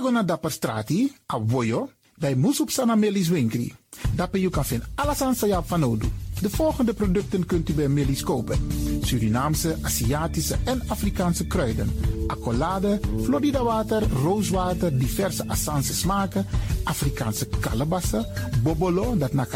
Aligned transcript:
Tego 0.00 0.12
na 0.12 0.22
dapper 0.22 0.50
strati, 0.50 1.12
a 1.26 1.38
voyo, 1.46 1.88
bij 2.16 2.34
Moesop 2.34 2.70
Sana 2.70 2.94
Melis 2.94 3.28
Winkri. 3.28 3.74
Daarbij 4.14 4.40
je 4.40 4.50
vinden 4.50 4.88
alles 4.94 5.20
aan 5.22 5.64
van. 5.64 6.00
De 6.40 6.50
volgende 6.50 6.94
producten 6.94 7.46
kunt 7.46 7.68
u 7.68 7.72
bij 7.72 7.88
Melis 7.88 8.22
kopen. 8.22 8.68
Surinaamse, 9.02 9.76
Aziatische 9.82 10.56
en 10.64 10.82
Afrikaanse 10.88 11.46
kruiden. 11.46 11.92
Accolade, 12.26 13.00
Florida 13.22 13.62
water, 13.62 14.02
rooswater, 14.22 14.98
diverse 14.98 15.48
Assange 15.48 15.82
smaken, 15.82 16.46
Afrikaanse 16.84 17.46
kalebassen, 17.60 18.26
bobolo, 18.62 19.16
dat 19.16 19.32
na 19.32 19.46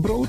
brood, 0.00 0.28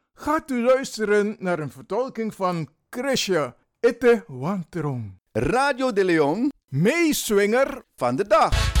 gaat 0.21 0.51
u 0.51 0.63
luisteren 0.63 1.35
naar 1.39 1.59
een 1.59 1.71
vertolking 1.71 2.35
van 2.35 2.69
Chrisje 2.89 3.55
Itte 3.79 4.23
Wanterong. 4.27 5.19
Radio 5.31 5.93
de 5.93 6.05
Leon, 6.05 6.51
meeswinger 6.67 7.83
van 7.95 8.15
de 8.15 8.27
dag. 8.27 8.80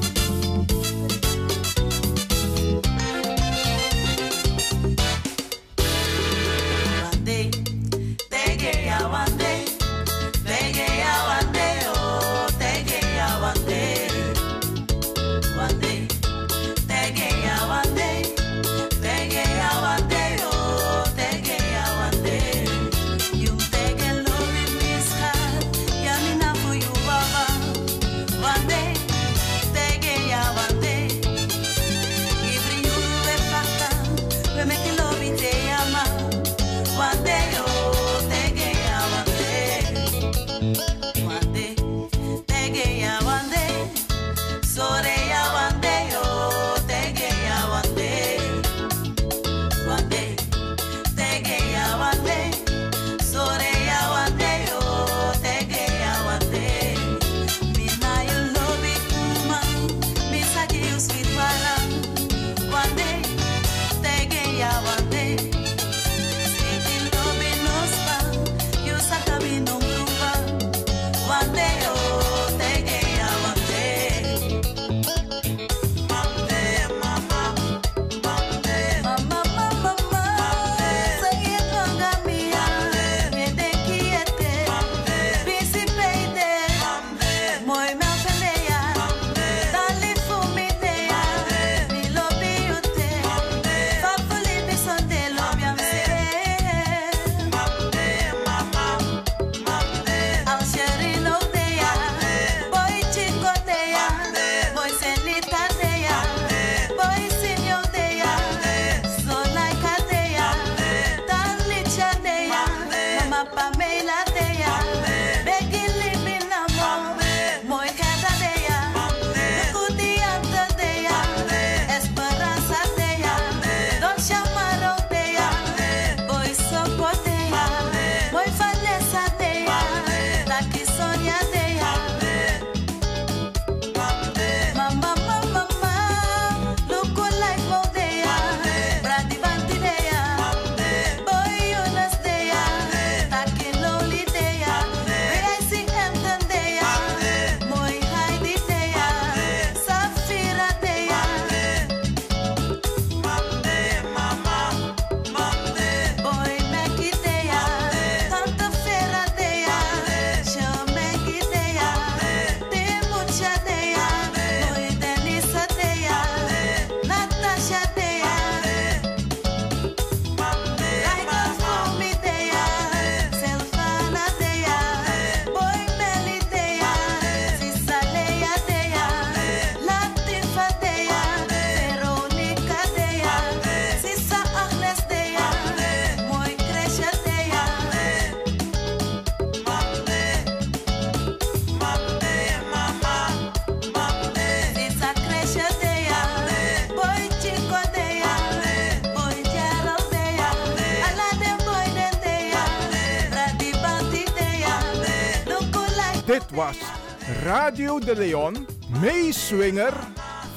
De 208.15 208.17
Leon, 208.17 208.55
meeswinger 209.01 209.93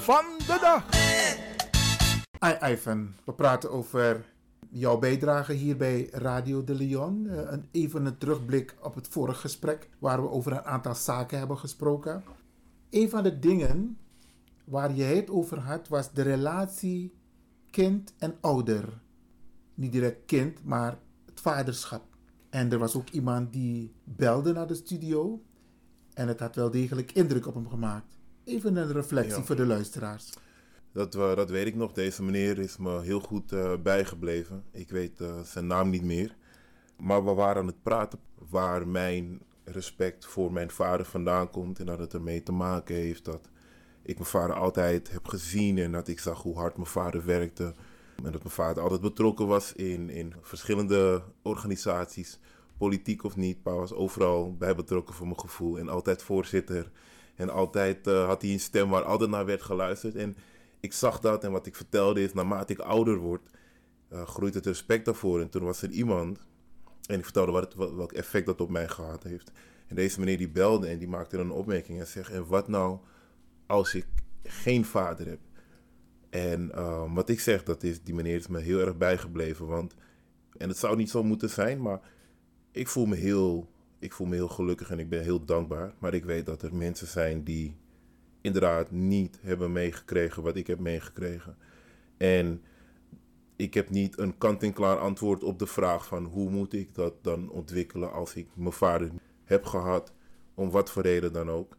van 0.01 0.25
de 0.39 0.59
dag. 0.61 0.85
Hi 2.41 2.73
Ivan, 2.73 3.13
we 3.25 3.33
praten 3.33 3.71
over 3.71 4.25
jouw 4.71 4.99
bijdrage 4.99 5.53
hier 5.53 5.77
bij 5.77 6.09
Radio 6.13 6.65
de 6.65 6.75
Leon. 6.75 7.29
Eh, 7.29 7.53
een, 7.53 7.69
even 7.71 8.07
een 8.07 8.19
terugblik 8.19 8.75
op 8.83 8.95
het 8.95 9.09
vorige 9.09 9.41
gesprek, 9.41 9.89
waar 9.99 10.23
we 10.23 10.31
over 10.31 10.53
een 10.53 10.63
aantal 10.63 10.95
zaken 10.95 11.39
hebben 11.39 11.59
gesproken. 11.59 12.25
Een 12.91 13.11
van 13.11 13.23
de 13.23 13.39
dingen 13.39 13.99
waar 14.65 14.95
je 14.95 15.03
het 15.03 15.31
over 15.31 15.59
had, 15.59 15.89
was 15.89 16.13
de 16.13 16.23
relatie 16.23 17.15
kind 17.71 18.15
en 18.19 18.35
ouder. 18.41 19.01
Niet 19.75 19.93
direct 19.93 20.25
kind, 20.27 20.65
maar 20.65 20.99
het 21.27 21.41
vaderschap. 21.41 22.03
En 22.51 22.73
er 22.73 22.79
was 22.79 22.97
ook 22.97 23.09
iemand 23.09 23.53
die 23.53 23.93
belde 24.05 24.53
naar 24.53 24.67
de 24.67 24.75
studio. 24.75 25.43
En 26.15 26.29
het 26.29 26.41
had 26.41 26.55
wel 26.55 26.71
degelijk 26.71 27.13
indruk 27.13 27.47
op 27.47 27.55
hem 27.55 27.69
gemaakt. 27.69 28.07
Even 28.45 28.77
een 28.77 28.93
reflectie 28.93 29.37
Ja. 29.39 29.43
voor 29.45 29.57
de 29.57 29.67
luisteraars. 29.67 30.33
Dat, 30.93 31.15
we- 31.15 31.33
dat 31.37 31.51
weet 31.51 31.67
ik 31.67 31.75
nog. 31.75 31.93
Deze 31.93 32.23
meneer 32.23 32.59
is 32.59 32.77
me 32.77 33.01
heel 33.01 33.21
goed 33.21 33.53
eh, 33.53 33.73
bijgebleven. 33.83 34.65
Ik 34.73 34.91
weet 34.91 35.21
eh, 35.21 35.41
zijn 35.41 35.67
naam 35.67 35.91
niet 35.91 36.05
meer. 36.05 36.37
Maar 36.97 37.25
we 37.25 37.33
waren 37.33 37.61
aan 37.63 37.67
het 37.67 37.83
praten 37.83 38.19
waar 38.49 38.89
mijn 38.89 39.41
respect 39.65 40.27
voor 40.27 40.53
mijn 40.53 40.71
vader 40.71 41.07
vandaan 41.07 41.51
komt. 41.51 41.79
En 41.79 41.87
dat 41.87 41.99
het 41.99 42.15
ermee 42.15 42.43
te 42.43 42.53
maken 42.53 42.95
heeft 42.95 43.25
dat 43.25 43.49
ik 44.03 44.15
mijn 44.15 44.29
vader 44.29 44.57
altijd 44.57 45.13
heb 45.13 45.29
gezien. 45.29 45.79
En 45.79 45.93
dat 45.93 46.09
ik 46.09 46.21
zag 46.21 46.43
hoe 46.43 46.57
hard 46.57 46.77
mijn 46.77 46.89
vader 46.89 47.25
werkte. 47.25 47.75
En 48.25 48.33
dat 48.33 48.43
mijn 48.43 48.55
vader 48.55 48.83
altijd 48.83 49.01
betrokken 49.01 49.47
was 49.47 49.73
in, 49.73 50.11
in 50.11 50.35
verschillende 50.43 51.23
organisaties. 51.43 52.39
Politiek 52.79 53.25
of 53.25 53.37
niet. 53.37 53.63
Pa 53.63 53.73
was 53.73 53.93
overal 53.93 54.57
bij 54.57 54.75
betrokken 54.75 55.15
voor 55.15 55.27
mijn 55.27 55.41
gevoel. 55.41 55.79
En 55.79 55.89
altijd 55.89 56.23
voorzitter. 56.23 56.91
En 57.35 57.51
altijd 57.51 58.07
eh, 58.07 58.27
had 58.27 58.43
hij 58.43 58.51
een 58.51 58.61
stem 58.61 58.89
waar 58.89 59.03
altijd 59.03 59.31
naar 59.31 59.47
werd 59.47 59.63
geluisterd. 59.63 60.15
En 60.15 60.37
ik 60.81 60.93
zag 60.93 61.21
dat 61.21 61.45
en 61.45 61.53
wat 61.53 61.67
ik 61.67 61.77
vertelde 61.77 62.23
is, 62.23 62.33
naarmate 62.33 62.73
ik 62.73 62.79
ouder 62.79 63.17
word, 63.17 63.51
eh, 64.09 64.27
groeit 64.27 64.55
het 64.55 64.67
respect 64.67 65.05
daarvoor. 65.05 65.41
En 65.41 65.49
toen 65.49 65.65
was 65.65 65.83
er 65.83 65.91
iemand, 65.91 66.39
en 67.07 67.19
ik 67.19 67.25
vertelde 67.25 67.53
wat, 67.53 67.75
wat, 67.75 67.93
welk 67.93 68.13
effect 68.13 68.47
dat 68.47 68.61
op 68.61 68.71
mij 68.71 68.89
gehad 68.89 69.23
heeft. 69.23 69.53
En 69.87 69.97
deze 69.97 70.19
meneer 70.19 70.39
die 70.39 70.49
belde 70.49 70.87
en 70.87 70.99
die 70.99 71.09
maakte 71.09 71.39
een 71.39 71.51
opmerking 71.51 72.01
en 72.01 72.07
zegt, 72.07 72.31
en 72.31 72.47
wat 72.47 72.69
nou 72.69 72.99
als 73.67 73.95
ik 73.95 74.07
geen 74.43 74.85
vader 74.85 75.27
heb? 75.27 75.39
En 76.31 76.73
eh, 76.73 77.15
wat 77.15 77.29
ik 77.29 77.41
zeg, 77.41 77.63
dat 77.63 77.83
is, 77.83 78.03
die 78.03 78.15
meneer 78.15 78.37
is 78.37 78.47
me 78.47 78.61
heel 78.61 78.81
erg 78.81 78.97
bijgebleven. 78.97 79.67
Want, 79.67 79.95
en 80.57 80.69
het 80.69 80.79
zou 80.79 80.97
niet 80.97 81.11
zo 81.11 81.23
moeten 81.23 81.51
zijn, 81.51 81.83
maar 81.83 82.01
ik 82.75 82.89
voel 82.89 83.07
me 83.07 83.17
heel, 83.17 83.69
ik 83.99 84.13
voel 84.13 84.27
me 84.27 84.35
heel 84.35 84.49
gelukkig 84.49 84.91
en 84.91 84.99
ik 84.99 85.09
ben 85.09 85.23
heel 85.23 85.45
dankbaar. 85.45 85.95
Maar 85.99 86.15
ik 86.15 86.25
weet 86.25 86.47
dat 86.47 86.63
er 86.63 86.75
mensen 86.75 87.07
zijn 87.07 87.45
die 87.45 87.77
inderdaad 88.41 88.91
niet 88.91 89.39
hebben 89.41 89.73
meegekregen 89.73 90.43
wat 90.43 90.57
ik 90.57 90.67
heb 90.67 90.79
meegekregen. 90.79 91.57
En 92.17 92.63
ik 93.57 93.75
heb 93.75 93.91
niet 93.91 94.19
een 94.19 94.39
kant-en-klaar 94.39 94.99
antwoord 94.99 95.45
op 95.45 95.59
de 95.59 95.67
vraag 95.67 96.07
van 96.07 96.25
hoe 96.25 96.51
moet 96.51 96.73
ik 96.73 96.95
dat 96.95 97.15
dan 97.23 97.51
ontwikkelen 97.51 98.13
als 98.13 98.35
ik 98.35 98.49
mijn 98.55 98.73
vader 98.73 99.11
heb 99.45 99.65
gehad, 99.65 100.13
om 100.55 100.71
wat 100.71 100.91
voor 100.91 101.03
reden 101.03 101.33
dan 101.33 101.51
ook. 101.51 101.77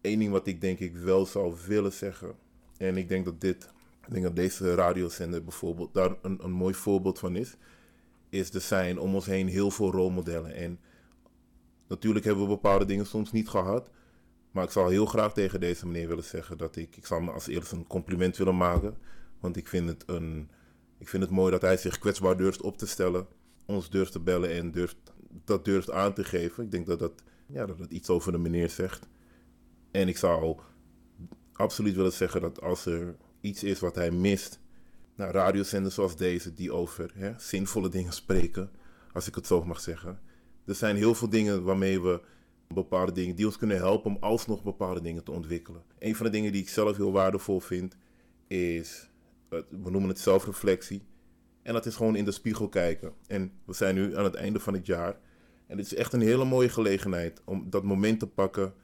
Eén 0.00 0.18
ding 0.18 0.30
wat 0.30 0.46
ik 0.46 0.60
denk 0.60 0.78
ik 0.78 0.96
wel 0.96 1.26
zou 1.26 1.54
willen 1.66 1.92
zeggen, 1.92 2.34
en 2.76 2.96
ik 2.96 3.08
denk 3.08 3.24
dat 3.24 3.40
dit, 3.40 3.68
denk 4.08 4.36
deze 4.36 4.74
radiozender 4.74 5.44
bijvoorbeeld 5.44 5.94
daar 5.94 6.16
een, 6.22 6.38
een 6.42 6.52
mooi 6.52 6.74
voorbeeld 6.74 7.18
van 7.18 7.36
is, 7.36 7.56
is 8.30 8.54
er 8.54 8.60
zijn 8.60 8.98
om 8.98 9.14
ons 9.14 9.26
heen 9.26 9.48
heel 9.48 9.70
veel 9.70 9.90
rolmodellen. 9.90 10.54
En 10.54 10.80
natuurlijk 11.88 12.24
hebben 12.24 12.44
we 12.44 12.50
bepaalde 12.50 12.84
dingen 12.84 13.06
soms 13.06 13.32
niet 13.32 13.48
gehad, 13.48 13.90
maar 14.50 14.64
ik 14.64 14.70
zou 14.70 14.90
heel 14.90 15.06
graag 15.06 15.32
tegen 15.32 15.60
deze 15.60 15.86
meneer 15.86 16.08
willen 16.08 16.24
zeggen 16.24 16.58
dat 16.58 16.76
ik, 16.76 16.96
ik 16.96 17.06
zou 17.06 17.22
me 17.22 17.30
als 17.30 17.46
eerst 17.46 17.72
een 17.72 17.86
compliment 17.86 18.36
willen 18.36 18.56
maken. 18.56 18.96
Want 19.40 19.56
ik 19.56 19.68
vind 19.68 19.88
het, 19.88 20.04
een, 20.06 20.50
ik 20.98 21.08
vind 21.08 21.22
het 21.22 21.32
mooi 21.32 21.50
dat 21.50 21.62
hij 21.62 21.76
zich 21.76 21.98
kwetsbaar 21.98 22.36
durft 22.36 22.62
op 22.62 22.78
te 22.78 22.86
stellen, 22.86 23.26
ons 23.66 23.90
durft 23.90 24.12
te 24.12 24.20
bellen 24.20 24.50
en 24.50 24.70
durft, 24.70 24.96
dat 25.44 25.64
durft 25.64 25.90
aan 25.90 26.14
te 26.14 26.24
geven. 26.24 26.64
Ik 26.64 26.70
denk 26.70 26.86
dat 26.86 26.98
dat, 26.98 27.22
ja, 27.46 27.66
dat 27.66 27.78
het 27.78 27.90
iets 27.90 28.08
over 28.08 28.32
de 28.32 28.38
meneer 28.38 28.70
zegt. 28.70 29.08
En 29.90 30.08
ik 30.08 30.16
zou 30.16 30.56
absoluut 31.52 31.94
willen 31.94 32.12
zeggen 32.12 32.40
dat 32.40 32.62
als 32.62 32.86
er 32.86 33.16
iets 33.40 33.64
is 33.64 33.80
wat 33.80 33.94
hij 33.94 34.10
mist, 34.10 34.60
nou, 35.18 35.32
radiozenders 35.32 35.94
zoals 35.94 36.16
deze 36.16 36.52
die 36.52 36.72
over 36.72 37.10
hè, 37.14 37.32
zinvolle 37.36 37.88
dingen 37.88 38.12
spreken, 38.12 38.70
als 39.12 39.26
ik 39.26 39.34
het 39.34 39.46
zo 39.46 39.64
mag 39.64 39.80
zeggen. 39.80 40.20
Er 40.64 40.74
zijn 40.74 40.96
heel 40.96 41.14
veel 41.14 41.28
dingen 41.28 41.62
waarmee 41.62 42.00
we 42.00 42.20
bepaalde 42.68 43.12
dingen 43.12 43.36
die 43.36 43.46
ons 43.46 43.56
kunnen 43.56 43.76
helpen 43.76 44.10
om 44.10 44.16
alsnog 44.20 44.62
bepaalde 44.62 45.00
dingen 45.00 45.24
te 45.24 45.30
ontwikkelen. 45.30 45.82
Een 45.98 46.14
van 46.14 46.26
de 46.26 46.32
dingen 46.32 46.52
die 46.52 46.62
ik 46.62 46.68
zelf 46.68 46.96
heel 46.96 47.12
waardevol 47.12 47.60
vind 47.60 47.96
is, 48.46 49.08
we 49.48 49.90
noemen 49.90 50.08
het 50.08 50.18
zelfreflectie. 50.18 51.02
En 51.62 51.72
dat 51.72 51.86
is 51.86 51.96
gewoon 51.96 52.16
in 52.16 52.24
de 52.24 52.30
spiegel 52.30 52.68
kijken. 52.68 53.12
En 53.26 53.52
we 53.64 53.72
zijn 53.72 53.94
nu 53.94 54.16
aan 54.16 54.24
het 54.24 54.34
einde 54.34 54.60
van 54.60 54.74
het 54.74 54.86
jaar. 54.86 55.16
En 55.66 55.76
het 55.76 55.86
is 55.86 55.94
echt 55.94 56.12
een 56.12 56.20
hele 56.20 56.44
mooie 56.44 56.68
gelegenheid 56.68 57.42
om 57.44 57.70
dat 57.70 57.82
moment 57.82 58.20
te 58.20 58.26
pakken 58.26 58.74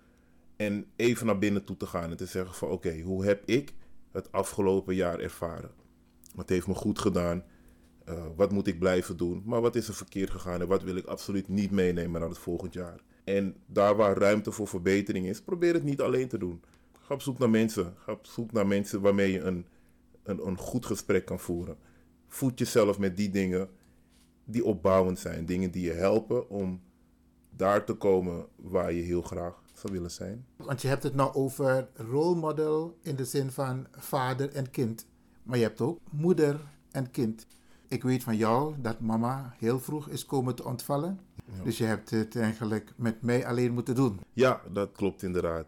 en 0.57 0.87
even 0.97 1.27
naar 1.27 1.39
binnen 1.39 1.65
toe 1.65 1.77
te 1.77 1.87
gaan 1.87 2.11
en 2.11 2.17
te 2.17 2.27
zeggen 2.27 2.55
van 2.55 2.69
oké, 2.69 3.01
hoe 3.01 3.25
heb 3.25 3.43
ik 3.45 3.75
het 4.13 4.33
afgelopen 4.33 4.95
jaar 4.95 5.19
ervaren? 5.19 5.84
Wat 6.35 6.49
heeft 6.49 6.67
me 6.67 6.75
goed 6.75 6.99
gedaan? 6.99 7.45
Uh, 8.09 8.25
wat 8.37 8.53
moet 8.53 8.67
ik 8.67 8.79
blijven 8.79 9.17
doen? 9.17 9.43
Maar 9.45 9.61
wat 9.61 9.75
is 9.75 9.89
er 9.89 9.95
verkeerd 9.95 10.31
gegaan 10.31 10.61
en 10.61 10.69
wat 10.69 10.83
wil 10.83 10.97
ik 10.97 11.07
absoluut 11.07 11.49
niet 11.49 11.71
meenemen 11.71 12.21
naar 12.21 12.29
het 12.29 12.39
volgend 12.39 12.73
jaar? 12.73 13.01
En 13.25 13.57
daar 13.67 13.97
waar 13.97 14.19
ruimte 14.19 14.53
voor 14.53 14.69
verbetering 14.69 15.27
is, 15.27 15.43
probeer 15.43 15.75
het 15.75 15.83
niet 15.83 16.01
alleen 16.01 16.29
te 16.29 16.39
doen. 16.39 16.63
Ga 17.01 17.15
op 17.15 17.23
zoek 17.23 17.39
naar 17.39 17.51
mensen. 17.51 17.95
Ga 17.97 18.13
op 18.13 18.27
zoek 18.27 18.53
naar 18.53 18.67
mensen 18.67 19.01
waarmee 19.01 19.33
je 19.33 19.41
een, 19.41 19.67
een, 20.23 20.47
een 20.47 20.59
goed 20.59 20.87
gesprek 20.87 21.25
kan 21.25 21.41
voeren. 21.41 21.77
Voed 22.29 22.59
jezelf 22.59 22.99
met 22.99 23.17
die 23.17 23.31
dingen 23.31 23.69
die 24.45 24.65
opbouwend 24.65 25.19
zijn. 25.19 25.47
Dingen 25.47 25.71
die 25.71 25.85
je 25.85 25.93
helpen 25.93 26.49
om 26.49 26.83
daar 27.51 27.85
te 27.85 27.95
komen 27.95 28.47
waar 28.57 28.93
je 28.93 29.03
heel 29.03 29.23
graag 29.23 29.63
zou 29.75 29.93
willen 29.93 30.11
zijn. 30.11 30.47
Want 30.57 30.83
je 30.83 30.89
hebt 30.89 31.03
het 31.03 31.15
nou 31.15 31.35
over 31.35 31.89
rolmodel 31.95 32.99
in 33.03 33.17
de 33.17 33.25
zin 33.25 33.51
van 33.51 33.87
vader 33.93 34.53
en 34.53 34.71
kind. 34.71 35.07
Maar 35.45 35.59
je 35.59 35.65
hebt 35.65 35.81
ook 35.81 36.01
moeder 36.11 36.61
en 36.91 37.11
kind. 37.11 37.47
Ik 37.89 38.03
weet 38.03 38.23
van 38.23 38.37
jou 38.37 38.75
dat 38.81 39.01
mama 39.01 39.55
heel 39.59 39.81
vroeg 39.81 40.09
is 40.09 40.27
komen 40.27 40.55
te 40.55 40.65
ontvallen. 40.65 41.21
Dus 41.63 41.79
je 41.79 41.85
hebt 41.85 42.11
het 42.11 42.37
eigenlijk 42.37 42.93
met 42.97 43.23
mij 43.23 43.47
alleen 43.47 43.73
moeten 43.73 43.95
doen. 43.95 44.21
Ja, 44.33 44.63
dat 44.73 44.93
klopt 44.93 45.23
inderdaad. 45.23 45.67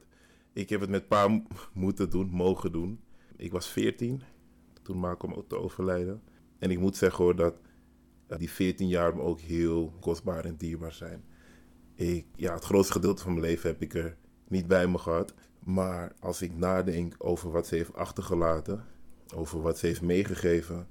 Ik 0.53 0.69
heb 0.69 0.81
het 0.81 0.91
met 0.91 1.09
pa 1.09 1.43
moeten 1.73 2.11
doen, 2.11 2.29
mogen 2.29 2.73
doen. 2.73 3.01
Ik 3.37 3.53
was 3.53 3.69
14 3.69 4.23
toen 4.83 4.99
ma 4.99 5.15
kwam 5.15 5.45
te 5.49 5.57
overlijden. 5.57 6.23
En 6.59 6.71
ik 6.71 6.79
moet 6.79 6.97
zeggen 6.97 7.25
hoor 7.25 7.37
dat 7.37 7.55
die 8.39 8.51
14 8.51 8.89
jaar 8.89 9.17
me 9.17 9.23
ook 9.23 9.41
heel 9.41 9.93
kostbaar 10.01 10.45
en 10.45 10.57
dierbaar 10.57 10.93
zijn. 10.93 11.25
Ik, 11.95 12.27
ja, 12.37 12.55
het 12.55 12.65
grootste 12.65 12.93
gedeelte 12.93 13.23
van 13.23 13.33
mijn 13.33 13.45
leven 13.45 13.71
heb 13.71 13.83
ik 13.83 13.95
er 13.95 14.17
niet 14.49 14.67
bij 14.67 14.87
me 14.87 14.99
gehad. 14.99 15.35
Maar 15.65 16.15
als 16.21 16.43
ik 16.43 16.57
nadenk 16.57 17.15
over 17.19 17.51
wat 17.51 17.67
ze 17.67 17.75
heeft 17.75 17.95
achtergelaten, 17.95 18.85
over 19.35 19.63
wat 19.63 19.79
ze 19.79 19.87
heeft 19.87 20.03
meegegeven, 20.03 20.89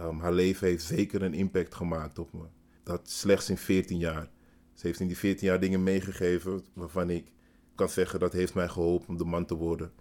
um, 0.00 0.20
haar 0.20 0.32
leven 0.32 0.66
heeft 0.66 0.84
zeker 0.84 1.22
een 1.22 1.34
impact 1.34 1.74
gemaakt 1.74 2.18
op 2.18 2.32
me. 2.32 2.44
Dat 2.82 3.10
slechts 3.10 3.50
in 3.50 3.56
14 3.56 3.98
jaar. 3.98 4.30
Ze 4.74 4.86
heeft 4.86 5.00
in 5.00 5.06
die 5.06 5.16
14 5.16 5.46
jaar 5.46 5.60
dingen 5.60 5.82
meegegeven 5.82 6.64
waarvan 6.72 7.10
ik 7.10 7.32
kan 7.74 7.88
zeggen 7.88 8.20
dat 8.20 8.32
heeft 8.32 8.54
mij 8.54 8.68
geholpen 8.68 9.08
om 9.08 9.16
de 9.16 9.24
man 9.24 9.46
te 9.46 9.54
worden 9.54 9.92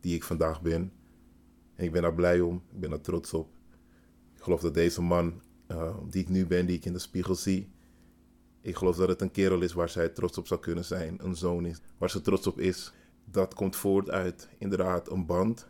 die 0.00 0.14
ik 0.14 0.24
vandaag 0.24 0.62
ben. 0.62 0.92
En 1.74 1.84
ik 1.84 1.92
ben 1.92 2.02
daar 2.02 2.14
blij 2.14 2.40
om, 2.40 2.62
ik 2.72 2.80
ben 2.80 2.90
daar 2.90 3.00
trots 3.00 3.32
op. 3.32 3.50
Ik 4.36 4.42
geloof 4.42 4.60
dat 4.60 4.74
deze 4.74 5.02
man 5.02 5.40
uh, 5.68 5.96
die 6.08 6.22
ik 6.22 6.28
nu 6.28 6.46
ben, 6.46 6.66
die 6.66 6.76
ik 6.76 6.84
in 6.84 6.92
de 6.92 6.98
spiegel 6.98 7.34
zie, 7.34 7.70
ik 8.60 8.76
geloof 8.76 8.96
dat 8.96 9.08
het 9.08 9.20
een 9.20 9.30
kerel 9.30 9.60
is 9.60 9.72
waar 9.72 9.88
zij 9.88 10.08
trots 10.08 10.38
op 10.38 10.46
zou 10.46 10.60
kunnen 10.60 10.84
zijn, 10.84 11.24
een 11.24 11.36
zoon 11.36 11.66
is, 11.66 11.80
waar 11.98 12.10
ze 12.10 12.20
trots 12.20 12.46
op 12.46 12.60
is. 12.60 12.92
Dat 13.24 13.54
komt 13.54 13.76
voort 13.76 14.10
uit 14.10 14.48
inderdaad 14.58 15.10
een 15.10 15.26
band, 15.26 15.68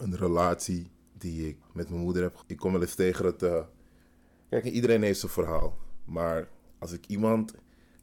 een 0.00 0.16
relatie 0.16 0.90
die 1.18 1.48
ik 1.48 1.56
met 1.72 1.88
mijn 1.88 2.02
moeder 2.02 2.22
heb. 2.22 2.42
Ik 2.46 2.56
kom 2.56 2.72
wel 2.72 2.80
eens 2.80 2.94
tegen 2.94 3.24
dat, 3.24 3.42
uh, 3.42 3.62
kijk, 4.48 4.64
iedereen 4.64 5.02
heeft 5.02 5.20
zijn 5.20 5.32
verhaal, 5.32 5.76
maar 6.04 6.48
als 6.78 6.92
ik 6.92 7.06
iemand 7.06 7.54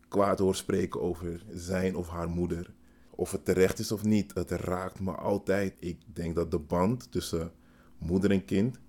kwaad 0.08 0.40
hoor 0.40 0.56
spreken 0.56 1.02
over 1.02 1.44
zijn 1.54 1.96
of 1.96 2.10
haar 2.10 2.30
moeder, 2.30 2.74
of 3.10 3.32
het 3.32 3.46
terecht 3.46 3.80
is 3.80 3.92
of 3.92 4.04
niet, 4.04 4.34
het 4.34 4.52
raakt 4.52 5.00
me 5.00 5.12
altijd. 5.12 5.74
Ik 5.80 5.98
denk 6.14 6.36
dat 6.36 6.52
de 6.52 6.60
band 6.60 7.12
tussen 7.12 7.52
moeder 7.98 8.32
en 8.32 8.46
kind, 8.46 8.80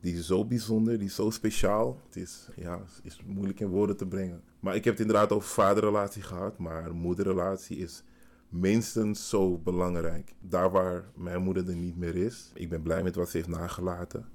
die 0.00 0.14
is 0.14 0.26
zo 0.26 0.44
bijzonder, 0.44 0.98
die 0.98 1.06
is 1.06 1.14
zo 1.14 1.30
speciaal. 1.30 2.00
Het 2.06 2.16
is, 2.16 2.48
ja, 2.56 2.80
is 3.02 3.20
moeilijk 3.26 3.60
in 3.60 3.68
woorden 3.68 3.96
te 3.96 4.06
brengen. 4.06 4.42
Maar 4.60 4.74
ik 4.74 4.84
heb 4.84 4.92
het 4.92 5.06
inderdaad 5.06 5.32
over 5.32 5.48
vaderrelatie 5.48 6.22
gehad, 6.22 6.58
maar 6.58 6.94
moederrelatie 6.94 7.76
is 7.76 8.02
minstens 8.50 9.28
zo 9.28 9.58
belangrijk. 9.58 10.34
Daar 10.40 10.70
waar 10.70 11.04
mijn 11.14 11.42
moeder 11.42 11.68
er 11.68 11.76
niet 11.76 11.96
meer 11.96 12.16
is, 12.16 12.50
ik 12.54 12.68
ben 12.68 12.82
blij 12.82 13.02
met 13.02 13.14
wat 13.14 13.30
ze 13.30 13.36
heeft 13.36 13.48
nagelaten. 13.48 14.28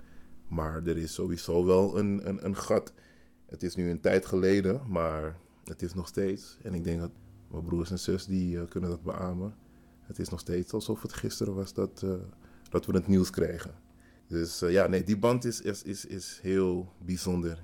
Maar 0.47 0.86
er 0.86 0.97
is 0.97 1.13
sowieso 1.13 1.65
wel 1.65 1.97
een, 1.97 2.30
een, 2.30 2.45
een 2.45 2.56
gat. 2.56 2.93
Het 3.45 3.63
is 3.63 3.75
nu 3.75 3.89
een 3.89 3.99
tijd 3.99 4.25
geleden, 4.25 4.82
maar 4.88 5.38
het 5.63 5.82
is 5.82 5.93
nog 5.93 6.08
steeds. 6.08 6.58
En 6.62 6.73
ik 6.73 6.84
denk 6.84 6.99
dat 6.99 7.12
Mijn 7.51 7.63
broers 7.63 7.91
en 7.91 7.99
zus 7.99 8.25
die 8.25 8.60
eh, 8.60 8.67
kunnen 8.69 8.89
dat 8.89 9.04
beamen. 9.04 9.56
Het 10.01 10.19
is 10.19 10.30
nog 10.30 10.39
steeds 10.39 10.73
alsof 10.73 11.01
het 11.01 11.13
gisteren 11.13 11.56
was 11.56 11.73
dat, 11.73 12.01
eh, 12.04 12.13
dat 12.69 12.86
we 12.86 12.93
het 12.93 13.08
nieuws 13.08 13.30
kregen. 13.30 13.73
Dus 14.28 14.62
eh, 14.62 14.71
ja, 14.71 14.88
nee, 14.88 15.04
die 15.04 15.17
band 15.17 15.45
is, 15.45 15.62
is, 15.62 15.84
is, 15.84 16.06
is 16.06 16.39
heel 16.41 16.93
bijzonder. 17.06 17.63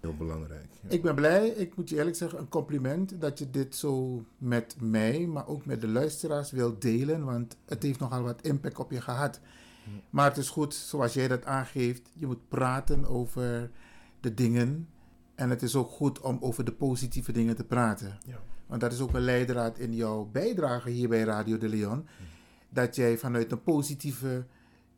Heel 0.00 0.14
belangrijk. 0.16 0.68
Ja. 0.82 0.90
Ik 0.90 1.02
ben 1.02 1.14
blij, 1.14 1.48
ik 1.48 1.76
moet 1.76 1.88
je 1.88 1.96
eerlijk 1.96 2.16
zeggen, 2.16 2.38
een 2.38 2.48
compliment 2.48 3.20
dat 3.20 3.38
je 3.38 3.50
dit 3.50 3.76
zo 3.76 4.24
met 4.38 4.76
mij, 4.80 5.26
maar 5.26 5.46
ook 5.48 5.66
met 5.66 5.80
de 5.80 5.88
luisteraars 5.88 6.50
wilt 6.50 6.82
delen, 6.82 7.24
want 7.24 7.56
het 7.64 7.82
heeft 7.82 7.98
nogal 7.98 8.22
wat 8.22 8.42
impact 8.42 8.78
op 8.78 8.90
je 8.90 9.00
gehad. 9.00 9.40
Maar 10.10 10.28
het 10.28 10.36
is 10.36 10.48
goed, 10.48 10.74
zoals 10.74 11.14
jij 11.14 11.28
dat 11.28 11.44
aangeeft, 11.44 12.10
je 12.14 12.26
moet 12.26 12.48
praten 12.48 13.06
over 13.06 13.70
de 14.20 14.34
dingen 14.34 14.88
en 15.34 15.50
het 15.50 15.62
is 15.62 15.74
ook 15.74 15.90
goed 15.90 16.20
om 16.20 16.38
over 16.40 16.64
de 16.64 16.72
positieve 16.72 17.32
dingen 17.32 17.56
te 17.56 17.64
praten. 17.64 18.18
Ja. 18.26 18.40
Want 18.66 18.80
dat 18.80 18.92
is 18.92 19.00
ook 19.00 19.14
een 19.14 19.20
leidraad 19.20 19.78
in 19.78 19.94
jouw 19.94 20.24
bijdrage 20.24 20.90
hier 20.90 21.08
bij 21.08 21.22
Radio 21.22 21.58
de 21.58 21.68
Leon, 21.68 22.06
dat 22.68 22.96
jij 22.96 23.18
vanuit 23.18 23.52
een 23.52 23.62
positieve 23.62 24.44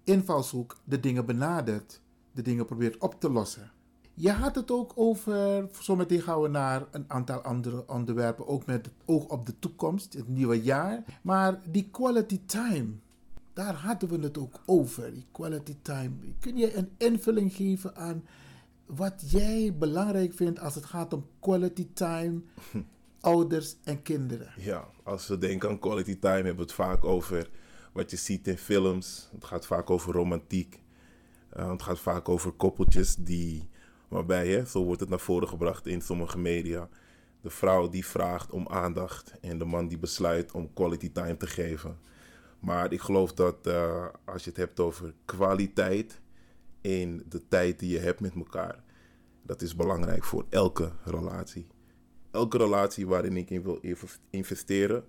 invalshoek 0.05 0.77
de 0.85 1.01
dingen 1.01 1.27
benadert, 1.27 2.01
de 2.33 2.43
dingen 2.43 2.67
probeert 2.67 2.99
op 2.99 3.21
te 3.21 3.31
lossen. 3.31 3.71
Je 4.14 4.31
had 4.31 4.55
het 4.55 4.70
ook 4.70 4.92
over, 4.94 5.68
zometeen 5.81 6.20
gaan 6.20 6.40
we 6.40 6.48
naar 6.48 6.87
een 6.90 7.05
aantal 7.09 7.40
andere 7.40 7.85
onderwerpen, 7.88 8.48
ook 8.48 8.66
met 8.66 8.87
het 8.87 8.94
oog 9.05 9.25
op 9.25 9.46
de 9.46 9.59
toekomst, 9.59 10.12
het 10.12 10.29
nieuwe 10.29 10.62
jaar. 10.62 11.05
Maar 11.22 11.61
die 11.70 11.88
quality 11.90 12.40
time, 12.46 12.88
daar 13.53 13.75
hadden 13.75 14.09
we 14.09 14.18
het 14.18 14.38
ook 14.38 14.61
over, 14.66 15.12
die 15.12 15.27
quality 15.33 15.77
time. 15.83 16.11
Kun 16.40 16.57
je 16.57 16.77
een 16.77 16.90
invulling 16.96 17.53
geven 17.53 17.96
aan 17.96 18.25
wat 18.87 19.31
jij 19.31 19.75
belangrijk 19.79 20.33
vindt 20.33 20.61
als 20.61 20.75
het 20.75 20.85
gaat 20.85 21.12
om 21.12 21.27
quality 21.40 21.87
time, 21.92 22.40
ouders 23.20 23.77
en 23.85 24.03
kinderen? 24.03 24.53
Ja, 24.57 24.88
als 25.03 25.29
we 25.29 25.38
denken 25.38 25.68
aan 25.68 25.79
quality 25.79 26.18
time 26.18 26.35
hebben 26.35 26.57
we 26.57 26.62
het 26.62 26.72
vaak 26.72 27.05
over 27.05 27.51
wat 27.92 28.11
je 28.11 28.16
ziet 28.16 28.48
in 28.48 28.59
films. 28.59 29.29
Het 29.33 29.44
gaat 29.44 29.66
vaak 29.66 29.90
over 29.90 30.12
romantiek. 30.12 30.81
Uh, 31.57 31.70
het 31.70 31.83
gaat 31.83 31.98
vaak 31.98 32.29
over 32.29 32.53
koppeltjes 32.53 33.16
die, 33.16 33.68
waarbij, 34.12 34.48
hè, 34.48 34.64
zo 34.64 34.85
wordt 34.85 35.01
het 35.01 35.09
naar 35.09 35.20
voren 35.20 35.48
gebracht 35.48 35.87
in 35.87 36.01
sommige 36.01 36.38
media. 36.38 36.88
De 37.40 37.51
vrouw 37.51 37.88
die 37.88 38.07
vraagt 38.07 38.51
om 38.51 38.68
aandacht 38.68 39.35
en 39.40 39.59
de 39.59 39.64
man 39.64 39.88
die 39.88 39.98
besluit 39.98 40.53
om 40.53 40.72
quality 40.72 41.12
time 41.12 41.37
te 41.37 41.46
geven. 41.46 41.98
Maar 42.59 42.92
ik 42.92 43.01
geloof 43.01 43.33
dat 43.33 43.66
uh, 43.66 44.07
als 44.25 44.44
je 44.44 44.48
het 44.48 44.59
hebt 44.59 44.81
over 44.81 45.14
kwaliteit 45.25 46.20
in 46.81 47.25
de 47.29 47.48
tijd 47.48 47.79
die 47.79 47.90
je 47.90 47.98
hebt 47.98 48.20
met 48.20 48.35
elkaar, 48.35 48.83
dat 49.42 49.62
is 49.62 49.77
belangrijk 49.77 50.25
voor 50.25 50.46
elke 50.48 50.92
relatie. 51.05 51.66
Elke 52.31 52.59
relatie 52.59 53.07
waarin 53.07 53.37
ik 53.37 53.51
in 53.51 53.62
wil 53.62 53.81
investeren, 54.31 55.05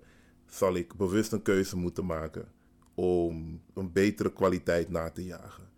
zal 0.46 0.74
ik 0.74 0.94
bewust 0.94 1.32
een 1.32 1.42
keuze 1.42 1.76
moeten 1.76 2.06
maken 2.06 2.48
om 2.94 3.60
een 3.74 3.92
betere 3.92 4.32
kwaliteit 4.32 4.88
na 4.88 5.10
te 5.10 5.24
jagen. 5.24 5.68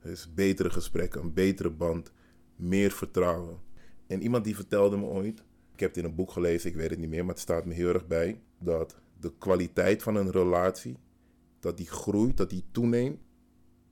Dus 0.00 0.34
betere 0.34 0.70
gesprekken, 0.70 1.20
een 1.20 1.32
betere 1.32 1.70
band, 1.70 2.12
meer 2.62 2.90
vertrouwen. 2.90 3.58
En 4.06 4.22
iemand 4.22 4.44
die 4.44 4.54
vertelde 4.54 4.96
me 4.96 5.04
ooit, 5.04 5.42
ik 5.72 5.80
heb 5.80 5.88
het 5.88 5.98
in 5.98 6.04
een 6.04 6.14
boek 6.14 6.30
gelezen, 6.30 6.70
ik 6.70 6.76
weet 6.76 6.90
het 6.90 6.98
niet 6.98 7.08
meer, 7.08 7.24
maar 7.24 7.34
het 7.34 7.42
staat 7.42 7.64
me 7.64 7.74
heel 7.74 7.88
erg 7.88 8.06
bij, 8.06 8.40
dat 8.58 8.96
de 9.20 9.32
kwaliteit 9.38 10.02
van 10.02 10.16
een 10.16 10.30
relatie, 10.30 10.96
dat 11.60 11.76
die 11.76 11.88
groeit, 11.88 12.36
dat 12.36 12.50
die 12.50 12.64
toeneemt 12.70 13.18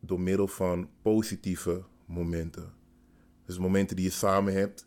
door 0.00 0.20
middel 0.20 0.48
van 0.48 0.88
positieve 1.02 1.82
momenten. 2.04 2.72
Dus 3.44 3.58
momenten 3.58 3.96
die 3.96 4.04
je 4.04 4.10
samen 4.10 4.52
hebt 4.52 4.86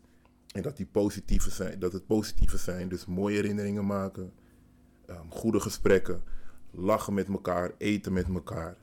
en 0.52 0.62
dat 0.62 0.76
die 0.76 0.86
positieve 0.86 1.50
zijn, 1.50 1.78
dat 1.78 1.92
het 1.92 2.06
positieve 2.06 2.56
zijn, 2.56 2.88
dus 2.88 3.06
mooie 3.06 3.36
herinneringen 3.36 3.86
maken, 3.86 4.32
um, 5.10 5.30
goede 5.30 5.60
gesprekken, 5.60 6.22
lachen 6.70 7.14
met 7.14 7.28
elkaar, 7.28 7.74
eten 7.78 8.12
met 8.12 8.28
elkaar, 8.28 8.76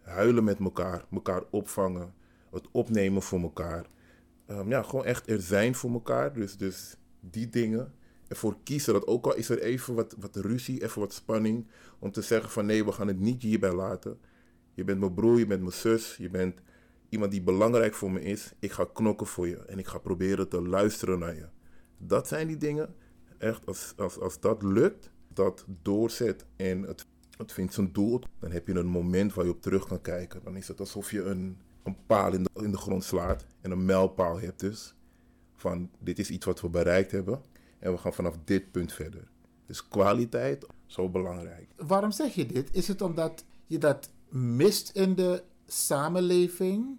huilen 0.00 0.44
met 0.44 0.58
elkaar, 0.58 1.04
elkaar 1.12 1.42
opvangen, 1.50 2.14
het 2.50 2.68
opnemen 2.70 3.22
voor 3.22 3.40
elkaar. 3.40 3.86
Um, 4.50 4.68
ja, 4.68 4.82
gewoon 4.82 5.04
echt 5.04 5.30
er 5.30 5.40
zijn 5.40 5.74
voor 5.74 5.92
elkaar. 5.92 6.32
Dus, 6.32 6.56
dus 6.56 6.96
die 7.20 7.48
dingen. 7.48 7.94
Ervoor 8.28 8.56
kiezen 8.62 8.92
dat 8.92 9.06
ook 9.06 9.26
al 9.26 9.34
is 9.34 9.48
er 9.48 9.60
even 9.60 9.94
wat, 9.94 10.16
wat 10.18 10.36
ruzie, 10.36 10.82
even 10.82 11.00
wat 11.00 11.12
spanning. 11.12 11.66
Om 11.98 12.10
te 12.10 12.22
zeggen 12.22 12.50
van 12.50 12.66
nee, 12.66 12.84
we 12.84 12.92
gaan 12.92 13.08
het 13.08 13.18
niet 13.18 13.42
hierbij 13.42 13.72
laten. 13.72 14.18
Je 14.74 14.84
bent 14.84 15.00
mijn 15.00 15.14
broer, 15.14 15.38
je 15.38 15.46
bent 15.46 15.60
mijn 15.60 15.72
zus, 15.72 16.16
je 16.16 16.30
bent 16.30 16.60
iemand 17.08 17.30
die 17.30 17.42
belangrijk 17.42 17.94
voor 17.94 18.10
me 18.10 18.20
is. 18.20 18.52
Ik 18.58 18.72
ga 18.72 18.86
knokken 18.92 19.26
voor 19.26 19.48
je 19.48 19.56
en 19.56 19.78
ik 19.78 19.86
ga 19.86 19.98
proberen 19.98 20.48
te 20.48 20.62
luisteren 20.62 21.18
naar 21.18 21.34
je. 21.34 21.46
Dat 21.98 22.28
zijn 22.28 22.46
die 22.46 22.56
dingen. 22.56 22.94
Echt, 23.38 23.66
als, 23.66 23.92
als, 23.96 24.20
als 24.20 24.40
dat 24.40 24.62
lukt, 24.62 25.10
dat 25.28 25.64
doorzet 25.82 26.46
en 26.56 26.82
het 26.82 27.06
het 27.36 27.52
vindt 27.52 27.74
zijn 27.74 27.92
doel, 27.92 28.20
dan 28.38 28.50
heb 28.50 28.66
je 28.66 28.74
een 28.74 28.86
moment 28.86 29.34
waar 29.34 29.44
je 29.44 29.50
op 29.50 29.62
terug 29.62 29.86
kan 29.86 30.00
kijken. 30.00 30.40
Dan 30.44 30.56
is 30.56 30.68
het 30.68 30.80
alsof 30.80 31.10
je 31.10 31.22
een, 31.22 31.58
een 31.86 31.96
paal 32.06 32.32
in 32.32 32.72
de, 32.72 32.76
grond 32.76 33.04
slaat 33.04 33.44
en 33.60 33.70
een 33.70 33.84
mijlpaal 33.84 34.40
hebt 34.40 34.60
dus. 34.60 34.94
Van 35.54 35.90
dit 35.98 36.18
is 36.18 36.30
iets 36.30 36.46
wat 36.46 36.60
we 36.60 36.68
bereikt 36.68 37.10
hebben 37.10 37.40
en 37.78 37.92
we 37.92 37.98
gaan 37.98 38.12
vanaf 38.12 38.38
dit 38.44 38.70
punt 38.70 38.92
verder. 38.92 39.28
Dus 39.66 39.88
kwaliteit, 39.88 40.66
zo 40.86 41.08
belangrijk. 41.08 41.68
Waarom 41.76 42.10
zeg 42.10 42.34
je 42.34 42.46
dit? 42.46 42.68
Is 42.72 42.88
het 42.88 43.02
omdat 43.02 43.44
je 43.66 43.78
dat 43.78 44.10
mist 44.28 44.90
in 44.90 45.14
de 45.14 45.42
samenleving? 45.66 46.98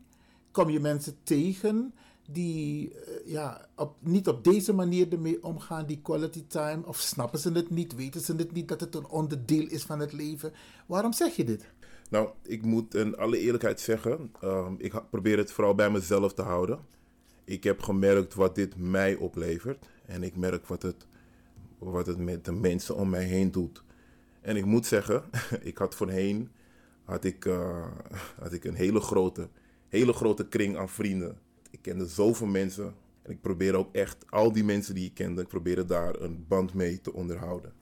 Kom 0.51 0.69
je 0.69 0.79
mensen 0.79 1.15
tegen 1.23 1.93
die 2.29 2.91
uh, 2.91 2.97
ja, 3.25 3.67
op, 3.75 3.95
niet 3.99 4.27
op 4.27 4.43
deze 4.43 4.73
manier 4.73 5.11
ermee 5.11 5.43
omgaan, 5.43 5.85
die 5.85 6.01
quality 6.01 6.43
time? 6.47 6.85
Of 6.85 6.99
snappen 6.99 7.39
ze 7.39 7.51
het 7.51 7.69
niet? 7.69 7.95
Weten 7.95 8.21
ze 8.21 8.35
het 8.35 8.51
niet 8.51 8.67
dat 8.67 8.79
het 8.79 8.95
een 8.95 9.07
onderdeel 9.07 9.67
is 9.67 9.83
van 9.83 9.99
het 9.99 10.13
leven? 10.13 10.53
Waarom 10.85 11.13
zeg 11.13 11.35
je 11.35 11.43
dit? 11.43 11.65
Nou, 12.09 12.29
ik 12.43 12.61
moet 12.61 12.95
in 12.95 13.17
alle 13.17 13.39
eerlijkheid 13.39 13.79
zeggen, 13.79 14.31
uh, 14.43 14.71
ik 14.77 14.93
probeer 15.09 15.37
het 15.37 15.51
vooral 15.51 15.75
bij 15.75 15.89
mezelf 15.89 16.33
te 16.33 16.41
houden. 16.41 16.79
Ik 17.43 17.63
heb 17.63 17.81
gemerkt 17.81 18.33
wat 18.33 18.55
dit 18.55 18.77
mij 18.77 19.15
oplevert. 19.15 19.89
En 20.05 20.23
ik 20.23 20.35
merk 20.35 20.67
wat 20.67 20.81
het, 20.81 21.07
wat 21.77 22.07
het 22.07 22.17
met 22.17 22.45
de 22.45 22.51
mensen 22.51 22.95
om 22.95 23.09
mij 23.09 23.23
heen 23.23 23.51
doet. 23.51 23.83
En 24.41 24.55
ik 24.55 24.65
moet 24.65 24.85
zeggen, 24.85 25.23
ik 25.61 25.77
had 25.77 25.95
voorheen 25.95 26.49
had 27.03 27.23
ik, 27.23 27.45
uh, 27.45 27.85
had 28.41 28.53
ik 28.53 28.63
een 28.63 28.75
hele 28.75 28.99
grote, 28.99 29.49
hele 29.87 30.13
grote 30.13 30.47
kring 30.47 30.77
aan 30.77 30.89
vrienden 30.89 31.37
ik 31.77 31.81
kende 31.81 32.05
zoveel 32.05 32.47
mensen. 32.47 32.95
En 33.21 33.31
ik 33.31 33.41
probeerde 33.41 33.77
ook 33.77 33.95
echt 33.95 34.25
al 34.29 34.51
die 34.51 34.63
mensen 34.63 34.95
die 34.95 35.05
ik 35.05 35.13
kende, 35.13 35.41
ik 35.41 35.47
probeerde 35.47 35.85
daar 35.85 36.21
een 36.21 36.45
band 36.47 36.73
mee 36.73 37.01
te 37.01 37.13
onderhouden. 37.13 37.73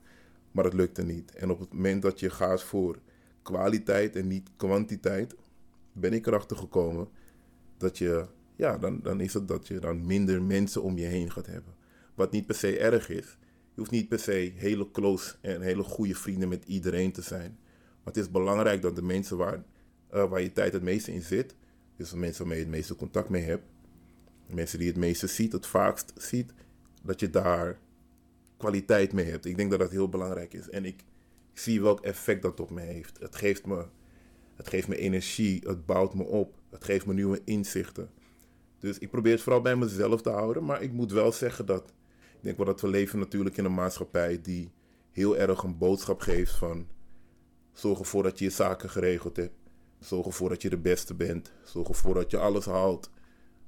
Maar 0.52 0.64
het 0.64 0.74
lukte 0.74 1.02
niet. 1.02 1.34
En 1.34 1.50
op 1.50 1.60
het 1.60 1.72
moment 1.72 2.02
dat 2.02 2.20
je 2.20 2.30
gaat 2.30 2.62
voor 2.62 2.98
kwaliteit 3.46 4.16
en 4.16 4.26
niet 4.26 4.50
kwantiteit, 4.56 5.34
ben 5.92 6.12
ik 6.12 6.26
erachter 6.26 6.56
gekomen 6.56 7.08
dat 7.76 7.98
je, 7.98 8.26
ja, 8.56 8.78
dan, 8.78 9.00
dan 9.02 9.20
is 9.20 9.34
het 9.34 9.48
dat 9.48 9.66
je 9.66 9.78
dan 9.78 10.06
minder 10.06 10.42
mensen 10.42 10.82
om 10.82 10.98
je 10.98 11.04
heen 11.04 11.30
gaat 11.30 11.46
hebben. 11.46 11.74
Wat 12.14 12.32
niet 12.32 12.46
per 12.46 12.54
se 12.54 12.78
erg 12.78 13.08
is. 13.08 13.36
Je 13.74 13.82
hoeft 13.82 13.90
niet 13.90 14.08
per 14.08 14.18
se 14.18 14.52
hele 14.56 14.90
close 14.90 15.34
en 15.40 15.60
hele 15.60 15.82
goede 15.82 16.14
vrienden 16.14 16.48
met 16.48 16.64
iedereen 16.66 17.12
te 17.12 17.22
zijn. 17.22 17.58
Maar 17.96 18.14
het 18.14 18.16
is 18.16 18.30
belangrijk 18.30 18.82
dat 18.82 18.96
de 18.96 19.02
mensen 19.02 19.36
waar, 19.36 19.62
uh, 20.14 20.30
waar 20.30 20.42
je 20.42 20.52
tijd 20.52 20.72
het 20.72 20.82
meeste 20.82 21.12
in 21.12 21.22
zit, 21.22 21.54
dus 21.96 22.10
de 22.10 22.16
mensen 22.16 22.38
waarmee 22.40 22.58
je 22.58 22.64
het 22.64 22.74
meeste 22.74 22.96
contact 22.96 23.28
mee 23.28 23.42
hebt, 23.42 23.64
mensen 24.46 24.78
die 24.78 24.88
het 24.88 24.96
meeste 24.96 25.26
ziet, 25.26 25.52
het 25.52 25.66
vaakst 25.66 26.12
ziet, 26.16 26.52
dat 27.02 27.20
je 27.20 27.30
daar 27.30 27.78
kwaliteit 28.56 29.12
mee 29.12 29.30
hebt. 29.30 29.44
Ik 29.44 29.56
denk 29.56 29.70
dat 29.70 29.78
dat 29.78 29.90
heel 29.90 30.08
belangrijk 30.08 30.54
is. 30.54 30.70
En 30.70 30.84
ik 30.84 31.04
zie 31.58 31.82
welk 31.82 32.00
effect 32.00 32.42
dat 32.42 32.60
op 32.60 32.70
me 32.70 32.80
heeft. 32.80 33.18
Het 33.18 33.36
geeft 33.36 33.66
me, 33.66 33.86
het 34.54 34.68
geeft 34.68 34.88
me 34.88 34.96
energie, 34.96 35.62
het 35.66 35.86
bouwt 35.86 36.14
me 36.14 36.24
op, 36.24 36.54
het 36.70 36.84
geeft 36.84 37.06
me 37.06 37.14
nieuwe 37.14 37.40
inzichten. 37.44 38.10
Dus 38.78 38.98
ik 38.98 39.10
probeer 39.10 39.32
het 39.32 39.42
vooral 39.42 39.62
bij 39.62 39.76
mezelf 39.76 40.22
te 40.22 40.30
houden, 40.30 40.64
maar 40.64 40.82
ik 40.82 40.92
moet 40.92 41.12
wel 41.12 41.32
zeggen 41.32 41.66
dat 41.66 41.92
ik 42.36 42.42
denk 42.42 42.56
wel 42.56 42.66
dat 42.66 42.80
we 42.80 42.88
leven 42.88 43.18
natuurlijk 43.18 43.56
in 43.56 43.64
een 43.64 43.74
maatschappij 43.74 44.40
die 44.42 44.70
heel 45.12 45.36
erg 45.36 45.62
een 45.62 45.78
boodschap 45.78 46.20
geeft 46.20 46.52
van 46.52 46.86
zorg 47.72 47.98
ervoor 47.98 48.22
dat 48.22 48.38
je 48.38 48.44
je 48.44 48.50
zaken 48.50 48.90
geregeld 48.90 49.36
hebt. 49.36 49.54
Zorg 49.98 50.26
ervoor 50.26 50.48
dat 50.48 50.62
je 50.62 50.70
de 50.70 50.78
beste 50.78 51.14
bent. 51.14 51.52
Zorg 51.64 51.88
ervoor 51.88 52.14
dat 52.14 52.30
je 52.30 52.38
alles 52.38 52.64
haalt 52.64 53.10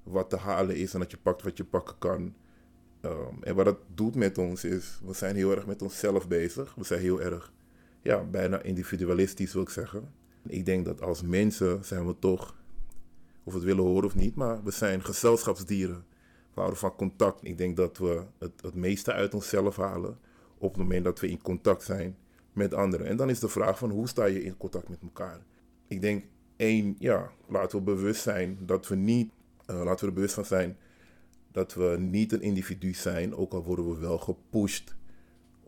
wat 0.02 0.30
te 0.30 0.36
halen 0.36 0.76
is 0.76 0.94
en 0.94 1.00
dat 1.00 1.10
je 1.10 1.16
pakt 1.16 1.42
wat 1.42 1.56
je 1.56 1.64
pakken 1.64 1.98
kan. 1.98 2.34
Um, 3.02 3.42
en 3.42 3.54
wat 3.54 3.64
dat 3.64 3.78
doet 3.94 4.14
met 4.14 4.38
ons 4.38 4.64
is, 4.64 5.00
we 5.04 5.12
zijn 5.12 5.36
heel 5.36 5.50
erg 5.50 5.66
met 5.66 5.82
onszelf 5.82 6.28
bezig. 6.28 6.74
We 6.74 6.84
zijn 6.84 7.00
heel 7.00 7.20
erg, 7.20 7.52
ja, 8.02 8.24
bijna 8.24 8.62
individualistisch 8.62 9.52
wil 9.52 9.62
ik 9.62 9.68
zeggen. 9.68 10.12
Ik 10.46 10.66
denk 10.66 10.84
dat 10.84 11.02
als 11.02 11.22
mensen 11.22 11.84
zijn 11.84 12.06
we 12.06 12.18
toch, 12.18 12.56
of 13.42 13.52
we 13.52 13.58
het 13.58 13.68
willen 13.68 13.84
horen 13.84 14.04
of 14.04 14.14
niet, 14.14 14.34
maar 14.34 14.64
we 14.64 14.70
zijn 14.70 15.04
gezelschapsdieren. 15.04 16.04
We 16.54 16.64
houden 16.64 16.78
van 16.78 16.96
contact. 16.96 17.44
Ik 17.44 17.58
denk 17.58 17.76
dat 17.76 17.98
we 17.98 18.22
het, 18.38 18.52
het 18.62 18.74
meeste 18.74 19.12
uit 19.12 19.34
onszelf 19.34 19.76
halen 19.76 20.18
op 20.58 20.72
het 20.72 20.82
moment 20.82 21.04
dat 21.04 21.20
we 21.20 21.28
in 21.28 21.42
contact 21.42 21.82
zijn 21.82 22.16
met 22.52 22.74
anderen. 22.74 23.06
En 23.06 23.16
dan 23.16 23.30
is 23.30 23.40
de 23.40 23.48
vraag 23.48 23.78
van 23.78 23.90
hoe 23.90 24.08
sta 24.08 24.24
je 24.24 24.42
in 24.42 24.56
contact 24.56 24.88
met 24.88 25.02
elkaar? 25.02 25.40
Ik 25.88 26.00
denk 26.00 26.24
één, 26.56 26.96
ja, 26.98 27.30
laten 27.48 27.78
we 27.78 27.84
bewust 27.84 28.22
zijn 28.22 28.58
dat 28.60 28.88
we 28.88 28.94
niet 28.96 29.30
uh, 29.70 29.82
laten 29.84 30.00
we 30.00 30.06
er 30.06 30.12
bewust 30.12 30.34
van 30.34 30.44
zijn 30.44 30.76
dat 31.52 31.74
we 31.74 31.96
niet 31.98 32.32
een 32.32 32.42
individu 32.42 32.94
zijn, 32.94 33.34
ook 33.34 33.52
al 33.52 33.62
worden 33.62 33.88
we 33.88 34.00
wel 34.00 34.18
gepusht 34.18 34.96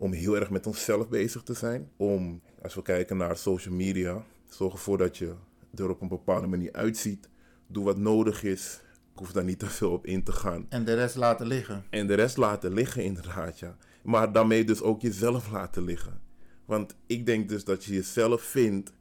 om 0.01 0.11
heel 0.11 0.35
erg 0.35 0.49
met 0.49 0.67
onszelf 0.67 1.09
bezig 1.09 1.43
te 1.43 1.53
zijn. 1.53 1.89
Om, 1.97 2.41
als 2.61 2.75
we 2.75 2.81
kijken 2.81 3.17
naar 3.17 3.37
social 3.37 3.73
media, 3.73 4.23
zorg 4.49 4.73
ervoor 4.73 4.97
dat 4.97 5.17
je 5.17 5.33
er 5.75 5.89
op 5.89 6.01
een 6.01 6.07
bepaalde 6.07 6.47
manier 6.47 6.73
uitziet. 6.73 7.29
Doe 7.67 7.83
wat 7.83 7.97
nodig 7.97 8.43
is. 8.43 8.81
Ik 9.13 9.19
hoef 9.19 9.31
daar 9.31 9.43
niet 9.43 9.59
te 9.59 9.65
veel 9.65 9.91
op 9.91 10.05
in 10.05 10.23
te 10.23 10.31
gaan. 10.31 10.65
En 10.69 10.85
de 10.85 10.93
rest 10.93 11.15
laten 11.15 11.47
liggen. 11.47 11.83
En 11.89 12.07
de 12.07 12.13
rest 12.13 12.37
laten 12.37 12.73
liggen, 12.73 13.03
inderdaad, 13.03 13.59
ja. 13.59 13.77
Maar 14.03 14.31
daarmee 14.31 14.63
dus 14.63 14.81
ook 14.81 15.01
jezelf 15.01 15.51
laten 15.51 15.83
liggen. 15.83 16.21
Want 16.65 16.95
ik 17.05 17.25
denk 17.25 17.49
dus 17.49 17.63
dat 17.63 17.83
je 17.83 17.93
jezelf 17.93 18.41
vindt 18.41 18.93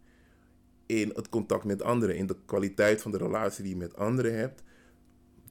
in 0.86 1.12
het 1.14 1.28
contact 1.28 1.64
met 1.64 1.82
anderen, 1.82 2.16
in 2.16 2.26
de 2.26 2.36
kwaliteit 2.44 3.02
van 3.02 3.10
de 3.10 3.18
relatie 3.18 3.62
die 3.62 3.72
je 3.72 3.78
met 3.78 3.96
anderen 3.96 4.38
hebt. 4.38 4.62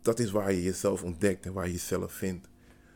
Dat 0.02 0.20
is 0.20 0.32
waar 0.32 0.54
je 0.54 0.64
jezelf 0.64 1.04
ontdekt 1.04 1.46
en 1.46 1.54
waar 1.54 1.66
je 1.66 1.72
jezelf 1.72 2.14
vindt. 2.14 2.48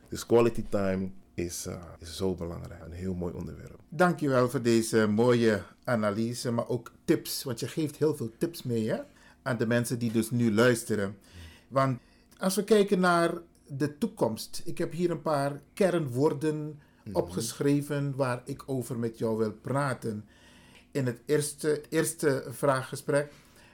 Dus 0.10 0.26
quality 0.26 0.66
time 0.70 1.10
is, 1.34 1.68
uh, 1.68 1.84
is 2.00 2.16
zo 2.16 2.36
belangrijk. 2.36 2.82
Een 2.86 2.92
heel 2.92 3.14
mooi 3.14 3.34
onderwerp. 3.34 3.80
Dankjewel 3.90 4.50
voor 4.50 4.62
deze 4.62 5.08
mooie 5.08 5.64
analyse, 5.84 6.52
maar 6.52 6.68
ook 6.68 6.92
tips. 7.06 7.44
Want 7.44 7.60
je 7.60 7.68
geeft 7.68 7.96
heel 7.96 8.16
veel 8.16 8.32
tips 8.38 8.64
mee 8.64 8.90
hè? 8.90 8.98
aan 9.42 9.58
de 9.58 9.68
mensen 9.68 10.00
die 10.00 10.12
dus 10.12 10.32
nu 10.32 10.54
luisteren. 10.54 11.18
Want 11.68 12.00
als 12.38 12.56
we 12.56 12.64
kijken 12.64 13.00
naar 13.00 13.32
de 13.78 13.98
toekomst. 13.98 14.62
Ik 14.66 14.78
heb 14.78 14.92
hier 14.92 15.12
een 15.12 15.22
paar 15.22 15.62
kernwoorden 15.74 16.56
mm 16.56 16.80
-hmm. 17.04 17.16
opgeschreven 17.16 18.16
waar 18.16 18.42
ik 18.46 18.64
over 18.66 19.00
met 19.00 19.18
jou 19.18 19.38
wil 19.38 19.52
praten. 19.52 20.26
In 20.92 21.06
het 21.06 21.22
eerste, 21.26 21.82
eerste 21.90 22.46
vraaggesprek 22.50 23.32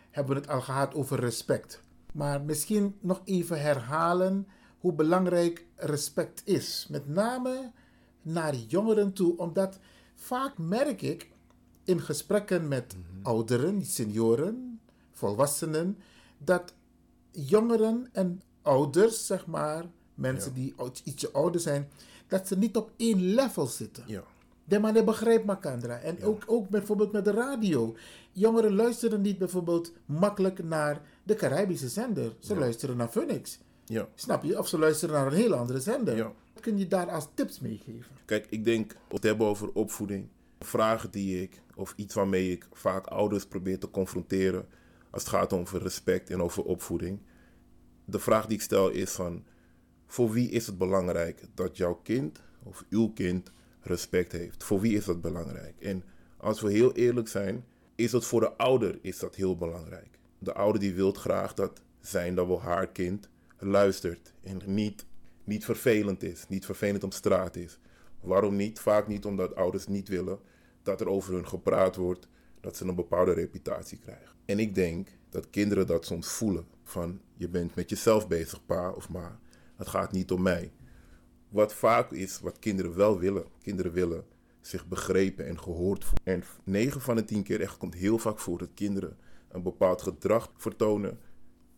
hebben 0.09 0.35
we 0.35 0.41
het 0.41 0.49
al 0.49 0.61
gehad 0.61 0.93
over 0.93 1.19
respect. 1.19 1.81
Maar 2.13 2.41
misschien 2.41 2.95
nog 2.99 3.21
even 3.25 3.61
herhalen 3.61 4.47
hoe 4.79 4.93
belangrijk 4.93 5.65
respect 5.75 6.41
is. 6.45 6.87
Met 6.89 7.07
name 7.07 7.71
naar 8.21 8.55
jongeren 8.55 9.13
toe, 9.13 9.37
omdat 9.37 9.79
vaak 10.15 10.57
merk 10.57 11.01
ik 11.01 11.29
in 11.83 12.01
gesprekken 12.01 12.67
met 12.67 12.95
mm-hmm. 12.97 13.25
ouderen, 13.25 13.85
senioren, 13.85 14.79
volwassenen, 15.11 15.97
dat 16.37 16.73
jongeren 17.31 18.07
en 18.11 18.41
ouders, 18.61 19.25
zeg 19.25 19.45
maar, 19.45 19.85
mensen 20.13 20.51
ja. 20.55 20.61
die 20.61 20.75
ietsje 21.03 21.31
ouder 21.31 21.61
zijn, 21.61 21.89
dat 22.27 22.47
ze 22.47 22.57
niet 22.57 22.77
op 22.77 22.91
één 22.97 23.21
level 23.21 23.65
zitten. 23.65 24.03
Ja. 24.07 24.23
De 24.63 24.79
man 24.79 25.05
begrijpt 25.05 25.45
Makandra. 25.45 25.97
En 25.97 26.15
ja. 26.19 26.25
ook, 26.25 26.43
ook 26.45 26.69
bijvoorbeeld 26.69 27.11
met 27.11 27.25
de 27.25 27.31
radio. 27.31 27.95
Jongeren 28.31 28.75
luisteren 28.75 29.21
niet 29.21 29.37
bijvoorbeeld 29.37 29.91
makkelijk 30.05 30.63
naar 30.63 31.01
de 31.23 31.35
Caribische 31.35 31.87
zender. 31.87 32.35
Ze 32.39 32.53
ja. 32.53 32.59
luisteren 32.59 32.97
naar 32.97 33.09
Phoenix. 33.09 33.59
Ja. 33.89 34.07
Snap 34.15 34.43
je? 34.43 34.57
Of 34.57 34.67
ze 34.67 34.77
luisteren 34.77 35.15
naar 35.15 35.27
een 35.27 35.37
heel 35.37 35.53
andere 35.53 35.79
zender. 35.79 36.15
Ja. 36.15 36.31
Kun 36.59 36.77
je 36.77 36.87
daar 36.87 37.09
als 37.09 37.27
tips 37.33 37.59
meegeven? 37.59 38.15
Kijk, 38.25 38.47
ik 38.49 38.63
denk, 38.63 38.95
het 39.07 39.23
hebben 39.23 39.47
over 39.47 39.71
opvoeding. 39.73 40.27
Vragen 40.59 41.11
die 41.11 41.41
ik, 41.41 41.61
of 41.75 41.93
iets 41.95 42.13
waarmee 42.13 42.51
ik 42.51 42.67
vaak 42.71 43.07
ouders 43.07 43.45
probeer 43.45 43.79
te 43.79 43.89
confronteren. 43.89 44.67
Als 45.09 45.21
het 45.21 45.31
gaat 45.31 45.53
over 45.53 45.81
respect 45.81 46.29
en 46.29 46.41
over 46.41 46.63
opvoeding. 46.63 47.19
De 48.05 48.19
vraag 48.19 48.45
die 48.45 48.57
ik 48.57 48.63
stel 48.63 48.89
is 48.89 49.11
van, 49.11 49.45
voor 50.07 50.31
wie 50.31 50.49
is 50.49 50.65
het 50.67 50.77
belangrijk 50.77 51.43
dat 51.53 51.77
jouw 51.77 51.99
kind 52.03 52.41
of 52.63 52.83
uw 52.89 53.09
kind 53.13 53.51
respect 53.81 54.31
heeft? 54.31 54.63
Voor 54.63 54.79
wie 54.79 54.95
is 54.95 55.05
dat 55.05 55.21
belangrijk? 55.21 55.75
En 55.79 56.03
als 56.37 56.61
we 56.61 56.71
heel 56.71 56.93
eerlijk 56.93 57.27
zijn, 57.27 57.65
is 57.95 58.11
het 58.11 58.25
voor 58.25 58.39
de 58.39 58.53
ouder 58.57 58.99
is 59.01 59.19
dat 59.19 59.35
heel 59.35 59.57
belangrijk. 59.57 60.19
De 60.39 60.53
ouder 60.53 60.81
die 60.81 60.93
wil 60.93 61.11
graag 61.11 61.53
dat 61.53 61.81
zijn, 62.01 62.35
dat 62.35 62.47
wel 62.47 62.61
haar 62.61 62.87
kind 62.87 63.29
luistert 63.59 64.33
en 64.41 64.61
niet, 64.65 65.05
niet 65.43 65.65
vervelend 65.65 66.23
is, 66.23 66.45
niet 66.47 66.65
vervelend 66.65 67.03
op 67.03 67.13
straat 67.13 67.55
is. 67.55 67.79
Waarom 68.21 68.55
niet? 68.55 68.79
Vaak 68.79 69.07
niet 69.07 69.25
omdat 69.25 69.55
ouders 69.55 69.87
niet 69.87 70.07
willen 70.07 70.39
dat 70.83 71.01
er 71.01 71.07
over 71.07 71.33
hun 71.33 71.47
gepraat 71.47 71.95
wordt, 71.95 72.27
dat 72.61 72.77
ze 72.77 72.85
een 72.85 72.95
bepaalde 72.95 73.33
reputatie 73.33 73.97
krijgen. 73.97 74.35
En 74.45 74.59
ik 74.59 74.75
denk 74.75 75.07
dat 75.29 75.49
kinderen 75.49 75.87
dat 75.87 76.05
soms 76.05 76.27
voelen 76.27 76.65
van 76.83 77.21
je 77.35 77.49
bent 77.49 77.75
met 77.75 77.89
jezelf 77.89 78.27
bezig, 78.27 78.65
pa 78.65 78.91
of 78.91 79.09
ma. 79.09 79.39
Het 79.75 79.87
gaat 79.87 80.11
niet 80.11 80.31
om 80.31 80.41
mij. 80.41 80.71
Wat 81.49 81.73
vaak 81.73 82.11
is, 82.11 82.39
wat 82.39 82.59
kinderen 82.59 82.95
wel 82.95 83.19
willen. 83.19 83.45
Kinderen 83.61 83.91
willen 83.91 84.25
zich 84.61 84.87
begrepen 84.87 85.45
en 85.45 85.59
gehoord 85.59 86.05
voelen. 86.05 86.23
En 86.23 86.43
9 86.63 87.01
van 87.01 87.15
de 87.15 87.23
10 87.23 87.43
keer 87.43 87.61
echt 87.61 87.77
komt 87.77 87.93
heel 87.93 88.17
vaak 88.17 88.39
voor 88.39 88.57
dat 88.57 88.69
kinderen 88.73 89.17
een 89.47 89.63
bepaald 89.63 90.01
gedrag 90.01 90.51
vertonen 90.57 91.19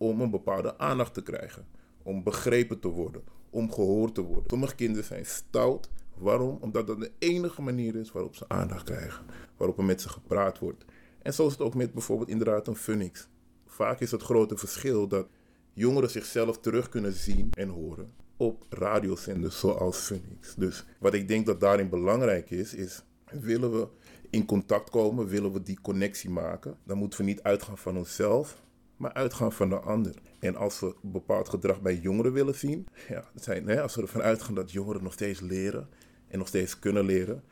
om 0.01 0.21
een 0.21 0.29
bepaalde 0.29 0.77
aandacht 0.77 1.13
te 1.13 1.21
krijgen. 1.21 1.65
Om 2.03 2.23
begrepen 2.23 2.79
te 2.79 2.87
worden, 2.87 3.21
om 3.49 3.71
gehoord 3.71 4.15
te 4.15 4.21
worden. 4.21 4.43
Sommige 4.47 4.75
kinderen 4.75 5.03
zijn 5.03 5.25
stout. 5.25 5.89
Waarom? 6.17 6.57
Omdat 6.61 6.87
dat 6.87 6.99
de 6.99 7.11
enige 7.19 7.61
manier 7.61 7.95
is 7.95 8.11
waarop 8.11 8.35
ze 8.35 8.45
aandacht 8.47 8.83
krijgen. 8.83 9.25
Waarop 9.57 9.77
er 9.77 9.83
met 9.83 10.01
ze 10.01 10.09
gepraat 10.09 10.59
wordt. 10.59 10.85
En 11.21 11.33
zo 11.33 11.45
is 11.45 11.51
het 11.51 11.61
ook 11.61 11.75
met 11.75 11.93
bijvoorbeeld 11.93 12.29
inderdaad 12.29 12.67
een 12.67 12.75
Phoenix. 12.75 13.27
Vaak 13.65 13.99
is 13.99 14.11
het 14.11 14.21
grote 14.21 14.57
verschil 14.57 15.07
dat 15.07 15.27
jongeren 15.73 16.09
zichzelf 16.09 16.59
terug 16.59 16.89
kunnen 16.89 17.13
zien 17.13 17.47
en 17.51 17.69
horen 17.69 18.13
op 18.37 18.65
radiozenders 18.69 19.59
zoals 19.59 19.97
Phoenix. 19.97 20.55
Dus 20.55 20.85
wat 20.99 21.13
ik 21.13 21.27
denk 21.27 21.45
dat 21.45 21.59
daarin 21.59 21.89
belangrijk 21.89 22.49
is, 22.49 22.73
is 22.73 23.03
willen 23.31 23.71
we 23.71 23.87
in 24.29 24.45
contact 24.45 24.89
komen, 24.89 25.27
willen 25.27 25.51
we 25.51 25.61
die 25.61 25.81
connectie 25.81 26.29
maken, 26.29 26.77
dan 26.83 26.97
moeten 26.97 27.19
we 27.19 27.25
niet 27.25 27.43
uitgaan 27.43 27.77
van 27.77 27.97
onszelf, 27.97 28.61
maar 29.01 29.13
uitgaan 29.13 29.51
van 29.51 29.69
de 29.69 29.79
ander. 29.79 30.15
En 30.39 30.55
als 30.55 30.79
we 30.79 30.95
bepaald 31.01 31.49
gedrag 31.49 31.81
bij 31.81 31.95
jongeren 31.95 32.33
willen 32.33 32.55
zien, 32.55 32.87
ja, 33.07 33.23
zijn, 33.35 33.67
hè, 33.67 33.81
als 33.81 33.95
we 33.95 34.01
ervan 34.01 34.21
uitgaan 34.21 34.55
dat 34.55 34.71
jongeren 34.71 35.03
nog 35.03 35.13
steeds 35.13 35.39
leren 35.39 35.89
en 36.27 36.37
nog 36.37 36.47
steeds 36.47 36.79
kunnen 36.79 37.05
leren, 37.05 37.43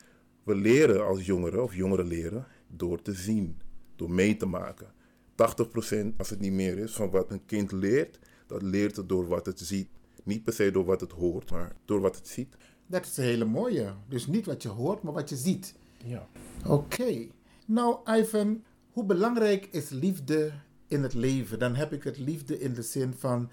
we 0.42 0.54
leren 0.54 1.06
als 1.06 1.26
jongeren 1.26 1.62
of 1.62 1.74
jongeren 1.74 2.06
leren 2.06 2.46
door 2.68 3.02
te 3.02 3.12
zien, 3.12 3.60
door 3.96 4.10
mee 4.10 4.36
te 4.36 4.46
maken. 4.46 4.92
80% 5.34 6.16
als 6.16 6.30
het 6.30 6.40
niet 6.40 6.52
meer 6.52 6.78
is 6.78 6.92
van 6.92 7.10
wat 7.10 7.30
een 7.30 7.44
kind 7.44 7.72
leert, 7.72 8.18
dat 8.46 8.62
leert 8.62 8.96
het 8.96 9.08
door 9.08 9.26
wat 9.26 9.46
het 9.46 9.60
ziet. 9.60 9.88
Niet 10.24 10.44
per 10.44 10.52
se 10.52 10.70
door 10.70 10.84
wat 10.84 11.00
het 11.00 11.12
hoort, 11.12 11.50
maar 11.50 11.72
door 11.84 12.00
wat 12.00 12.16
het 12.16 12.28
ziet. 12.28 12.56
Dat 12.86 13.06
is 13.06 13.16
een 13.16 13.24
hele 13.24 13.44
mooie. 13.44 13.94
Dus 14.08 14.26
niet 14.26 14.46
wat 14.46 14.62
je 14.62 14.68
hoort, 14.68 15.02
maar 15.02 15.12
wat 15.12 15.28
je 15.28 15.36
ziet. 15.36 15.74
Ja. 16.04 16.28
Oké. 16.64 16.72
Okay. 16.72 17.30
Nou, 17.66 17.98
Ivan, 18.18 18.62
hoe 18.92 19.04
belangrijk 19.04 19.68
is 19.70 19.88
liefde 19.88 20.52
in 20.90 21.02
het 21.02 21.14
leven? 21.14 21.58
Dan 21.58 21.74
heb 21.74 21.92
ik 21.92 22.04
het 22.04 22.18
liefde 22.18 22.60
in 22.60 22.74
de 22.74 22.82
zin 22.82 23.14
van 23.18 23.50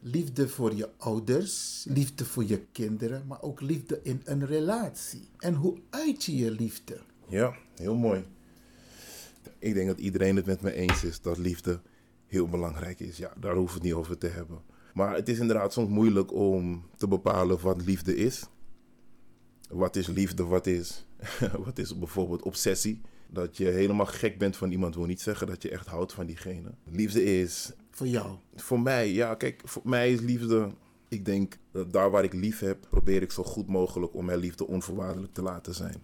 liefde 0.00 0.48
voor 0.48 0.74
je 0.74 0.88
ouders, 0.96 1.84
liefde 1.88 2.24
voor 2.24 2.44
je 2.44 2.60
kinderen, 2.72 3.26
maar 3.26 3.42
ook 3.42 3.60
liefde 3.60 4.00
in 4.02 4.20
een 4.24 4.46
relatie. 4.46 5.28
En 5.38 5.54
hoe 5.54 5.78
uit 5.90 6.24
je 6.24 6.36
je 6.36 6.50
liefde? 6.50 7.00
Ja, 7.28 7.56
heel 7.74 7.96
mooi. 7.96 8.24
Ik 9.58 9.74
denk 9.74 9.86
dat 9.86 9.98
iedereen 9.98 10.36
het 10.36 10.46
met 10.46 10.60
me 10.60 10.72
eens 10.72 11.04
is 11.04 11.20
dat 11.20 11.38
liefde 11.38 11.80
heel 12.26 12.48
belangrijk 12.48 13.00
is. 13.00 13.16
Ja, 13.16 13.32
daar 13.40 13.54
hoeven 13.54 13.80
we 13.80 13.80
het 13.80 13.82
niet 13.82 14.04
over 14.04 14.18
te 14.18 14.26
hebben. 14.26 14.60
Maar 14.94 15.14
het 15.14 15.28
is 15.28 15.38
inderdaad 15.38 15.72
soms 15.72 15.88
moeilijk 15.88 16.32
om 16.32 16.84
te 16.96 17.08
bepalen 17.08 17.60
wat 17.60 17.84
liefde 17.84 18.16
is. 18.16 18.44
Wat 19.68 19.96
is 19.96 20.06
liefde? 20.06 20.44
Wat 20.44 20.66
is, 20.66 21.06
wat 21.64 21.78
is 21.78 21.98
bijvoorbeeld 21.98 22.42
obsessie? 22.42 23.00
Dat 23.30 23.56
je 23.56 23.66
helemaal 23.66 24.06
gek 24.06 24.38
bent 24.38 24.56
van 24.56 24.70
iemand 24.70 24.94
wil 24.94 25.04
niet 25.04 25.20
zeggen 25.20 25.46
dat 25.46 25.62
je 25.62 25.70
echt 25.70 25.86
houdt 25.86 26.12
van 26.12 26.26
diegene. 26.26 26.70
Liefde 26.84 27.24
is. 27.24 27.72
Voor 27.90 28.06
jou? 28.06 28.36
Voor 28.54 28.80
mij, 28.80 29.12
ja. 29.12 29.34
Kijk, 29.34 29.62
voor 29.64 29.82
mij 29.84 30.12
is 30.12 30.20
liefde. 30.20 30.68
Ik 31.08 31.24
denk 31.24 31.56
dat 31.72 31.92
daar 31.92 32.10
waar 32.10 32.24
ik 32.24 32.32
lief 32.32 32.60
heb, 32.60 32.86
probeer 32.90 33.22
ik 33.22 33.32
zo 33.32 33.42
goed 33.42 33.66
mogelijk 33.66 34.14
om 34.14 34.24
mijn 34.24 34.38
liefde 34.38 34.66
onvoorwaardelijk 34.66 35.32
te 35.32 35.42
laten 35.42 35.74
zijn. 35.74 36.02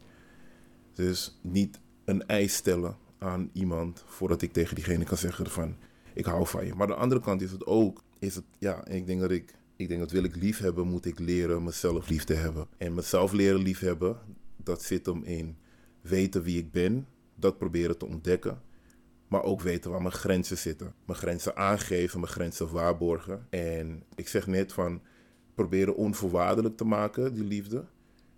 Dus 0.93 1.39
niet 1.41 1.81
een 2.05 2.27
eis 2.27 2.55
stellen 2.55 2.97
aan 3.19 3.51
iemand 3.53 4.05
voordat 4.07 4.43
ik 4.43 4.53
tegen 4.53 4.75
diegene 4.75 5.05
kan 5.05 5.17
zeggen 5.17 5.51
van 5.51 5.77
ik 6.15 6.25
hou 6.25 6.47
van 6.47 6.67
je. 6.67 6.75
Maar 6.75 6.87
de 6.87 6.95
andere 6.95 7.21
kant 7.21 7.43
is 7.43 7.51
het 7.51 7.67
ook, 7.67 8.03
is 8.19 8.35
het, 8.35 8.45
ja, 8.59 8.87
ik 8.87 9.07
denk 9.07 9.21
dat 9.21 9.31
ik, 9.31 9.55
ik 9.77 9.89
denk 9.89 10.01
dat 10.01 10.11
wil 10.11 10.25
ik 10.25 10.37
lief 10.37 10.59
hebben, 10.59 10.87
moet 10.87 11.07
ik 11.07 11.19
leren 11.19 11.65
mezelf 11.65 12.09
lief 12.09 12.25
te 12.25 12.35
hebben. 12.35 12.67
En 12.77 12.95
mezelf 12.95 13.33
leren 13.33 13.61
lief 13.61 13.79
hebben, 13.79 14.19
dat 14.57 14.83
zit 14.83 15.07
hem 15.07 15.23
in 15.23 15.57
weten 16.01 16.43
wie 16.43 16.59
ik 16.59 16.73
ben, 16.73 17.07
dat 17.35 17.59
proberen 17.59 17.99
te 17.99 18.07
ontdekken. 18.07 18.63
Maar 19.29 19.43
ook 19.43 19.61
weten 19.61 19.91
waar 19.91 20.03
mijn 20.03 20.15
grenzen 20.15 20.59
zitten. 20.59 20.95
Mijn 21.07 21.19
grenzen 21.19 21.57
aangeven, 21.57 22.21
mijn 22.21 22.33
grenzen 22.33 22.73
waarborgen. 22.73 23.47
En 23.51 24.03
ik 24.15 24.29
zeg 24.29 24.47
net 24.47 24.73
van 24.73 25.03
proberen 25.55 25.97
onvoorwaardelijk 25.97 26.77
te 26.77 26.85
maken, 26.85 27.35
die 27.35 27.45
liefde. 27.45 27.85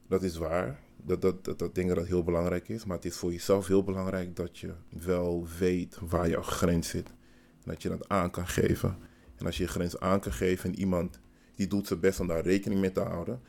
Dat 0.09 0.23
is 0.23 0.37
waar. 0.37 0.81
Dat, 0.97 1.23
dat, 1.23 1.45
dat, 1.45 1.59
dat 1.59 1.75
denk 1.75 1.91
ik 1.91 1.97
dat 1.97 2.07
heel 2.07 2.25
belangrijk 2.25 2.69
is. 2.69 2.85
Maar 2.85 2.97
het 2.97 3.05
is 3.05 3.17
voor 3.17 3.33
jezelf 3.33 3.67
heel 3.67 3.85
belangrijk 3.85 4.37
dat 4.37 4.59
je 4.59 4.73
wel 4.89 5.47
weet 5.59 5.99
waar 6.01 6.29
jouw 6.29 6.43
grens 6.43 6.89
zit. 6.89 7.09
En 7.09 7.73
dat 7.73 7.83
je 7.83 7.89
dat 7.89 8.09
aan 8.09 8.31
kan 8.31 8.47
geven. 8.47 8.97
En 9.37 9.47
als 9.47 9.57
je 9.57 9.63
je 9.63 9.69
grens 9.69 10.01
aan 10.01 10.21
kan 10.21 10.33
geven 10.33 10.71
en 10.71 10.79
iemand 10.79 11.21
die 11.55 11.67
doet 11.67 11.87
zijn 11.87 12.01
best 12.01 12.21
om 12.21 12.27
daar 12.27 12.43
rekening 12.43 12.81
mee 12.81 12.93
te 12.93 13.01
houden. 13.01 13.41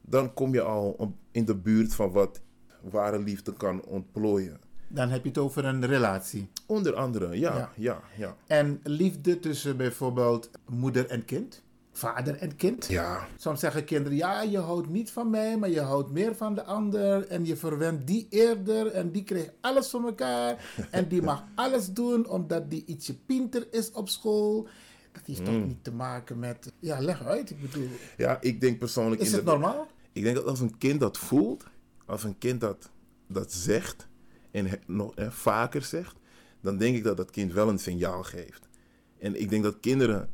Dan 0.00 0.34
kom 0.34 0.52
je 0.52 0.62
al 0.62 1.16
in 1.30 1.44
de 1.44 1.56
buurt 1.56 1.94
van 1.94 2.10
wat 2.10 2.42
ware 2.90 3.18
liefde 3.18 3.52
kan 3.52 3.84
ontplooien. 3.84 4.60
Dan 4.88 5.08
heb 5.08 5.22
je 5.22 5.28
het 5.28 5.38
over 5.38 5.64
een 5.64 5.86
relatie. 5.86 6.48
Onder 6.66 6.94
andere, 6.94 7.38
ja, 7.38 7.56
ja, 7.56 7.70
ja. 7.76 8.00
ja. 8.16 8.36
En 8.46 8.80
liefde 8.82 9.40
tussen 9.40 9.76
bijvoorbeeld 9.76 10.50
moeder 10.68 11.06
en 11.06 11.24
kind? 11.24 11.62
vader 11.96 12.36
en 12.36 12.56
kind. 12.56 12.86
Ja. 12.86 13.26
Soms 13.36 13.60
zeggen 13.60 13.84
kinderen, 13.84 14.18
ja, 14.18 14.42
je 14.42 14.58
houdt 14.58 14.88
niet 14.88 15.10
van 15.10 15.30
mij, 15.30 15.58
maar 15.58 15.70
je 15.70 15.80
houdt 15.80 16.10
meer 16.10 16.34
van 16.36 16.54
de 16.54 16.64
ander. 16.64 17.26
En 17.26 17.46
je 17.46 17.56
verwendt 17.56 18.06
die 18.06 18.26
eerder 18.30 18.86
en 18.86 19.10
die 19.10 19.24
krijgt 19.24 19.52
alles 19.60 19.90
voor 19.90 20.04
elkaar. 20.04 20.64
en 20.90 21.08
die 21.08 21.22
mag 21.22 21.44
alles 21.54 21.92
doen 21.92 22.28
omdat 22.28 22.70
die 22.70 22.84
ietsje 22.86 23.18
pinter 23.18 23.66
is 23.70 23.90
op 23.90 24.08
school. 24.08 24.68
Dat 25.12 25.22
heeft 25.26 25.44
toch 25.44 25.54
Mm. 25.54 25.66
niet 25.66 25.84
te 25.84 25.92
maken 25.92 26.38
met... 26.38 26.72
Ja, 26.78 27.00
leg 27.00 27.24
uit. 27.24 27.50
Ik 27.50 27.60
bedoel, 27.60 27.88
Ja, 28.16 28.38
ik 28.40 28.60
denk 28.60 28.78
persoonlijk... 28.78 29.20
is 29.20 29.32
het 29.32 29.44
normaal? 29.44 29.86
Ik 30.12 30.22
denk 30.22 30.36
dat 30.36 30.46
als 30.46 30.60
een 30.60 30.78
kind 30.78 31.00
dat 31.00 31.18
voelt, 31.18 31.64
als 32.06 32.24
een 32.24 32.38
kind 32.38 32.60
dat, 32.60 32.90
dat 33.28 33.52
zegt 33.52 34.08
en 34.50 34.66
he- 34.66 34.76
nog 34.86 35.12
vaker 35.16 35.82
zegt, 35.82 36.16
dan 36.60 36.76
denk 36.78 36.96
ik 36.96 37.04
dat 37.04 37.16
dat 37.16 37.30
kind 37.30 37.52
wel 37.52 37.68
een 37.68 37.78
signaal 37.78 38.22
geeft. 38.22 38.68
En 39.18 39.40
ik 39.40 39.50
denk 39.50 39.62
dat 39.62 39.80
kinderen 39.80 40.28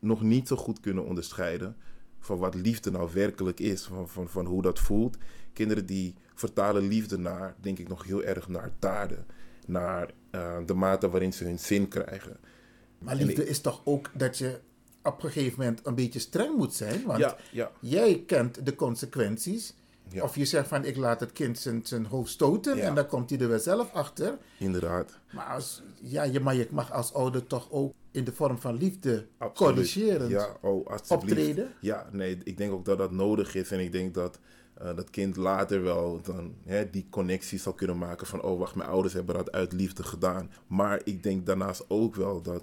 nog 0.00 0.22
niet 0.22 0.48
zo 0.48 0.56
goed 0.56 0.80
kunnen 0.80 1.04
onderscheiden 1.04 1.76
van 2.18 2.38
wat 2.38 2.54
liefde 2.54 2.90
nou 2.90 3.10
werkelijk 3.12 3.60
is, 3.60 3.82
van, 3.82 4.08
van, 4.08 4.28
van 4.28 4.46
hoe 4.46 4.62
dat 4.62 4.78
voelt. 4.78 5.16
Kinderen 5.52 5.86
die 5.86 6.14
vertalen 6.34 6.88
liefde 6.88 7.18
naar, 7.18 7.56
denk 7.60 7.78
ik 7.78 7.88
nog 7.88 8.04
heel 8.04 8.22
erg 8.22 8.48
naar 8.48 8.70
daden, 8.78 9.26
naar 9.66 10.10
eh, 10.30 10.56
de 10.66 10.74
mate 10.74 11.08
waarin 11.10 11.32
ze 11.32 11.44
hun 11.44 11.58
zin 11.58 11.88
krijgen. 11.88 12.36
Maar 12.98 13.16
liefde 13.16 13.42
ik- 13.42 13.48
is 13.48 13.60
toch 13.60 13.80
ook 13.84 14.10
dat 14.14 14.38
je 14.38 14.60
op 15.02 15.22
een 15.22 15.30
gegeven 15.30 15.58
moment 15.58 15.86
een 15.86 15.94
beetje 15.94 16.18
streng 16.18 16.56
moet 16.56 16.74
zijn? 16.74 17.04
Want 17.04 17.18
Ja, 17.18 17.36
ja. 17.52 17.70
jij 17.80 18.22
kent 18.26 18.66
de 18.66 18.74
consequenties. 18.74 19.74
Ja. 20.14 20.22
Of 20.22 20.36
je 20.36 20.44
zegt 20.44 20.68
van 20.68 20.84
ik 20.84 20.96
laat 20.96 21.20
het 21.20 21.32
kind 21.32 21.58
zijn, 21.58 21.80
zijn 21.84 22.06
hoofd 22.06 22.30
stoten 22.30 22.78
en 22.78 22.94
dan 22.94 23.06
komt 23.06 23.30
hij 23.30 23.38
er 23.38 23.48
wel 23.48 23.58
zelf 23.58 23.92
achter. 23.92 24.38
Inderdaad. 24.58 25.18
Maar, 25.32 25.46
als, 25.46 25.82
ja, 26.00 26.22
je, 26.22 26.40
maar 26.40 26.54
je 26.54 26.66
mag 26.70 26.92
als 26.92 27.12
ouder 27.12 27.46
toch 27.46 27.70
ook 27.70 27.94
in 28.10 28.24
de 28.24 28.32
vorm 28.32 28.58
van 28.58 28.76
liefde 28.76 29.26
Absoluut. 29.38 29.74
corrigerend 29.74 30.30
Ja, 30.30 30.56
oh, 30.60 30.86
optreden. 31.08 31.72
Ja, 31.80 32.08
nee, 32.12 32.38
ik 32.44 32.56
denk 32.56 32.72
ook 32.72 32.84
dat 32.84 32.98
dat 32.98 33.10
nodig 33.10 33.54
is. 33.54 33.70
En 33.70 33.80
ik 33.80 33.92
denk 33.92 34.14
dat 34.14 34.38
eh, 34.74 34.96
dat 34.96 35.10
kind 35.10 35.36
later 35.36 35.82
wel 35.82 36.20
dan, 36.22 36.54
hè, 36.64 36.90
die 36.90 37.06
connectie 37.10 37.58
zal 37.58 37.72
kunnen 37.72 37.98
maken 37.98 38.26
van... 38.26 38.42
oh, 38.42 38.58
wacht, 38.58 38.74
mijn 38.74 38.88
ouders 38.88 39.14
hebben 39.14 39.34
dat 39.34 39.52
uit 39.52 39.72
liefde 39.72 40.02
gedaan. 40.02 40.50
Maar 40.66 41.00
ik 41.04 41.22
denk 41.22 41.46
daarnaast 41.46 41.84
ook 41.88 42.14
wel 42.14 42.42
dat... 42.42 42.62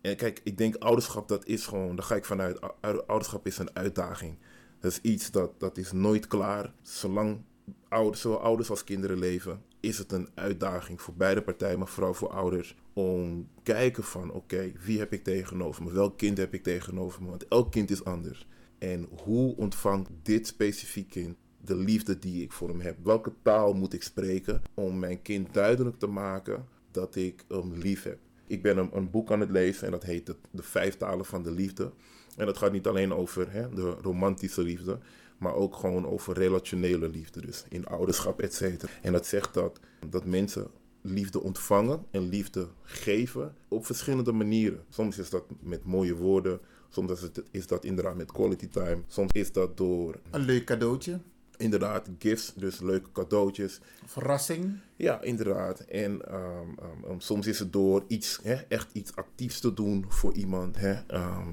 En 0.00 0.16
kijk, 0.16 0.40
ik 0.44 0.58
denk 0.58 0.74
ouderschap, 0.76 1.28
dat 1.28 1.46
is 1.46 1.66
gewoon... 1.66 1.96
daar 1.96 2.04
ga 2.04 2.14
ik 2.14 2.24
vanuit. 2.24 2.60
ou- 2.80 3.02
Ouderschap 3.06 3.46
is 3.46 3.58
een 3.58 3.76
uitdaging. 3.76 4.36
Dat 4.84 4.92
is 4.92 5.00
iets 5.00 5.30
dat, 5.30 5.60
dat 5.60 5.76
is 5.78 5.92
nooit 5.92 6.26
klaar. 6.26 6.72
Zolang 6.82 7.40
ouders, 7.88 8.20
zowel 8.20 8.40
ouders 8.40 8.70
als 8.70 8.84
kinderen 8.84 9.18
leven... 9.18 9.62
is 9.80 9.98
het 9.98 10.12
een 10.12 10.28
uitdaging 10.34 11.00
voor 11.00 11.14
beide 11.14 11.42
partijen, 11.42 11.78
maar 11.78 11.88
vooral 11.88 12.14
voor 12.14 12.28
ouders... 12.28 12.76
om 12.92 13.48
kijken 13.62 14.04
van, 14.04 14.32
oké, 14.32 14.72
wie 14.84 14.98
heb 14.98 15.12
ik 15.12 15.24
tegenover 15.24 15.82
me? 15.82 15.92
Welk 15.92 16.18
kind 16.18 16.38
heb 16.38 16.54
ik 16.54 16.62
tegenover 16.62 17.22
me? 17.22 17.28
Want 17.28 17.48
elk 17.48 17.72
kind 17.72 17.90
is 17.90 18.04
anders. 18.04 18.46
En 18.78 19.08
hoe 19.22 19.56
ontvangt 19.56 20.10
dit 20.22 20.46
specifiek 20.46 21.08
kind 21.08 21.36
de 21.60 21.76
liefde 21.76 22.18
die 22.18 22.42
ik 22.42 22.52
voor 22.52 22.68
hem 22.68 22.80
heb? 22.80 22.96
Welke 23.02 23.32
taal 23.42 23.74
moet 23.74 23.92
ik 23.92 24.02
spreken 24.02 24.62
om 24.74 24.98
mijn 24.98 25.22
kind 25.22 25.54
duidelijk 25.54 25.98
te 25.98 26.06
maken 26.06 26.66
dat 26.90 27.16
ik 27.16 27.44
hem 27.48 27.74
lief 27.74 28.02
heb? 28.02 28.18
Ik 28.46 28.62
ben 28.62 28.78
een, 28.78 28.90
een 28.92 29.10
boek 29.10 29.32
aan 29.32 29.40
het 29.40 29.50
lezen 29.50 29.84
en 29.84 29.90
dat 29.90 30.04
heet 30.04 30.34
De 30.50 30.62
Vijf 30.62 30.96
Talen 30.96 31.24
van 31.24 31.42
de 31.42 31.50
Liefde. 31.50 31.92
En 32.36 32.46
dat 32.46 32.58
gaat 32.58 32.72
niet 32.72 32.86
alleen 32.86 33.14
over 33.14 33.52
hè, 33.52 33.68
de 33.68 33.90
romantische 33.90 34.62
liefde, 34.62 34.98
maar 35.38 35.54
ook 35.54 35.76
gewoon 35.76 36.06
over 36.06 36.34
relationele 36.34 37.08
liefde. 37.08 37.40
Dus 37.40 37.64
in 37.68 37.86
ouderschap, 37.86 38.40
et 38.40 38.54
cetera. 38.54 38.92
En 39.02 39.12
dat 39.12 39.26
zegt 39.26 39.54
dat, 39.54 39.80
dat 40.08 40.24
mensen 40.24 40.66
liefde 41.00 41.40
ontvangen 41.40 42.04
en 42.10 42.28
liefde 42.28 42.68
geven 42.82 43.54
op 43.68 43.86
verschillende 43.86 44.32
manieren. 44.32 44.84
Soms 44.88 45.18
is 45.18 45.30
dat 45.30 45.44
met 45.60 45.84
mooie 45.84 46.14
woorden, 46.14 46.60
soms 46.88 47.30
is, 47.50 47.66
dat 47.66 47.84
inderdaad 47.84 48.16
met 48.16 48.32
quality 48.32 48.68
time, 48.68 48.98
soms 49.06 49.32
is 49.32 49.52
dat 49.52 49.76
door 49.76 50.20
Een 50.30 50.40
leuk 50.40 50.64
cadeautje, 50.64 51.20
inderdaad 51.56 52.08
gifts, 52.18 52.52
dus 52.56 52.80
leuke 52.80 53.12
cadeautjes. 53.12 53.80
verrassing. 54.06 54.76
Ja, 54.96 55.22
inderdaad. 55.22 55.80
En 55.80 56.26
ehm, 56.28 56.38
ehm, 56.78 57.04
ehm, 57.10 57.18
soms 57.18 57.46
is 57.46 57.58
het 57.58 57.72
door 57.72 58.04
iets, 58.08 58.38
hè, 58.42 58.54
echt 58.54 58.88
iets 58.92 59.16
actiefs 59.16 59.60
te 59.60 59.74
doen 59.74 60.04
voor 60.08 60.32
iemand. 60.32 60.76
Hè? 60.78 60.92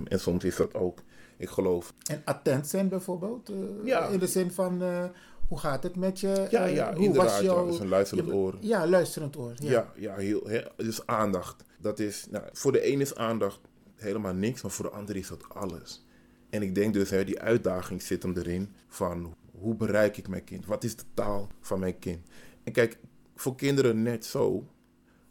En 0.08 0.20
soms 0.20 0.44
is 0.44 0.56
dat 0.56 0.74
ook, 0.74 1.00
ik 1.38 1.50
geloof, 1.50 1.94
En 2.10 2.22
attent 2.26 2.68
zijn 2.68 2.90
bijvoorbeeld. 2.90 3.50
eh, 3.50 3.56
Ja. 3.84 4.08
In 4.08 4.20
de 4.20 4.28
zin 4.28 4.52
van, 4.52 4.82
eh, 4.82 5.04
hoe 5.48 5.60
gaat 5.60 5.84
het 5.84 5.96
met 5.96 6.20
je? 6.20 6.48
Ja, 6.50 6.66
Eh, 6.66 6.76
ja, 6.76 6.94
hoe 6.94 7.04
inderdaad, 7.04 7.32
was 7.32 7.42
ja, 7.42 7.64
dus 7.66 7.80
een 7.80 7.88
luisterend 7.88 8.28
je- 8.28 8.34
oor. 8.34 8.56
Ja, 8.60 8.88
luisterend 8.88 9.38
oor. 9.38 9.54
Ja. 9.56 9.70
Ja, 9.72 9.92
ja, 9.96 10.16
heel, 10.16 10.42
hè, 10.48 10.62
dus 10.76 11.06
aandacht. 11.08 11.64
Dat 11.78 12.00
is, 12.00 12.26
nou, 12.30 12.44
voor 12.52 12.72
de 12.72 12.82
ene 12.82 13.02
is 13.02 13.16
aandacht 13.16 13.60
helemaal 13.96 14.34
niks, 14.34 14.62
maar 14.62 14.72
voor 14.72 14.86
de 14.86 14.92
ander 14.92 15.16
is 15.16 15.28
dat 15.28 15.44
alles. 15.50 16.06
En 16.50 16.62
ik 16.62 16.76
denk 16.76 16.94
dus, 16.94 17.10
hè, 17.10 17.24
die 17.26 17.40
uitdaging 17.40 18.02
zit 18.02 18.24
hem 18.24 18.38
erin 18.38 18.74
van 18.88 19.36
hoe 19.62 19.76
bereik 19.76 20.18
ik 20.18 20.28
mijn 20.28 20.44
kind? 20.44 20.66
Wat 20.66 20.84
is 20.84 20.96
de 20.96 21.04
taal 21.14 21.50
van 21.60 21.80
mijn 21.80 22.00
kind? 22.00 22.28
En 22.64 22.72
kijk, 22.72 22.98
voor 23.36 23.56
kinderen 23.56 24.02
net 24.02 24.26
zo. 24.26 24.68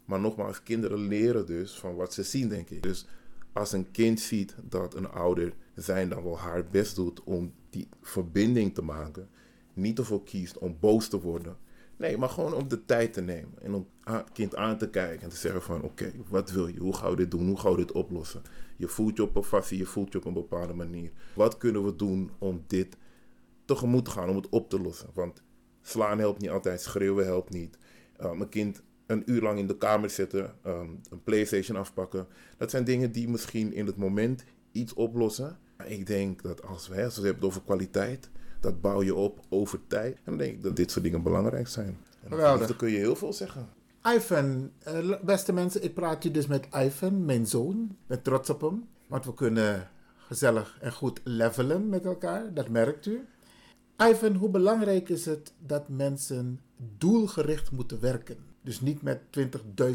Maar 0.05 0.19
nogmaals, 0.19 0.63
kinderen 0.63 1.07
leren 1.07 1.45
dus 1.45 1.79
van 1.79 1.95
wat 1.95 2.13
ze 2.13 2.23
zien, 2.23 2.49
denk 2.49 2.69
ik. 2.69 2.83
Dus 2.83 3.05
als 3.53 3.71
een 3.71 3.91
kind 3.91 4.19
ziet 4.19 4.55
dat 4.63 4.95
een 4.95 5.09
ouder 5.09 5.53
zijn 5.75 6.09
dan 6.09 6.23
wel 6.23 6.39
haar 6.39 6.65
best 6.67 6.95
doet 6.95 7.23
om 7.23 7.53
die 7.69 7.87
verbinding 8.01 8.73
te 8.73 8.81
maken, 8.81 9.29
niet 9.73 9.97
ervoor 9.97 10.23
kiest 10.23 10.57
om 10.57 10.77
boos 10.79 11.07
te 11.07 11.21
worden. 11.21 11.57
Nee, 11.97 12.17
maar 12.17 12.29
gewoon 12.29 12.53
om 12.53 12.67
de 12.67 12.85
tijd 12.85 13.13
te 13.13 13.21
nemen 13.21 13.61
en 13.61 13.73
om 13.73 13.87
het 14.03 14.31
kind 14.31 14.55
aan 14.55 14.77
te 14.77 14.89
kijken 14.89 15.23
en 15.23 15.29
te 15.29 15.35
zeggen 15.35 15.61
van 15.61 15.81
oké, 15.81 16.11
wat 16.29 16.51
wil 16.51 16.67
je? 16.67 16.79
Hoe 16.79 16.95
gaan 16.95 17.09
we 17.09 17.15
dit 17.15 17.31
doen? 17.31 17.47
Hoe 17.47 17.59
gaan 17.59 17.71
we 17.71 17.77
dit 17.77 17.91
oplossen? 17.91 18.41
Je 18.77 18.87
voelt 18.87 19.17
je 19.17 19.23
op 19.23 19.35
een 19.35 19.49
passie, 19.49 19.77
je 19.77 19.85
voelt 19.85 20.11
je 20.11 20.17
op 20.17 20.25
een 20.25 20.33
bepaalde 20.33 20.73
manier. 20.73 21.11
Wat 21.33 21.57
kunnen 21.57 21.85
we 21.85 21.95
doen 21.95 22.31
om 22.37 22.63
dit 22.67 22.97
tegemoet 23.65 24.05
te 24.05 24.11
gaan, 24.11 24.29
om 24.29 24.35
het 24.35 24.49
op 24.49 24.69
te 24.69 24.81
lossen? 24.81 25.09
Want 25.13 25.41
slaan 25.81 26.19
helpt 26.19 26.41
niet 26.41 26.49
altijd, 26.49 26.81
schreeuwen 26.81 27.25
helpt 27.25 27.49
niet. 27.49 27.77
Uh, 28.21 28.31
mijn 28.31 28.49
kind 28.49 28.81
een 29.05 29.23
uur 29.25 29.41
lang 29.41 29.59
in 29.59 29.67
de 29.67 29.77
kamer 29.77 30.09
zitten, 30.09 30.55
um, 30.65 31.01
een 31.09 31.23
PlayStation 31.23 31.77
afpakken. 31.77 32.27
Dat 32.57 32.69
zijn 32.69 32.83
dingen 32.83 33.11
die 33.11 33.29
misschien 33.29 33.73
in 33.73 33.85
het 33.85 33.97
moment 33.97 34.43
iets 34.71 34.93
oplossen. 34.93 35.57
Maar 35.77 35.87
ik 35.87 36.07
denk 36.07 36.41
dat 36.41 36.65
als 36.65 36.87
we, 36.87 37.03
als 37.03 37.15
we 37.15 37.21
het 37.21 37.31
hebben 37.31 37.47
over 37.47 37.61
kwaliteit, 37.61 38.29
dat 38.59 38.81
bouw 38.81 39.03
je 39.03 39.15
op 39.15 39.39
over 39.49 39.79
tijd. 39.87 40.15
En 40.15 40.21
dan 40.23 40.37
denk 40.37 40.53
ik 40.53 40.63
dat 40.63 40.75
dit 40.75 40.91
soort 40.91 41.03
dingen 41.03 41.23
belangrijk 41.23 41.67
zijn. 41.67 41.97
En 42.23 42.37
dan 42.37 42.75
kun 42.75 42.89
je 42.89 42.97
heel 42.97 43.15
veel 43.15 43.33
zeggen. 43.33 43.69
Ivan, 44.15 44.71
eh, 44.79 45.21
beste 45.21 45.53
mensen, 45.53 45.83
ik 45.83 45.93
praat 45.93 46.23
hier 46.23 46.31
dus 46.31 46.47
met 46.47 46.67
Ivan, 46.75 47.25
mijn 47.25 47.47
zoon. 47.47 47.87
Ik 47.91 48.07
ben 48.07 48.21
trots 48.21 48.49
op 48.49 48.61
hem, 48.61 48.87
want 49.07 49.25
we 49.25 49.33
kunnen 49.33 49.89
gezellig 50.17 50.77
en 50.81 50.91
goed 50.91 51.21
levelen 51.23 51.89
met 51.89 52.05
elkaar, 52.05 52.53
dat 52.53 52.69
merkt 52.69 53.05
u. 53.05 53.25
Ivan, 54.09 54.35
hoe 54.35 54.49
belangrijk 54.49 55.09
is 55.09 55.25
het 55.25 55.53
dat 55.65 55.89
mensen 55.89 56.59
doelgericht 56.97 57.71
moeten 57.71 57.99
werken? 57.99 58.37
Dus 58.61 58.81
niet 58.81 59.01
met 59.01 59.19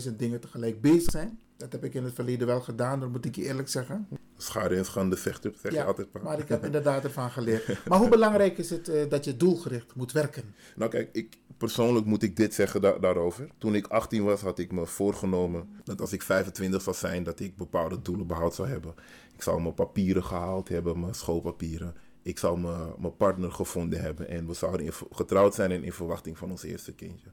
20.000 0.08 0.16
dingen 0.16 0.40
tegelijk 0.40 0.80
bezig 0.80 1.10
zijn. 1.10 1.38
Dat 1.56 1.72
heb 1.72 1.84
ik 1.84 1.94
in 1.94 2.04
het 2.04 2.14
verleden 2.14 2.46
wel 2.46 2.60
gedaan, 2.60 3.00
dat 3.00 3.10
moet 3.10 3.24
ik 3.24 3.36
je 3.36 3.42
eerlijk 3.42 3.68
zeggen. 3.68 4.08
Schade 4.36 4.76
en 4.76 4.84
schande 4.84 5.16
vechter, 5.16 5.52
zeg 5.62 5.72
je 5.72 5.84
altijd. 5.84 6.10
pa. 6.10 6.20
maar 6.22 6.38
ik 6.38 6.48
heb 6.48 6.64
inderdaad 6.70 7.04
ervan 7.04 7.30
geleerd. 7.30 7.86
Maar 7.88 7.98
hoe 7.98 8.08
belangrijk 8.08 8.58
is 8.58 8.70
het 8.70 8.88
eh, 8.88 9.08
dat 9.08 9.24
je 9.24 9.36
doelgericht 9.36 9.94
moet 9.94 10.12
werken? 10.12 10.54
Nou 10.76 10.90
kijk, 10.90 11.08
ik, 11.12 11.38
persoonlijk 11.56 12.06
moet 12.06 12.22
ik 12.22 12.36
dit 12.36 12.54
zeggen 12.54 12.80
da- 12.80 12.98
daarover. 12.98 13.48
Toen 13.58 13.74
ik 13.74 13.86
18 13.86 14.24
was, 14.24 14.40
had 14.40 14.58
ik 14.58 14.72
me 14.72 14.86
voorgenomen 14.86 15.68
dat 15.84 16.00
als 16.00 16.12
ik 16.12 16.22
25 16.22 16.82
zou 16.82 16.96
zijn, 16.96 17.22
dat 17.22 17.40
ik 17.40 17.56
bepaalde 17.56 18.02
doelen 18.02 18.26
behaald 18.26 18.54
zou 18.54 18.68
hebben. 18.68 18.94
Ik 19.34 19.42
zou 19.42 19.62
mijn 19.62 19.74
papieren 19.74 20.24
gehaald 20.24 20.68
hebben, 20.68 21.00
mijn 21.00 21.14
schoolpapieren. 21.14 21.94
Ik 22.26 22.38
zou 22.38 22.60
mijn, 22.60 23.16
partner 23.16 23.52
gevonden 23.52 24.00
hebben 24.00 24.28
en 24.28 24.46
we 24.46 24.54
zouden 24.54 24.86
in- 24.86 24.92
getrouwd 25.10 25.54
zijn 25.54 25.70
en 25.70 25.84
in 25.84 25.92
verwachting 25.92 26.38
van 26.38 26.50
ons 26.50 26.62
eerste 26.62 26.92
kindje. 26.92 27.28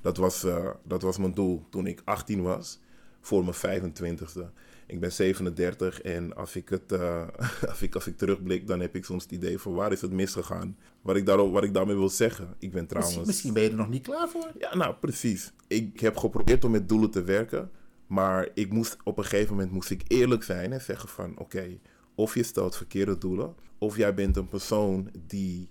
Dat 0.00 0.16
was, 0.16 0.44
eh, 0.44 0.70
dat 0.82 1.02
was 1.02 1.18
mijn 1.18 1.34
doel 1.34 1.64
toen 1.70 1.86
ik 1.86 2.02
18 2.04 2.42
was, 2.42 2.80
voor 3.20 3.42
mijn 3.42 3.54
25ste. 3.54 4.50
Ik 4.86 5.00
ben 5.00 5.12
37 5.12 6.00
en 6.00 6.36
als 6.36 6.56
ik, 6.56 6.68
het, 6.68 6.92
eh, 6.92 7.26
als, 7.70 7.82
ik, 7.82 7.94
als 7.94 8.06
ik 8.06 8.16
terugblik, 8.16 8.66
dan 8.66 8.80
heb 8.80 8.96
ik 8.96 9.04
soms 9.04 9.22
het 9.22 9.32
idee 9.32 9.58
van 9.58 9.74
waar 9.74 9.92
is 9.92 10.00
het 10.00 10.12
misgegaan. 10.12 10.76
Wat 11.02 11.16
ik, 11.16 11.26
daarop, 11.26 11.52
wat 11.52 11.64
ik 11.64 11.74
daarmee 11.74 11.96
wil 11.96 12.08
zeggen. 12.08 12.54
Ik 12.58 12.72
ben 12.72 12.86
trouwens... 12.86 13.16
Misschien, 13.16 13.26
misschien 13.26 13.52
ben 13.52 13.62
je 13.62 13.68
er 13.70 13.76
nog 13.76 13.88
niet 13.88 14.02
klaar 14.02 14.28
voor. 14.28 14.52
Ja, 14.58 14.76
nou 14.76 14.94
precies. 14.94 15.52
Ik 15.66 16.00
heb 16.00 16.16
geprobeerd 16.16 16.64
om 16.64 16.70
met 16.70 16.88
doelen 16.88 17.10
te 17.10 17.22
werken. 17.22 17.70
Maar 18.06 18.48
ik 18.54 18.72
moest, 18.72 18.96
op 19.04 19.18
een 19.18 19.24
gegeven 19.24 19.54
moment 19.54 19.72
moest 19.72 19.90
ik 19.90 20.02
eerlijk 20.06 20.42
zijn 20.42 20.72
en 20.72 20.80
zeggen 20.80 21.08
van... 21.08 21.38
Oké, 21.38 21.78
of 22.14 22.34
je 22.34 22.42
stelt 22.42 22.76
verkeerde 22.76 23.18
doelen. 23.18 23.54
Of 23.84 23.96
jij 23.96 24.14
bent 24.14 24.36
een 24.36 24.48
persoon 24.48 25.10
die, 25.26 25.68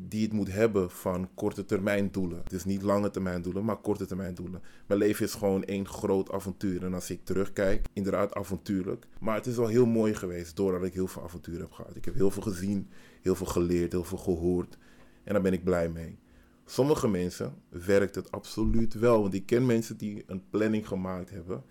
die 0.00 0.22
het 0.22 0.32
moet 0.32 0.52
hebben 0.52 0.90
van 0.90 1.28
korte 1.34 1.64
termijn 1.64 2.08
doelen. 2.10 2.42
Dus 2.48 2.64
niet 2.64 2.82
lange 2.82 3.10
termijn 3.10 3.42
doelen, 3.42 3.64
maar 3.64 3.76
korte 3.76 4.06
termijn 4.06 4.34
doelen. 4.34 4.62
Mijn 4.86 5.00
leven 5.00 5.24
is 5.24 5.34
gewoon 5.34 5.64
één 5.64 5.86
groot 5.86 6.32
avontuur. 6.32 6.84
En 6.84 6.94
als 6.94 7.10
ik 7.10 7.24
terugkijk, 7.24 7.86
inderdaad 7.92 8.34
avontuurlijk. 8.34 9.06
Maar 9.20 9.34
het 9.34 9.46
is 9.46 9.56
wel 9.56 9.66
heel 9.66 9.86
mooi 9.86 10.14
geweest 10.14 10.56
doordat 10.56 10.84
ik 10.84 10.94
heel 10.94 11.06
veel 11.06 11.22
avonturen 11.22 11.60
heb 11.60 11.72
gehad. 11.72 11.96
Ik 11.96 12.04
heb 12.04 12.14
heel 12.14 12.30
veel 12.30 12.42
gezien, 12.42 12.88
heel 13.22 13.34
veel 13.34 13.46
geleerd, 13.46 13.92
heel 13.92 14.04
veel 14.04 14.18
gehoord. 14.18 14.78
En 15.24 15.32
daar 15.32 15.42
ben 15.42 15.52
ik 15.52 15.64
blij 15.64 15.88
mee. 15.88 16.18
Sommige 16.64 17.08
mensen 17.08 17.54
werkt 17.68 18.14
het 18.14 18.30
absoluut 18.30 18.94
wel. 18.94 19.20
Want 19.22 19.34
ik 19.34 19.46
ken 19.46 19.66
mensen 19.66 19.96
die 19.96 20.24
een 20.26 20.42
planning 20.50 20.88
gemaakt 20.88 21.30
hebben. 21.30 21.64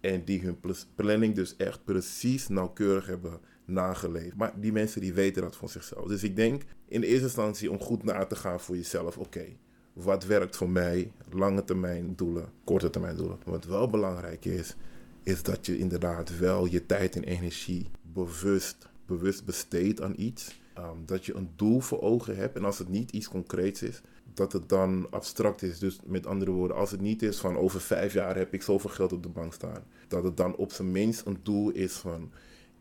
En 0.00 0.24
die 0.24 0.40
hun 0.40 0.60
pl- 0.60 0.84
planning 0.94 1.34
dus 1.34 1.56
echt 1.56 1.84
precies 1.84 2.48
nauwkeurig 2.48 3.06
hebben 3.06 3.40
nageleefd. 3.64 4.36
Maar 4.36 4.52
die 4.60 4.72
mensen 4.72 5.00
die 5.00 5.14
weten 5.14 5.42
dat 5.42 5.56
van 5.56 5.68
zichzelf. 5.68 6.06
Dus 6.06 6.22
ik 6.22 6.36
denk 6.36 6.62
in 6.88 7.00
de 7.00 7.06
eerste 7.06 7.24
instantie 7.24 7.70
om 7.70 7.80
goed 7.80 8.02
na 8.02 8.24
te 8.24 8.36
gaan 8.36 8.60
voor 8.60 8.76
jezelf. 8.76 9.18
Oké, 9.18 9.44
wat 9.92 10.24
werkt 10.24 10.56
voor 10.56 10.70
mij? 10.70 11.12
Lange 11.30 11.64
termijn 11.64 12.12
doelen, 12.16 12.48
korte 12.64 12.90
termijn 12.90 13.16
doelen. 13.16 13.38
Wat 13.44 13.64
wel 13.64 13.90
belangrijk 13.90 14.44
is, 14.44 14.76
is 15.22 15.42
dat 15.42 15.66
je 15.66 15.78
inderdaad 15.78 16.38
wel 16.38 16.66
je 16.66 16.86
tijd 16.86 17.16
en 17.16 17.24
energie 17.24 17.90
bewust, 18.12 18.88
bewust 19.06 19.44
besteedt 19.44 20.00
aan 20.00 20.14
iets. 20.16 20.62
Um, 20.78 21.06
dat 21.06 21.26
je 21.26 21.34
een 21.34 21.50
doel 21.56 21.80
voor 21.80 22.00
ogen 22.00 22.36
hebt. 22.36 22.56
En 22.56 22.64
als 22.64 22.78
het 22.78 22.88
niet 22.88 23.10
iets 23.10 23.28
concreets 23.28 23.82
is, 23.82 24.00
dat 24.34 24.52
het 24.52 24.68
dan 24.68 25.06
abstract 25.10 25.62
is. 25.62 25.78
Dus 25.78 25.98
met 26.04 26.26
andere 26.26 26.50
woorden, 26.50 26.76
als 26.76 26.90
het 26.90 27.00
niet 27.00 27.22
is 27.22 27.38
van 27.38 27.56
over 27.56 27.80
vijf 27.80 28.12
jaar 28.12 28.36
heb 28.36 28.54
ik 28.54 28.62
zoveel 28.62 28.90
geld 28.90 29.12
op 29.12 29.22
de 29.22 29.28
bank 29.28 29.52
staan. 29.52 29.84
Dat 30.08 30.24
het 30.24 30.36
dan 30.36 30.56
op 30.56 30.72
zijn 30.72 30.90
minst 30.90 31.26
een 31.26 31.38
doel 31.42 31.70
is 31.70 31.92
van 31.92 32.30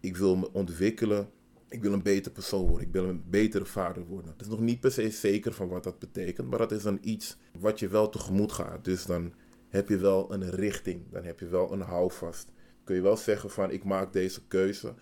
ik 0.03 0.17
wil 0.17 0.35
me 0.35 0.51
ontwikkelen. 0.51 1.29
Ik 1.69 1.81
wil 1.81 1.93
een 1.93 2.01
beter 2.01 2.31
persoon 2.31 2.67
worden. 2.67 2.87
Ik 2.87 2.93
wil 2.93 3.03
een 3.03 3.23
betere 3.29 3.65
vader 3.65 4.05
worden. 4.05 4.31
Het 4.31 4.41
is 4.41 4.47
nog 4.47 4.59
niet 4.59 4.79
per 4.79 4.91
se 4.91 5.09
zeker 5.09 5.53
van 5.53 5.67
wat 5.67 5.83
dat 5.83 5.99
betekent. 5.99 6.49
Maar 6.49 6.59
dat 6.59 6.71
is 6.71 6.83
dan 6.83 6.97
iets 7.01 7.37
wat 7.59 7.79
je 7.79 7.87
wel 7.87 8.09
tegemoet 8.09 8.51
gaat. 8.51 8.85
Dus 8.85 9.05
dan 9.05 9.33
heb 9.69 9.89
je 9.89 9.97
wel 9.97 10.33
een 10.33 10.49
richting. 10.49 11.01
Dan 11.11 11.23
heb 11.23 11.39
je 11.39 11.47
wel 11.47 11.73
een 11.73 11.81
houvast. 11.81 12.51
Kun 12.83 12.95
je 12.95 13.01
wel 13.01 13.17
zeggen 13.17 13.49
van 13.49 13.71
ik 13.71 13.83
maak 13.83 14.13
deze 14.13 14.47
keuze. 14.47 14.93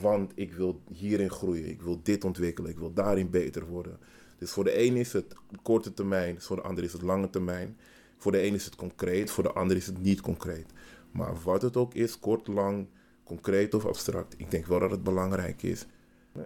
Want 0.00 0.32
ik 0.34 0.52
wil 0.52 0.82
hierin 0.92 1.30
groeien. 1.30 1.68
Ik 1.68 1.82
wil 1.82 2.00
dit 2.02 2.24
ontwikkelen. 2.24 2.70
Ik 2.70 2.78
wil 2.78 2.92
daarin 2.92 3.30
beter 3.30 3.66
worden. 3.66 3.98
Dus 4.38 4.50
voor 4.50 4.64
de 4.64 4.84
een 4.84 4.96
is 4.96 5.12
het 5.12 5.34
korte 5.62 5.94
termijn. 5.94 6.40
Voor 6.40 6.56
de 6.56 6.62
ander 6.62 6.84
is 6.84 6.92
het 6.92 7.02
lange 7.02 7.30
termijn. 7.30 7.76
Voor 8.16 8.32
de 8.32 8.42
een 8.42 8.54
is 8.54 8.64
het 8.64 8.76
concreet. 8.76 9.30
Voor 9.30 9.44
de 9.44 9.52
ander 9.52 9.76
is 9.76 9.86
het 9.86 10.02
niet 10.02 10.20
concreet. 10.20 10.72
Maar 11.10 11.34
wat 11.44 11.62
het 11.62 11.76
ook 11.76 11.94
is, 11.94 12.18
kort, 12.18 12.46
lang, 12.46 12.88
concreet 13.28 13.74
of 13.74 13.86
abstract. 13.86 14.34
Ik 14.36 14.50
denk 14.50 14.66
wel 14.66 14.78
dat 14.78 14.90
het 14.90 15.02
belangrijk 15.02 15.62
is. 15.62 15.86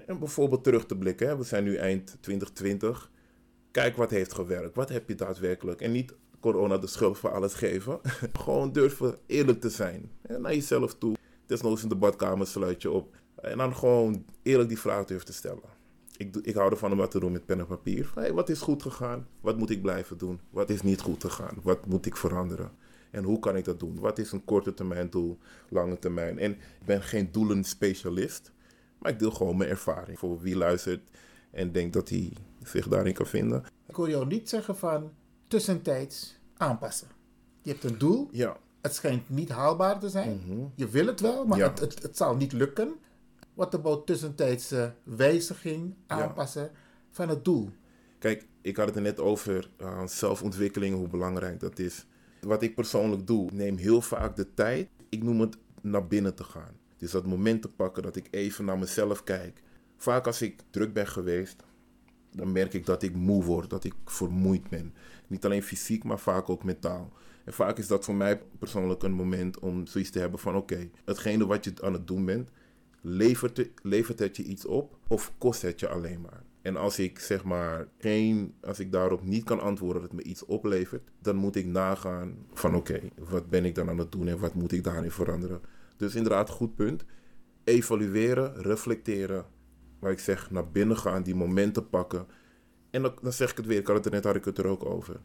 En 0.06 0.18
bijvoorbeeld 0.18 0.64
terug 0.64 0.86
te 0.86 0.96
blikken. 0.96 1.28
Hè. 1.28 1.36
We 1.36 1.44
zijn 1.44 1.64
nu 1.64 1.76
eind 1.76 2.16
2020. 2.20 3.10
Kijk 3.70 3.96
wat 3.96 4.10
heeft 4.10 4.34
gewerkt. 4.34 4.74
Wat 4.74 4.88
heb 4.88 5.08
je 5.08 5.14
daadwerkelijk? 5.14 5.80
En 5.80 5.92
niet 5.92 6.14
corona 6.40 6.78
de 6.78 6.86
schuld 6.86 7.18
voor 7.18 7.30
alles 7.30 7.54
geven. 7.54 8.00
Gewoon 8.44 8.72
durven 8.72 9.18
eerlijk 9.26 9.60
te 9.60 9.70
zijn. 9.70 10.10
En 10.22 10.40
naar 10.40 10.54
jezelf 10.54 10.94
toe. 10.94 11.16
Desnoods 11.46 11.82
in 11.82 11.88
de 11.88 11.94
badkamer 11.94 12.46
sluit 12.46 12.82
je 12.82 12.90
op. 12.90 13.16
En 13.34 13.58
dan 13.58 13.76
gewoon 13.76 14.24
eerlijk 14.42 14.68
die 14.68 14.78
vraag 14.78 15.04
durven 15.04 15.26
te 15.26 15.32
stellen. 15.32 15.62
Ik, 16.16 16.36
ik 16.36 16.54
hou 16.54 16.70
ervan 16.70 16.92
om 16.92 16.98
wat 16.98 17.10
te 17.10 17.20
doen 17.20 17.32
met 17.32 17.46
pen 17.46 17.58
en 17.58 17.66
papier. 17.66 18.12
Wat 18.32 18.48
is 18.48 18.60
goed 18.60 18.82
gegaan? 18.82 19.26
Wat 19.40 19.58
moet 19.58 19.70
ik 19.70 19.82
blijven 19.82 20.18
doen? 20.18 20.40
Wat 20.50 20.70
is 20.70 20.82
niet 20.82 21.00
goed 21.00 21.20
gegaan? 21.20 21.58
Wat 21.62 21.86
moet 21.86 22.06
ik 22.06 22.16
veranderen? 22.16 22.70
En 23.12 23.24
hoe 23.24 23.38
kan 23.38 23.56
ik 23.56 23.64
dat 23.64 23.80
doen? 23.80 23.98
Wat 24.00 24.18
is 24.18 24.32
een 24.32 24.44
korte 24.44 24.74
termijn 24.74 25.10
doel, 25.10 25.38
lange 25.68 25.98
termijn? 25.98 26.38
En 26.38 26.50
ik 26.50 26.86
ben 26.86 27.02
geen 27.02 27.32
doelenspecialist, 27.32 28.52
maar 28.98 29.12
ik 29.12 29.18
deel 29.18 29.30
gewoon 29.30 29.56
mijn 29.56 29.70
ervaring. 29.70 30.18
Voor 30.18 30.40
wie 30.40 30.56
luistert 30.56 31.00
en 31.50 31.72
denkt 31.72 31.92
dat 31.92 32.08
hij 32.08 32.32
zich 32.64 32.88
daarin 32.88 33.14
kan 33.14 33.26
vinden. 33.26 33.64
Ik 33.86 33.94
hoor 33.94 34.08
jou 34.10 34.26
niet 34.26 34.48
zeggen 34.48 34.76
van 34.76 35.12
tussentijds 35.46 36.38
aanpassen. 36.56 37.08
Je 37.62 37.70
hebt 37.70 37.84
een 37.84 37.98
doel. 37.98 38.28
Ja. 38.30 38.56
Het 38.80 38.94
schijnt 38.94 39.28
niet 39.28 39.48
haalbaar 39.48 39.98
te 39.98 40.08
zijn. 40.08 40.40
Je 40.74 40.88
wil 40.88 41.06
het 41.06 41.20
wel, 41.20 41.44
maar 41.46 41.58
Ja. 41.58 41.68
het, 41.68 41.78
het, 41.80 42.02
het 42.02 42.16
zal 42.16 42.36
niet 42.36 42.52
lukken. 42.52 42.94
Wat 43.54 43.74
about 43.74 44.06
tussentijdse 44.06 44.94
wijziging, 45.02 45.94
aanpassen 46.06 46.70
van 47.10 47.28
het 47.28 47.44
doel? 47.44 47.70
Kijk, 48.18 48.46
ik 48.60 48.76
had 48.76 48.86
het 48.86 48.96
er 48.96 49.02
net 49.02 49.20
over 49.20 49.70
uh, 49.80 50.06
zelfontwikkeling, 50.06 50.94
hoe 50.96 51.08
belangrijk 51.08 51.60
dat 51.60 51.78
is. 51.78 52.06
Wat 52.46 52.62
ik 52.62 52.74
persoonlijk 52.74 53.26
doe, 53.26 53.50
neem 53.52 53.76
heel 53.76 54.00
vaak 54.00 54.36
de 54.36 54.54
tijd, 54.54 54.88
ik 55.08 55.22
noem 55.22 55.40
het 55.40 55.56
naar 55.80 56.06
binnen 56.06 56.34
te 56.34 56.44
gaan. 56.44 56.76
Dus 56.96 57.10
dat 57.10 57.26
moment 57.26 57.62
te 57.62 57.68
pakken 57.68 58.02
dat 58.02 58.16
ik 58.16 58.28
even 58.30 58.64
naar 58.64 58.78
mezelf 58.78 59.24
kijk. 59.24 59.62
Vaak 59.96 60.26
als 60.26 60.42
ik 60.42 60.62
druk 60.70 60.92
ben 60.92 61.06
geweest, 61.06 61.62
dan 62.30 62.52
merk 62.52 62.74
ik 62.74 62.86
dat 62.86 63.02
ik 63.02 63.14
moe 63.14 63.44
word, 63.44 63.70
dat 63.70 63.84
ik 63.84 63.94
vermoeid 64.04 64.68
ben. 64.68 64.94
Niet 65.26 65.44
alleen 65.44 65.62
fysiek, 65.62 66.04
maar 66.04 66.18
vaak 66.18 66.50
ook 66.50 66.64
mentaal. 66.64 67.12
En 67.44 67.52
vaak 67.52 67.78
is 67.78 67.86
dat 67.86 68.04
voor 68.04 68.14
mij 68.14 68.42
persoonlijk 68.58 69.02
een 69.02 69.12
moment 69.12 69.58
om 69.58 69.86
zoiets 69.86 70.10
te 70.10 70.18
hebben 70.18 70.38
van 70.40 70.56
oké, 70.56 70.90
hetgene 71.04 71.46
wat 71.46 71.64
je 71.64 71.72
aan 71.80 71.92
het 71.92 72.06
doen 72.06 72.24
bent, 72.24 72.50
levert, 73.00 73.68
levert 73.82 74.18
het 74.18 74.36
je 74.36 74.42
iets 74.42 74.66
op 74.66 74.98
of 75.08 75.32
kost 75.38 75.62
het 75.62 75.80
je 75.80 75.88
alleen 75.88 76.20
maar? 76.20 76.42
En 76.62 76.76
als 76.76 76.98
ik 76.98 77.18
zeg 77.18 77.44
maar 77.44 77.88
geen, 77.98 78.54
als 78.60 78.78
ik 78.78 78.92
daarop 78.92 79.24
niet 79.24 79.44
kan 79.44 79.60
antwoorden 79.60 80.02
dat 80.02 80.10
het 80.10 80.20
me 80.20 80.30
iets 80.30 80.44
oplevert, 80.44 81.10
dan 81.18 81.36
moet 81.36 81.56
ik 81.56 81.66
nagaan 81.66 82.36
van 82.52 82.74
oké, 82.74 83.00
wat 83.28 83.50
ben 83.50 83.64
ik 83.64 83.74
dan 83.74 83.88
aan 83.88 83.98
het 83.98 84.12
doen 84.12 84.28
en 84.28 84.38
wat 84.38 84.54
moet 84.54 84.72
ik 84.72 84.84
daarin 84.84 85.10
veranderen? 85.10 85.60
Dus 85.96 86.14
inderdaad, 86.14 86.50
goed 86.50 86.74
punt. 86.74 87.04
Evalueren, 87.64 88.54
reflecteren, 88.62 89.44
waar 89.98 90.12
ik 90.12 90.18
zeg 90.18 90.50
naar 90.50 90.70
binnen 90.70 90.96
gaan, 90.96 91.22
die 91.22 91.34
momenten 91.34 91.88
pakken. 91.88 92.26
En 92.90 93.02
dan, 93.02 93.32
zeg 93.32 93.50
ik 93.50 93.56
het 93.56 93.66
weer, 93.66 93.78
ik 93.78 93.86
had 93.86 93.96
het 93.96 94.06
er 94.06 94.12
net 94.12 94.24
had 94.24 94.36
ik 94.36 94.44
het 94.44 94.58
er 94.58 94.66
ook 94.66 94.84
over. 94.84 95.20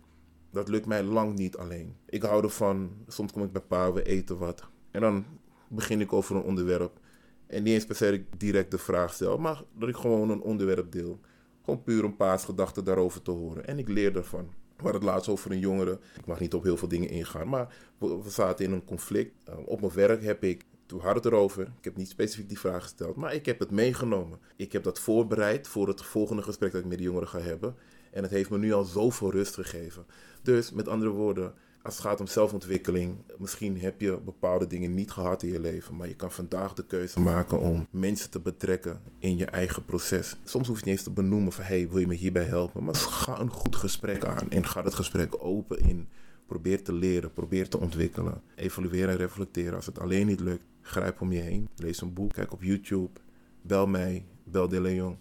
Dat 0.51 0.67
lukt 0.67 0.85
mij 0.85 1.03
lang 1.03 1.35
niet 1.35 1.57
alleen. 1.57 1.95
Ik 2.05 2.23
hou 2.23 2.43
ervan, 2.43 2.91
soms 3.07 3.31
kom 3.31 3.43
ik 3.43 3.51
bij 3.51 3.61
pa, 3.61 3.93
we 3.93 4.03
eten 4.03 4.37
wat. 4.37 4.67
En 4.91 5.01
dan 5.01 5.25
begin 5.67 6.01
ik 6.01 6.13
over 6.13 6.35
een 6.35 6.41
onderwerp. 6.41 6.99
En 7.47 7.63
niet 7.63 7.73
eens 7.73 7.85
per 7.85 7.95
se 7.95 8.25
direct 8.37 8.71
de 8.71 8.77
vraag 8.77 9.13
stel, 9.13 9.37
maar 9.37 9.63
dat 9.79 9.89
ik 9.89 9.95
gewoon 9.95 10.29
een 10.29 10.41
onderwerp 10.41 10.91
deel. 10.91 11.19
Gewoon 11.63 11.83
puur 11.83 12.03
een 12.03 12.15
paar 12.15 12.39
gedachten 12.39 12.83
daarover 12.83 13.21
te 13.21 13.31
horen. 13.31 13.67
En 13.67 13.79
ik 13.79 13.87
leer 13.87 14.13
daarvan. 14.13 14.49
We 14.77 14.83
hadden 14.83 15.01
het 15.01 15.09
laatst 15.09 15.29
over 15.29 15.51
een 15.51 15.59
jongere. 15.59 15.99
Ik 16.17 16.25
mag 16.25 16.39
niet 16.39 16.53
op 16.53 16.63
heel 16.63 16.77
veel 16.77 16.87
dingen 16.87 17.09
ingaan, 17.09 17.49
maar 17.49 17.73
we, 17.97 18.21
zaten 18.27 18.65
in 18.65 18.71
een 18.71 18.85
conflict. 18.85 19.33
Uh, 19.49 19.55
op 19.65 19.81
mijn 19.81 19.93
werk 19.93 20.23
heb 20.23 20.43
ik, 20.43 20.63
toen 20.85 21.01
we 21.01 21.07
het 21.07 21.25
erover. 21.25 21.63
Ik 21.63 21.83
heb 21.83 21.97
niet 21.97 22.09
specifiek 22.09 22.47
die 22.47 22.59
vraag 22.59 22.81
gesteld, 22.83 23.15
maar 23.15 23.33
ik 23.33 23.45
heb 23.45 23.59
het 23.59 23.71
meegenomen. 23.71 24.39
Ik 24.55 24.71
heb 24.71 24.83
dat 24.83 24.99
voorbereid 24.99 25.67
voor 25.67 25.87
het 25.87 26.01
volgende 26.01 26.41
gesprek 26.41 26.71
dat 26.71 26.81
ik 26.81 26.87
met 26.87 26.97
die 26.97 27.07
jongere 27.07 27.25
ga 27.25 27.39
hebben. 27.39 27.75
En 28.11 28.23
het 28.23 28.31
heeft 28.31 28.49
me 28.49 28.57
nu 28.57 28.73
al 28.73 28.83
zoveel 28.83 29.31
rust 29.31 29.53
gegeven. 29.53 30.05
Dus 30.41 30.71
met 30.71 30.87
andere 30.87 31.11
woorden, 31.11 31.53
als 31.87 31.95
het 31.95 32.05
gaat 32.05 32.19
om 32.19 32.27
zelfontwikkeling, 32.27 33.17
misschien 33.37 33.79
heb 33.79 34.01
je 34.01 34.19
bepaalde 34.25 34.67
dingen 34.67 34.93
niet 34.93 35.11
gehad 35.11 35.43
in 35.43 35.51
je 35.51 35.59
leven, 35.59 35.95
maar 35.95 36.07
je 36.07 36.15
kan 36.15 36.31
vandaag 36.31 36.73
de 36.73 36.85
keuze 36.85 37.19
maken 37.19 37.59
om 37.59 37.87
mensen 37.89 38.29
te 38.29 38.39
betrekken 38.39 39.01
in 39.19 39.37
je 39.37 39.45
eigen 39.45 39.85
proces. 39.85 40.37
Soms 40.43 40.67
hoef 40.67 40.79
je 40.79 40.85
niet 40.85 40.93
eens 40.93 41.03
te 41.03 41.11
benoemen 41.11 41.51
van 41.51 41.63
hey, 41.63 41.89
wil 41.89 41.99
je 41.99 42.07
me 42.07 42.13
hierbij 42.13 42.43
helpen? 42.43 42.83
Maar 42.83 42.95
ga 42.95 43.39
een 43.39 43.49
goed 43.49 43.75
gesprek 43.75 44.25
aan 44.25 44.49
en 44.49 44.65
ga 44.65 44.83
het 44.83 44.93
gesprek 44.93 45.43
open 45.43 45.79
in. 45.79 46.07
Probeer 46.45 46.83
te 46.83 46.93
leren, 46.93 47.33
probeer 47.33 47.69
te 47.69 47.79
ontwikkelen. 47.79 48.41
Evalueren 48.55 49.09
en 49.09 49.17
reflecteren. 49.17 49.75
Als 49.75 49.85
het 49.85 49.99
alleen 49.99 50.27
niet 50.27 50.39
lukt, 50.39 50.65
grijp 50.81 51.21
om 51.21 51.31
je 51.31 51.41
heen. 51.41 51.69
Lees 51.75 52.01
een 52.01 52.13
boek, 52.13 52.33
kijk 52.33 52.53
op 52.53 52.63
YouTube. 52.63 53.19
Bel 53.61 53.87
mij, 53.87 54.25
bel 54.43 54.67
De 54.67 54.81
Leon. 54.81 55.19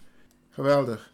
Geweldig. 0.48 1.12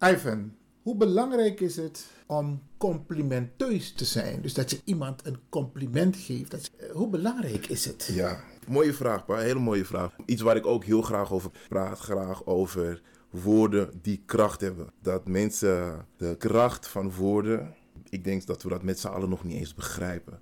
Ivan, 0.00 0.54
hoe 0.90 0.98
belangrijk 0.98 1.60
is 1.60 1.76
het 1.76 2.06
om 2.26 2.62
complimenteus 2.76 3.92
te 3.92 4.04
zijn? 4.04 4.42
Dus 4.42 4.54
dat 4.54 4.70
je 4.70 4.80
iemand 4.84 5.26
een 5.26 5.38
compliment 5.48 6.16
geeft. 6.16 6.50
Dat 6.50 6.70
hoe 6.92 7.08
belangrijk 7.08 7.66
is 7.66 7.84
het? 7.84 8.10
Ja, 8.12 8.40
mooie 8.68 8.94
vraag, 8.94 9.24
pa. 9.24 9.36
Hele 9.36 9.58
mooie 9.58 9.84
vraag. 9.84 10.16
Iets 10.26 10.42
waar 10.42 10.56
ik 10.56 10.66
ook 10.66 10.84
heel 10.84 11.02
graag 11.02 11.32
over 11.32 11.50
praat. 11.68 11.98
Graag 11.98 12.46
over 12.46 13.02
woorden 13.30 13.90
die 14.02 14.22
kracht 14.26 14.60
hebben. 14.60 14.92
Dat 15.02 15.28
mensen 15.28 16.06
de 16.16 16.36
kracht 16.38 16.88
van 16.88 17.12
woorden. 17.12 17.74
Ik 18.08 18.24
denk 18.24 18.46
dat 18.46 18.62
we 18.62 18.68
dat 18.68 18.82
met 18.82 18.98
z'n 18.98 19.08
allen 19.08 19.28
nog 19.28 19.44
niet 19.44 19.56
eens 19.56 19.74
begrijpen. 19.74 20.40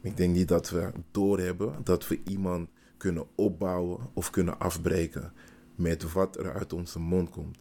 Ik 0.00 0.16
denk 0.16 0.34
niet 0.34 0.48
dat 0.48 0.70
we 0.70 0.92
doorhebben 1.10 1.74
dat 1.84 2.08
we 2.08 2.20
iemand 2.24 2.68
kunnen 2.96 3.26
opbouwen 3.34 3.98
of 4.14 4.30
kunnen 4.30 4.58
afbreken 4.58 5.32
met 5.74 6.12
wat 6.12 6.38
er 6.38 6.52
uit 6.52 6.72
onze 6.72 6.98
mond 6.98 7.30
komt. 7.30 7.58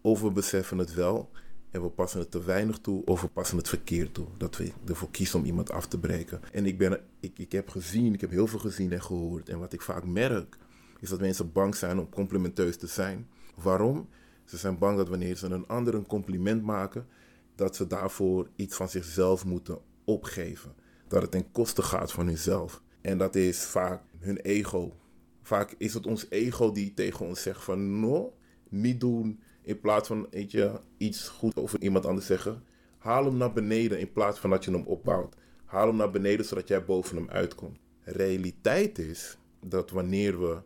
Of 0.00 0.20
we 0.20 0.30
beseffen 0.30 0.78
het 0.78 0.94
wel 0.94 1.30
en 1.74 1.82
we 1.82 1.88
passen 1.88 2.20
het 2.20 2.30
te 2.30 2.42
weinig 2.44 2.78
toe 2.78 3.04
of 3.04 3.20
we 3.20 3.28
passen 3.28 3.56
het 3.56 3.68
verkeerd 3.68 4.14
toe. 4.14 4.26
Dat 4.36 4.56
we 4.56 4.72
ervoor 4.86 5.10
kiezen 5.10 5.38
om 5.38 5.44
iemand 5.44 5.70
af 5.70 5.86
te 5.86 5.98
breken. 5.98 6.40
En 6.52 6.66
ik, 6.66 6.78
ben, 6.78 7.00
ik, 7.20 7.38
ik 7.38 7.52
heb 7.52 7.68
gezien, 7.68 8.14
ik 8.14 8.20
heb 8.20 8.30
heel 8.30 8.46
veel 8.46 8.58
gezien 8.58 8.92
en 8.92 9.02
gehoord. 9.02 9.48
En 9.48 9.58
wat 9.58 9.72
ik 9.72 9.82
vaak 9.82 10.04
merk, 10.04 10.56
is 11.00 11.08
dat 11.08 11.20
mensen 11.20 11.52
bang 11.52 11.74
zijn 11.76 11.98
om 11.98 12.08
complimenteus 12.08 12.76
te 12.76 12.86
zijn. 12.86 13.28
Waarom? 13.54 14.08
Ze 14.44 14.56
zijn 14.56 14.78
bang 14.78 14.96
dat 14.96 15.08
wanneer 15.08 15.36
ze 15.36 15.46
een 15.46 15.66
ander 15.66 15.94
een 15.94 16.06
compliment 16.06 16.62
maken, 16.62 17.06
dat 17.54 17.76
ze 17.76 17.86
daarvoor 17.86 18.48
iets 18.56 18.76
van 18.76 18.88
zichzelf 18.88 19.44
moeten 19.44 19.78
opgeven. 20.04 20.74
Dat 21.08 21.22
het 21.22 21.30
ten 21.30 21.50
koste 21.52 21.82
gaat 21.82 22.12
van 22.12 22.26
hunzelf. 22.26 22.82
En 23.00 23.18
dat 23.18 23.34
is 23.34 23.58
vaak 23.58 24.02
hun 24.18 24.36
ego. 24.36 24.96
Vaak 25.42 25.74
is 25.78 25.94
het 25.94 26.06
ons 26.06 26.26
ego 26.28 26.72
die 26.72 26.94
tegen 26.94 27.26
ons 27.26 27.42
zegt 27.42 27.64
van 27.64 28.00
no, 28.00 28.34
niet 28.68 29.00
doen. 29.00 29.40
In 29.64 29.80
plaats 29.80 30.08
van 30.08 30.26
iets 30.96 31.28
goed 31.28 31.56
over 31.56 31.80
iemand 31.80 32.06
anders 32.06 32.26
zeggen. 32.26 32.62
Haal 32.98 33.24
hem 33.24 33.36
naar 33.36 33.52
beneden 33.52 33.98
in 33.98 34.12
plaats 34.12 34.38
van 34.38 34.50
dat 34.50 34.64
je 34.64 34.70
hem 34.70 34.86
opbouwt. 34.86 35.36
Haal 35.64 35.86
hem 35.86 35.96
naar 35.96 36.10
beneden 36.10 36.44
zodat 36.44 36.68
jij 36.68 36.84
boven 36.84 37.16
hem 37.16 37.30
uitkomt. 37.30 37.78
Realiteit 38.00 38.98
is 38.98 39.38
dat 39.60 39.90
wanneer 39.90 40.40
we 40.40 40.58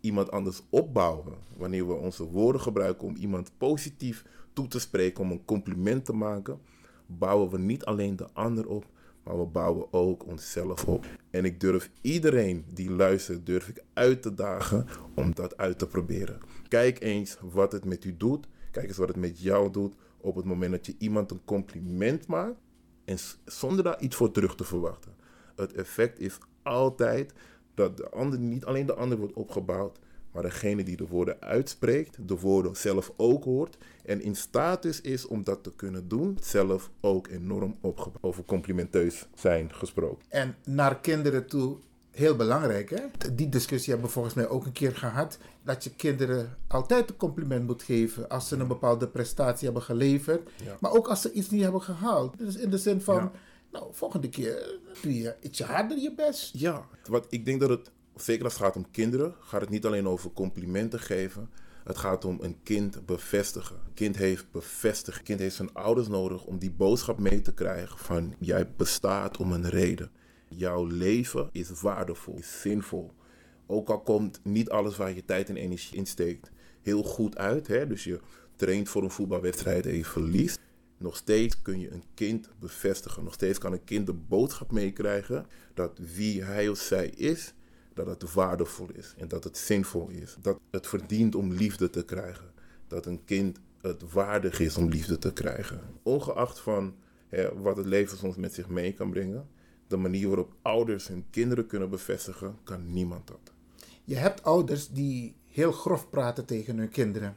iemand 0.00 0.30
anders 0.30 0.62
opbouwen, 0.70 1.34
wanneer 1.56 1.86
we 1.86 1.92
onze 1.92 2.24
woorden 2.24 2.60
gebruiken 2.60 3.06
om 3.06 3.16
iemand 3.16 3.52
positief 3.58 4.24
toe 4.52 4.68
te 4.68 4.78
spreken, 4.78 5.24
om 5.24 5.30
een 5.30 5.44
compliment 5.44 6.04
te 6.04 6.12
maken, 6.12 6.60
bouwen 7.06 7.50
we 7.50 7.58
niet 7.58 7.84
alleen 7.84 8.16
de 8.16 8.28
ander 8.32 8.68
op, 8.68 8.86
maar 9.22 9.38
we 9.38 9.44
bouwen 9.44 9.92
ook 9.92 10.26
onszelf 10.26 10.84
op. 10.84 11.06
En 11.30 11.44
ik 11.44 11.60
durf 11.60 11.90
iedereen 12.00 12.64
die 12.74 12.90
luistert, 12.90 13.46
durf 13.46 13.68
ik 13.68 13.84
uit 13.92 14.22
te 14.22 14.34
dagen 14.34 14.86
om 15.14 15.34
dat 15.34 15.56
uit 15.56 15.78
te 15.78 15.86
proberen. 15.86 16.38
Kijk 16.70 17.00
eens 17.00 17.36
wat 17.40 17.72
het 17.72 17.84
met 17.84 18.04
u 18.04 18.16
doet. 18.16 18.46
Kijk 18.70 18.88
eens 18.88 18.96
wat 18.96 19.08
het 19.08 19.16
met 19.16 19.40
jou 19.40 19.70
doet 19.70 19.94
op 20.16 20.36
het 20.36 20.44
moment 20.44 20.70
dat 20.70 20.86
je 20.86 20.94
iemand 20.98 21.30
een 21.30 21.44
compliment 21.44 22.26
maakt 22.26 22.60
en 23.04 23.18
zonder 23.44 23.84
daar 23.84 24.00
iets 24.00 24.16
voor 24.16 24.30
terug 24.30 24.54
te 24.54 24.64
verwachten. 24.64 25.14
Het 25.56 25.72
effect 25.72 26.18
is 26.18 26.38
altijd 26.62 27.32
dat 27.74 27.96
de 27.96 28.10
ander, 28.10 28.38
niet 28.38 28.64
alleen 28.64 28.86
de 28.86 28.94
ander 28.94 29.18
wordt 29.18 29.34
opgebouwd, 29.34 29.98
maar 30.32 30.42
degene 30.42 30.82
die 30.82 30.96
de 30.96 31.06
woorden 31.06 31.40
uitspreekt, 31.40 32.28
de 32.28 32.38
woorden 32.38 32.76
zelf 32.76 33.12
ook 33.16 33.44
hoort 33.44 33.76
en 34.04 34.20
in 34.20 34.36
status 34.36 35.00
is 35.00 35.26
om 35.26 35.44
dat 35.44 35.62
te 35.62 35.74
kunnen 35.74 36.08
doen, 36.08 36.38
zelf 36.40 36.90
ook 37.00 37.28
enorm 37.28 37.76
opgebouwd. 37.80 38.22
Over 38.22 38.44
complimenteus 38.44 39.28
zijn 39.34 39.74
gesproken. 39.74 40.26
En 40.28 40.56
naar 40.64 41.00
kinderen 41.00 41.46
toe, 41.46 41.78
heel 42.10 42.36
belangrijk 42.36 42.90
hè. 42.90 43.32
Die 43.32 43.48
discussie 43.48 43.90
hebben 43.92 44.06
we 44.08 44.14
volgens 44.14 44.34
mij 44.34 44.48
ook 44.48 44.66
een 44.66 44.72
keer 44.72 44.96
gehad. 44.96 45.38
Dat 45.62 45.84
je 45.84 45.90
kinderen 45.90 46.56
altijd 46.68 47.10
een 47.10 47.16
compliment 47.16 47.66
moet 47.66 47.82
geven 47.82 48.28
als 48.28 48.48
ze 48.48 48.56
een 48.56 48.66
bepaalde 48.68 49.08
prestatie 49.08 49.64
hebben 49.64 49.82
geleverd. 49.82 50.50
Ja. 50.64 50.76
Maar 50.80 50.92
ook 50.92 51.08
als 51.08 51.20
ze 51.20 51.32
iets 51.32 51.50
niet 51.50 51.62
hebben 51.62 51.82
gehaald. 51.82 52.38
Dus 52.38 52.56
in 52.56 52.70
de 52.70 52.78
zin 52.78 53.00
van, 53.00 53.14
Ja. 53.16 53.30
nou 53.72 53.84
volgende 53.92 54.28
keer 54.28 54.78
doe 55.02 55.18
je 55.18 55.36
ietsje 55.40 55.64
harder 55.64 55.98
je 55.98 56.14
best. 56.14 56.50
Ja, 56.58 56.86
wat 57.08 57.26
ik 57.28 57.44
denk 57.44 57.60
dat 57.60 57.68
het, 57.70 57.90
zeker 58.16 58.44
als 58.44 58.52
het 58.52 58.62
gaat 58.62 58.76
om 58.76 58.90
kinderen, 58.90 59.34
gaat 59.40 59.60
het 59.60 59.70
niet 59.70 59.86
alleen 59.86 60.08
over 60.08 60.32
complimenten 60.32 61.00
geven. 61.00 61.50
Het 61.84 61.98
gaat 61.98 62.24
om 62.24 62.38
een 62.40 62.56
kind 62.62 63.06
bevestigen. 63.06 63.76
Een 63.76 63.94
kind 63.94 64.16
heeft 64.16 64.50
bevestiging. 64.50 65.18
Een 65.18 65.24
kind 65.24 65.40
heeft 65.40 65.56
zijn 65.56 65.74
ouders 65.74 66.08
nodig 66.08 66.44
om 66.44 66.58
die 66.58 66.70
boodschap 66.70 67.18
mee 67.18 67.42
te 67.42 67.54
krijgen 67.54 67.98
van 67.98 68.34
jij 68.38 68.70
bestaat 68.76 69.36
om 69.36 69.52
een 69.52 69.68
reden. 69.68 70.10
Jouw 70.56 70.86
leven 70.86 71.48
is 71.52 71.80
waardevol, 71.80 72.38
is 72.38 72.60
zinvol. 72.60 73.12
Ook 73.66 73.88
al 73.88 74.00
komt 74.00 74.40
niet 74.42 74.70
alles 74.70 74.96
waar 74.96 75.14
je 75.14 75.24
tijd 75.24 75.48
en 75.48 75.56
energie 75.56 75.96
in 75.96 76.06
steekt 76.06 76.50
heel 76.82 77.02
goed 77.02 77.36
uit. 77.36 77.66
Hè? 77.66 77.86
Dus 77.86 78.04
je 78.04 78.20
traint 78.56 78.88
voor 78.88 79.02
een 79.02 79.10
voetbalwedstrijd 79.10 79.86
en 79.86 79.96
je 79.96 80.04
verliest. 80.04 80.58
Nog 80.98 81.16
steeds 81.16 81.62
kun 81.62 81.80
je 81.80 81.90
een 81.90 82.04
kind 82.14 82.48
bevestigen. 82.58 83.24
Nog 83.24 83.34
steeds 83.34 83.58
kan 83.58 83.72
een 83.72 83.84
kind 83.84 84.06
de 84.06 84.12
boodschap 84.12 84.72
meekrijgen 84.72 85.46
dat 85.74 85.98
wie 86.14 86.44
hij 86.44 86.68
of 86.68 86.78
zij 86.78 87.06
is, 87.06 87.54
dat 87.94 88.06
het 88.06 88.32
waardevol 88.32 88.88
is 88.92 89.14
en 89.16 89.28
dat 89.28 89.44
het 89.44 89.58
zinvol 89.58 90.08
is. 90.08 90.36
Dat 90.40 90.58
het 90.70 90.86
verdient 90.86 91.34
om 91.34 91.52
liefde 91.52 91.90
te 91.90 92.04
krijgen. 92.04 92.52
Dat 92.88 93.06
een 93.06 93.24
kind 93.24 93.58
het 93.80 94.12
waardig 94.12 94.60
is 94.60 94.76
om 94.76 94.88
liefde 94.88 95.18
te 95.18 95.32
krijgen. 95.32 95.80
Ongeacht 96.02 96.58
van 96.58 96.94
wat 97.54 97.76
het 97.76 97.86
leven 97.86 98.18
soms 98.18 98.36
met 98.36 98.54
zich 98.54 98.68
mee 98.68 98.92
kan 98.92 99.10
brengen, 99.10 99.48
de 99.90 99.96
manier 99.96 100.26
waarop 100.26 100.52
ouders 100.62 101.08
hun 101.08 101.24
kinderen 101.30 101.66
kunnen 101.66 101.90
bevestigen, 101.90 102.58
kan 102.64 102.92
niemand 102.92 103.26
dat. 103.26 103.52
Je 104.04 104.14
hebt 104.16 104.42
ouders 104.44 104.88
die 104.88 105.34
heel 105.46 105.72
grof 105.72 106.10
praten 106.10 106.44
tegen 106.44 106.78
hun 106.78 106.88
kinderen. 106.88 107.36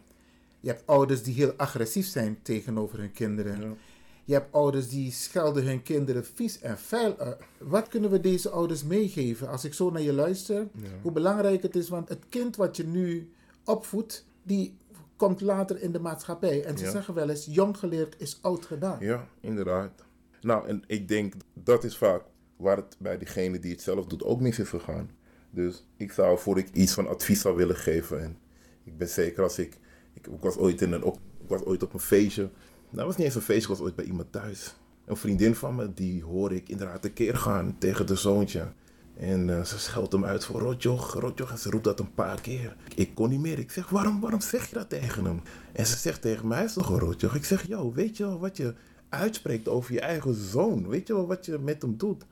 Je 0.59 0.69
hebt 0.69 0.83
ouders 0.85 1.23
die 1.23 1.33
heel 1.33 1.53
agressief 1.57 2.07
zijn 2.07 2.39
tegenover 2.41 2.99
hun 2.99 3.11
kinderen. 3.11 3.77
Je 4.25 4.33
hebt 4.33 4.53
ouders 4.53 4.89
die 4.89 5.11
schelden 5.11 5.65
hun 5.65 5.81
kinderen 5.81 6.25
vies 6.25 6.59
en 6.59 6.77
vuil 6.77 7.17
uit. 7.17 7.37
Wat 7.57 7.87
kunnen 7.87 8.09
we 8.09 8.19
deze 8.19 8.49
ouders 8.49 8.83
meegeven 8.83 9.47
als 9.49 9.63
ik 9.65 9.73
zo 9.73 9.89
naar 9.89 10.01
je 10.01 10.13
luister? 10.13 10.67
Hoe 11.01 11.11
belangrijk 11.11 11.61
het 11.61 11.75
is, 11.75 11.89
want 11.89 12.09
het 12.09 12.23
kind 12.29 12.55
wat 12.55 12.77
je 12.77 12.83
nu 12.87 13.31
opvoedt, 13.63 14.25
die 14.43 14.77
komt 15.15 15.41
later 15.41 15.81
in 15.81 15.91
de 15.91 15.99
maatschappij. 15.99 16.63
En 16.63 16.77
ze 16.77 16.83
Ja. 16.83 16.91
zeggen 16.91 17.13
wel 17.13 17.29
eens, 17.29 17.45
jong 17.45 17.77
geleerd 17.77 18.15
is 18.17 18.37
oud 18.41 18.65
gedaan. 18.65 18.97
Ja, 18.99 19.27
inderdaad. 19.39 20.03
Nou, 20.41 20.67
en 20.67 20.83
ik 20.87 21.07
denk 21.07 21.33
dat 21.53 21.83
is 21.83 21.97
vaak 21.97 22.23
waar 22.57 22.77
het 22.77 22.95
bij 22.99 23.17
degene 23.17 23.59
die 23.59 23.71
het 23.71 23.81
zelf 23.81 24.05
doet 24.05 24.23
ook 24.23 24.39
mis 24.39 24.59
is 24.59 24.69
gegaan. 24.69 25.09
Dus 25.49 25.85
ik 25.97 26.11
zou, 26.11 26.39
voor 26.39 26.57
ik 26.57 26.69
iets 26.73 26.93
van 26.93 27.07
advies 27.07 27.41
zou 27.41 27.55
willen 27.55 27.75
geven, 27.75 28.21
en 28.21 28.37
ik 28.83 28.97
ben 28.97 29.09
zeker 29.09 29.43
als 29.43 29.59
ik, 29.59 29.77
ik, 30.13 30.27
was 30.39 30.57
ooit 30.57 30.81
in 30.81 30.91
een, 30.91 31.03
op, 31.03 31.15
ik 31.15 31.49
was 31.49 31.63
ooit 31.63 31.83
op 31.83 31.93
een 31.93 31.99
feestje. 31.99 32.41
Nou, 32.41 32.97
het 32.97 33.05
was 33.05 33.17
niet 33.17 33.25
eens 33.25 33.35
een 33.35 33.41
feestje, 33.41 33.71
ik 33.71 33.77
was 33.77 33.85
ooit 33.85 33.95
bij 33.95 34.05
iemand 34.05 34.31
thuis. 34.31 34.75
Een 35.05 35.17
vriendin 35.17 35.55
van 35.55 35.75
me, 35.75 35.93
die 35.93 36.23
hoor 36.23 36.53
ik 36.53 36.69
inderdaad 36.69 37.01
tekeer 37.01 37.35
gaan 37.35 37.75
tegen 37.77 38.05
de 38.05 38.15
zoontje. 38.15 38.71
En 39.17 39.57
eh, 39.57 39.63
ze 39.63 39.79
scheldt 39.79 40.11
hem 40.11 40.25
uit 40.25 40.45
voor 40.45 40.59
rotjoch, 40.59 41.13
rotjoch. 41.13 41.51
En 41.51 41.57
ze 41.57 41.69
roept 41.69 41.83
dat 41.83 41.99
een 41.99 42.13
paar 42.13 42.41
keer. 42.41 42.75
Ik 42.95 43.15
kon 43.15 43.29
niet 43.29 43.39
meer. 43.39 43.59
Ik 43.59 43.71
zeg, 43.71 43.89
waarom, 43.89 44.19
waarom 44.19 44.41
zeg 44.41 44.69
je 44.69 44.75
dat 44.75 44.89
tegen 44.89 45.25
hem? 45.25 45.41
En 45.73 45.85
ze 45.85 45.97
zegt 45.97 46.21
tegen 46.21 46.47
mij, 46.47 46.63
is 46.63 46.73
toch 46.73 46.89
een 46.89 46.99
rotjoch? 46.99 47.35
Ik 47.35 47.45
zeg, 47.45 47.67
yo, 47.67 47.93
weet 47.93 48.17
je 48.17 48.23
wel 48.23 48.39
wat 48.39 48.57
je 48.57 48.73
uitspreekt 49.09 49.67
over 49.67 49.93
je 49.93 49.99
eigen 49.99 50.33
zoon? 50.33 50.87
Weet 50.87 51.07
je 51.07 51.13
wel 51.13 51.27
wat 51.27 51.45
je 51.45 51.59
met 51.59 51.81
hem 51.81 51.97
doet? 51.97 52.25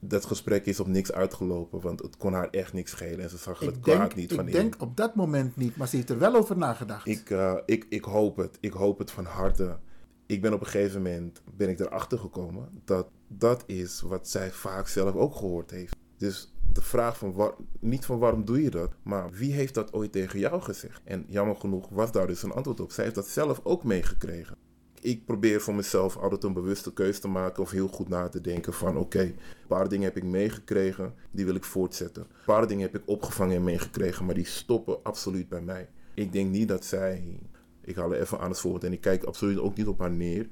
Dat 0.00 0.24
gesprek 0.24 0.66
is 0.66 0.80
op 0.80 0.86
niks 0.86 1.12
uitgelopen, 1.12 1.80
want 1.80 2.02
het 2.02 2.16
kon 2.16 2.32
haar 2.32 2.50
echt 2.50 2.72
niks 2.72 2.90
schelen. 2.90 3.20
En 3.20 3.30
ze 3.30 3.36
zag 3.36 3.58
het 3.58 3.76
Ik 3.76 3.82
kwaad 3.82 4.14
niet 4.14 4.30
ik 4.30 4.36
van 4.36 4.46
in. 4.46 4.52
denk 4.52 4.74
op 4.78 4.96
dat 4.96 5.14
moment 5.14 5.56
niet, 5.56 5.76
maar 5.76 5.88
ze 5.88 5.96
heeft 5.96 6.10
er 6.10 6.18
wel 6.18 6.34
over 6.34 6.56
nagedacht. 6.56 7.06
Ik, 7.06 7.30
eh, 7.30 7.54
ik, 7.66 7.86
ik 7.88 8.04
hoop 8.04 8.36
het. 8.36 8.58
Ik 8.60 8.72
hoop 8.72 8.98
het 8.98 9.10
van 9.10 9.24
harte. 9.24 9.78
Ik 10.26 10.40
ben 10.42 10.52
op 10.52 10.60
een 10.60 10.66
gegeven 10.66 11.02
moment 11.02 11.42
ben 11.56 11.68
ik 11.68 11.80
erachter 11.80 12.18
gekomen 12.18 12.68
dat 12.84 13.08
dat 13.28 13.62
is 13.66 14.00
wat 14.00 14.28
zij 14.28 14.50
vaak 14.50 14.88
zelf 14.88 15.14
ook 15.14 15.34
gehoord 15.34 15.70
heeft. 15.70 15.96
Dus 16.16 16.52
de 16.72 16.82
vraag 16.82 17.18
van 17.18 17.32
waar, 17.32 17.52
niet 17.80 18.04
van 18.04 18.18
waarom 18.18 18.44
doe 18.44 18.62
je 18.62 18.70
dat, 18.70 18.92
maar 19.02 19.30
wie 19.30 19.52
heeft 19.52 19.74
dat 19.74 19.92
ooit 19.92 20.12
tegen 20.12 20.38
jou 20.38 20.62
gezegd? 20.62 21.00
En 21.04 21.24
jammer 21.28 21.56
genoeg 21.56 21.88
was 21.88 22.12
daar 22.12 22.26
dus 22.26 22.42
een 22.42 22.52
antwoord 22.52 22.80
op. 22.80 22.92
Zij 22.92 23.04
heeft 23.04 23.16
dat 23.16 23.26
zelf 23.28 23.60
ook 23.62 23.84
meegekregen. 23.84 24.56
Ik 25.02 25.24
probeer 25.24 25.60
voor 25.60 25.74
mezelf 25.74 26.16
altijd 26.16 26.44
een 26.44 26.52
bewuste 26.52 26.92
keuze 26.92 27.20
te 27.20 27.28
maken 27.28 27.62
of 27.62 27.70
heel 27.70 27.88
goed 27.88 28.08
na 28.08 28.28
te 28.28 28.40
denken 28.40 28.72
van 28.72 28.96
oké, 28.96 29.20
een 29.20 29.36
paar 29.66 29.88
dingen 29.88 30.04
heb 30.04 30.16
ik 30.16 30.24
meegekregen, 30.24 31.14
die 31.30 31.44
wil 31.44 31.54
ik 31.54 31.64
voortzetten. 31.64 32.22
Een 32.22 32.44
paar 32.44 32.66
dingen 32.66 32.82
heb 32.82 33.02
ik 33.02 33.08
opgevangen 33.08 33.56
en 33.56 33.64
meegekregen, 33.64 34.24
maar 34.24 34.34
die 34.34 34.46
stoppen 34.46 35.02
absoluut 35.02 35.48
bij 35.48 35.60
mij. 35.60 35.88
Ik 36.14 36.32
denk 36.32 36.50
niet 36.50 36.68
dat 36.68 36.84
zij, 36.84 37.38
ik 37.80 37.96
haal 37.96 38.14
er 38.14 38.20
even 38.20 38.40
aan 38.40 38.50
het 38.50 38.58
voorbeeld 38.60 38.84
en 38.84 38.92
ik 38.92 39.00
kijk 39.00 39.24
absoluut 39.24 39.58
ook 39.58 39.76
niet 39.76 39.86
op 39.86 39.98
haar 39.98 40.10
neer. 40.10 40.48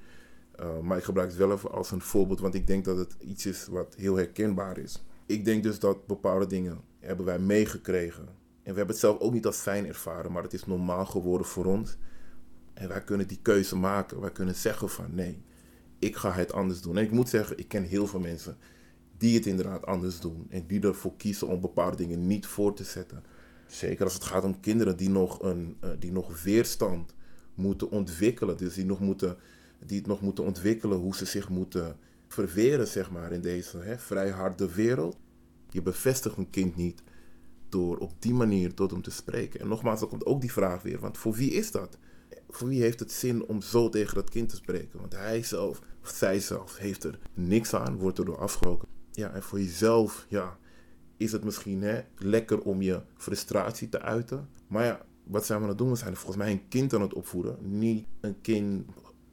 Uh, 0.61 0.79
maar 0.79 0.99
ik 0.99 1.05
gebruik 1.05 1.29
het 1.29 1.39
wel 1.39 1.53
even 1.53 1.73
als 1.73 1.91
een 1.91 2.01
voorbeeld, 2.01 2.41
want 2.41 2.55
ik 2.55 2.67
denk 2.67 2.85
dat 2.85 2.97
het 2.97 3.17
iets 3.19 3.47
is 3.47 3.67
wat 3.71 3.95
heel 3.95 4.17
herkenbaar 4.17 4.79
is. 4.79 5.05
Ik 5.27 5.45
denk 5.45 5.63
dus 5.63 5.79
dat 5.79 6.07
bepaalde 6.07 6.47
dingen 6.47 6.81
hebben 7.01 7.27
wij 7.27 7.39
meegekregen. 7.39 8.27
En 8.63 8.75
we 8.75 8.79
hebben 8.79 8.87
het 8.87 8.99
zelf 8.99 9.19
ook 9.19 9.33
niet 9.33 9.47
als 9.47 9.57
fijn 9.57 9.87
ervaren, 9.87 10.33
maar 10.33 10.43
het 10.43 10.53
is 10.53 10.67
normaal 10.67 11.07
geworden 11.07 11.47
voor 11.47 11.65
ons. 11.65 11.97
En 12.79 12.89
wij 12.89 13.05
kunnen 13.05 13.29
die 13.29 13.39
keuze 13.43 13.77
maken. 13.77 14.21
Wij 14.21 14.33
kunnen 14.33 14.55
zeggen 14.55 14.91
van 14.91 15.15
nee, 15.15 15.43
ik 15.99 16.17
ga 16.17 16.33
het 16.33 16.53
anders 16.53 16.81
doen. 16.81 16.97
En 16.97 17.05
ik 17.05 17.11
moet 17.11 17.29
zeggen, 17.29 17.59
ik 17.59 17.69
ken 17.69 17.83
heel 17.83 18.07
veel 18.07 18.21
mensen 18.21 18.57
die 19.17 19.35
het 19.35 19.47
inderdaad 19.47 19.87
anders 19.87 20.21
doen. 20.21 20.47
En 20.49 20.67
die 20.67 20.81
ervoor 20.81 21.17
kiezen 21.17 21.49
om 21.49 21.61
bepaalde 21.61 21.97
dingen 21.97 22.27
niet 22.27 22.47
voor 22.47 22.75
te 22.75 22.85
zetten. 22.85 23.23
Zeker 23.67 24.05
als 24.05 24.15
het 24.15 24.25
gaat 24.25 24.45
om 24.45 24.61
kinderen 24.61 24.97
die 24.97 25.11
nog, 25.11 25.43
een, 25.43 25.77
uh, 25.85 25.91
die 25.99 26.13
nog 26.13 26.43
weerstand 26.43 27.15
moeten 27.55 27.91
ontwikkelen. 27.91 28.57
Dus 28.57 28.75
die, 28.75 28.85
nog 28.85 29.01
moeten, 29.01 29.37
die 29.87 29.99
het 29.99 30.07
nog 30.07 30.21
moeten 30.21 30.45
ontwikkelen 30.45 30.99
hoe 30.99 31.17
ze 31.17 31.25
zich 31.25 31.49
moeten 31.49 31.97
verweren, 32.29 32.87
zeg 32.87 33.11
maar, 33.11 33.33
in 33.33 33.41
deze 33.41 33.79
hè, 33.79 33.99
vrij 33.99 34.31
harde 34.31 34.75
wereld. 34.75 35.17
Je 35.71 35.83
bevestigt 35.83 36.37
een 36.37 36.51
kind 36.51 36.77
niet 36.77 37.03
door 37.69 37.97
op 37.97 38.13
die 38.19 38.35
manier 38.35 38.75
tot 38.75 38.91
hem 38.91 39.03
te 39.03 39.11
spreken. 39.11 39.61
En 39.61 39.69
nogmaals, 39.69 40.01
dan 40.01 40.09
komt 40.09 40.27
ook 40.27 40.41
die 40.41 40.53
vraag 40.53 40.83
weer, 40.83 40.99
want 40.99 41.19
voor 41.19 41.33
wie 41.33 41.51
is 41.51 41.71
dat? 41.71 41.99
Voor 42.49 42.69
wie 42.69 42.83
heeft 42.83 43.01
het 43.01 43.13
zin 43.13 43.47
om 43.47 43.63
zo 43.63 43.89
tegen 43.89 44.15
dat 44.15 44.31
kind 44.31 44.49
te 44.49 44.57
spreken? 44.57 45.01
Want 45.01 45.13
hij 45.13 45.43
zelf, 45.43 45.81
of 46.03 46.09
zij 46.09 46.41
zelf, 46.41 46.77
heeft 46.77 47.05
er 47.05 47.19
niks 47.35 47.75
aan, 47.75 47.97
wordt 47.97 48.19
er 48.19 48.25
door 48.25 48.39
afgebroken. 48.39 48.89
Ja, 49.13 49.33
en 49.33 49.43
voor 49.43 49.61
jezelf, 49.61 50.27
ja, 50.29 50.59
is 51.17 51.33
het 51.33 51.45
misschien 51.45 51.83
hè, 51.83 52.01
lekker 52.17 52.61
om 52.61 52.83
je 52.83 53.03
frustratie 53.17 53.89
te 53.89 54.01
uiten. 54.01 54.49
Maar 54.67 54.85
ja, 54.85 55.07
wat 55.25 55.47
zijn 55.47 55.59
we 55.59 55.65
aan 55.65 55.71
het 55.71 55.79
doen? 55.79 55.91
We 55.91 55.97
zijn 55.97 56.17
volgens 56.17 56.37
mij 56.37 56.51
een 56.51 56.69
kind 56.69 56.95
aan 56.95 57.01
het 57.01 57.15
opvoeden. 57.15 57.57
Niet 57.61 58.07
een 58.21 58.41
kind 58.41 58.85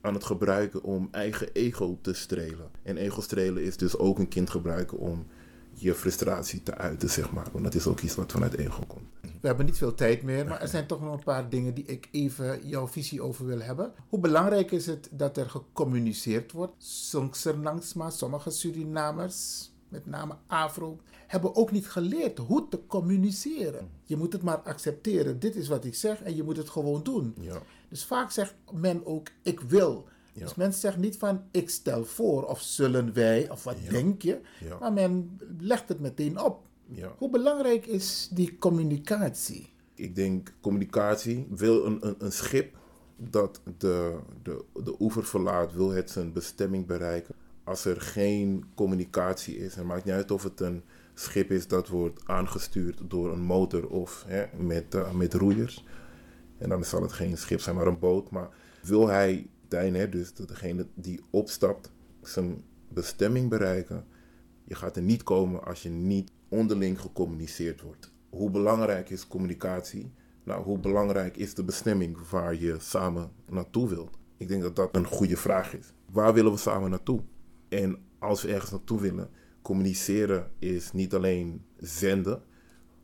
aan 0.02 0.14
het 0.14 0.24
gebruiken 0.24 0.84
om 0.84 1.08
eigen 1.12 1.52
ego 1.52 1.98
te 2.02 2.14
strelen. 2.14 2.70
En 2.84 2.98
ego 2.98 3.22
strelen 3.22 3.64
is 3.64 3.78
dus 3.78 3.98
ook 3.98 4.20
een 4.20 4.28
kind 4.28 4.50
gebruiken 4.50 4.98
om 4.98 5.26
je 5.74 5.94
frustratie 5.94 6.64
te 6.64 6.76
uiten, 6.76 7.10
zeg 7.10 7.32
maar. 7.32 7.48
Want 7.52 7.64
dat 7.64 7.76
is 7.76 7.88
ook 7.88 8.00
iets 8.00 8.16
wat 8.16 8.32
vanuit 8.32 8.58
ego 8.58 8.84
komt. 8.88 9.10
We 9.46 9.52
hebben 9.52 9.70
niet 9.70 9.80
veel 9.80 9.96
tijd 9.96 10.24
meer, 10.24 10.46
maar 10.46 10.62
er 10.62 10.68
zijn 10.68 10.88
toch 10.88 11.02
nog 11.02 11.14
een 11.14 11.24
paar 11.24 11.50
dingen 11.50 11.74
die 11.74 11.86
ik 11.86 12.08
even 12.12 12.68
jouw 12.68 12.88
visie 12.88 13.22
over 13.22 13.46
wil 13.46 13.60
hebben. 13.60 13.94
Hoe 14.10 14.20
belangrijk 14.20 14.72
is 14.72 14.86
het 14.86 15.10
dat 15.12 15.38
er 15.38 15.50
gecommuniceerd 15.50 16.52
wordt? 16.52 16.74
Soms 16.84 17.48
maar 17.96 18.12
sommige 18.12 18.50
Surinamers, 18.50 19.72
met 19.90 20.06
name 20.06 20.36
Afro, 20.48 21.00
hebben 21.28 21.56
ook 21.56 21.72
niet 21.72 21.88
geleerd 21.88 22.38
hoe 22.38 22.68
te 22.68 22.80
communiceren. 22.88 23.90
Je 24.04 24.18
moet 24.18 24.34
het 24.34 24.42
maar 24.42 24.58
accepteren. 24.58 25.40
Dit 25.40 25.56
is 25.56 25.68
wat 25.68 25.86
ik 25.86 25.96
zeg 25.96 26.22
en 26.22 26.36
je 26.36 26.44
moet 26.44 26.58
het 26.58 26.70
gewoon 26.70 27.04
doen. 27.04 27.36
Ja. 27.40 27.62
Dus 27.90 28.06
vaak 28.06 28.32
zegt 28.32 28.56
men 28.72 29.06
ook 29.06 29.28
ik 29.42 29.60
wil. 29.60 30.08
Ja. 30.34 30.42
Dus 30.42 30.56
men 30.56 30.74
zegt 30.74 30.98
niet 30.98 31.18
van 31.18 31.44
ik 31.52 31.70
stel 31.70 32.06
voor 32.06 32.44
of 32.44 32.62
zullen 32.62 33.14
wij 33.14 33.50
of 33.50 33.64
wat 33.64 33.78
ja. 33.84 33.90
denk 33.90 34.22
je. 34.22 34.42
Maar 34.80 34.94
men 34.94 35.40
legt 35.60 35.90
het 35.90 36.00
meteen 36.00 36.40
op. 36.42 36.64
Hoe 37.18 37.30
belangrijk 37.30 37.86
is 37.86 38.30
die 38.32 38.58
communicatie? 38.58 39.74
Ik 39.94 40.16
denk 40.16 40.54
communicatie. 40.62 41.48
Wil 41.50 41.86
een, 41.86 42.08
een, 42.08 42.16
een 42.18 42.32
schip 42.32 42.78
dat 43.18 43.62
de, 43.78 44.20
de, 44.44 44.64
de 44.84 44.96
oever 45.00 45.26
verlaat, 45.26 45.74
wil 45.74 45.90
het 45.90 46.12
zijn 46.12 46.34
bestemming 46.34 46.86
bereiken. 46.86 47.36
als 47.64 47.86
er 47.86 48.02
geen 48.02 48.66
communicatie 48.76 49.58
is, 49.58 49.76
het 49.76 49.86
maakt 49.86 50.06
niet 50.06 50.14
uit 50.14 50.32
of 50.32 50.44
het 50.44 50.60
een 50.60 50.84
schip 51.14 51.52
is 51.52 51.68
dat 51.68 51.88
wordt 51.88 52.22
aangestuurd 52.26 53.02
door 53.08 53.32
een 53.32 53.42
motor 53.42 53.88
of 53.88 54.24
hè, 54.28 54.46
met, 54.58 54.96
eh, 54.96 55.12
met 55.12 55.34
roeiers. 55.34 55.86
En 56.58 56.70
dan 56.70 56.86
zal 56.86 57.02
het 57.02 57.14
geen 57.14 57.38
schip 57.38 57.60
zijn, 57.60 57.76
maar 57.76 57.88
een 57.88 58.00
boot. 58.00 58.30
Maar 58.30 58.50
wil 58.82 59.08
hij, 59.08 59.48
hè, 59.70 60.10
dus 60.10 60.34
degene 60.34 60.88
die 60.94 61.22
opstapt, 61.30 61.92
zijn 62.22 62.64
bestemming 62.90 63.50
bereiken, 63.50 64.06
je 64.64 64.76
gaat 64.76 64.96
er 64.96 65.02
niet 65.02 65.24
komen 65.24 65.64
als 65.64 65.84
je 65.84 65.90
niet 65.90 66.32
onderling 66.56 67.02
gecommuniceerd 67.02 67.82
wordt. 67.82 68.12
Hoe 68.30 68.50
belangrijk 68.50 69.10
is 69.10 69.28
communicatie? 69.28 70.12
Nou, 70.44 70.64
hoe 70.64 70.80
belangrijk 70.80 71.38
is 71.38 71.54
de 71.54 71.64
bestemming 71.64 72.30
waar 72.30 72.56
je 72.56 72.76
samen 72.80 73.32
naartoe 73.50 73.90
wilt? 73.90 74.18
Ik 74.38 74.48
denk 74.48 74.62
dat 74.62 74.76
dat 74.76 74.96
een 74.96 75.06
goede 75.06 75.38
vraag 75.38 75.78
is. 75.78 75.94
Waar 76.12 76.34
willen 76.34 76.52
we 76.52 76.58
samen 76.58 76.90
naartoe? 76.90 77.22
En 77.70 77.98
als 78.20 78.42
we 78.42 78.54
ergens 78.54 78.72
naartoe 78.72 79.02
willen, 79.02 79.30
communiceren 79.62 80.52
is 80.60 80.92
niet 80.92 81.14
alleen 81.14 81.66
zenden, 81.78 82.44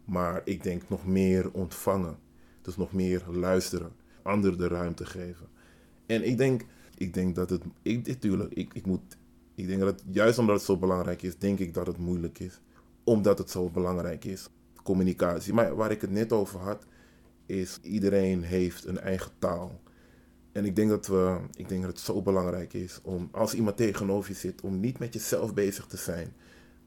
maar 0.06 0.42
ik 0.46 0.64
denk 0.64 0.90
nog 0.90 1.06
meer 1.06 1.52
ontvangen. 1.52 2.18
Dus 2.62 2.78
nog 2.78 2.94
meer 2.94 3.24
luisteren, 3.32 3.92
anderen 4.22 4.58
de 4.58 4.68
ruimte 4.68 5.06
geven. 5.06 5.48
En 6.06 6.28
ik 6.28 6.38
denk, 6.38 6.66
ik 6.98 7.14
denk 7.14 7.36
dat 7.36 7.50
het, 7.50 7.64
ik, 7.82 8.08
natuurlijk, 8.08 8.54
ik, 8.54 8.74
ik 8.74 8.86
moet, 8.86 9.18
ik 9.56 9.68
denk 9.68 9.80
dat 9.80 10.04
juist 10.12 10.40
omdat 10.40 10.56
het 10.56 10.66
zo 10.66 10.78
belangrijk 10.78 11.22
is, 11.22 11.38
denk 11.38 11.60
ik 11.60 11.74
dat 11.74 11.88
het 11.88 11.98
moeilijk 11.98 12.40
is. 12.40 12.62
Omdat 13.12 13.38
het 13.38 13.50
zo 13.50 13.70
belangrijk 13.70 14.26
is. 14.26 14.50
Communicatie. 14.84 15.54
Maar 15.54 15.76
waar 15.76 15.92
ik 15.92 16.02
het 16.02 16.12
net 16.12 16.32
over 16.32 16.60
had, 16.60 16.86
is 17.46 17.80
iedereen 17.82 18.44
heeft 18.44 18.86
een 18.86 19.00
eigen 19.00 19.32
taal. 19.40 19.82
En 20.52 20.66
ik 20.66 20.76
denk 20.76 20.90
dat, 20.90 21.08
we, 21.08 21.38
ik 21.54 21.70
denk 21.70 21.82
dat 21.82 21.92
het 21.92 22.00
zo 22.00 22.22
belangrijk 22.22 22.74
is 22.74 23.00
om, 23.04 23.30
als 23.32 23.54
iemand 23.54 23.78
tegenover 23.78 24.30
je 24.30 24.38
zit, 24.38 24.62
om 24.62 24.80
niet 24.80 25.00
met 25.00 25.14
jezelf 25.14 25.54
bezig 25.54 25.86
te 25.86 25.98
zijn, 25.98 26.34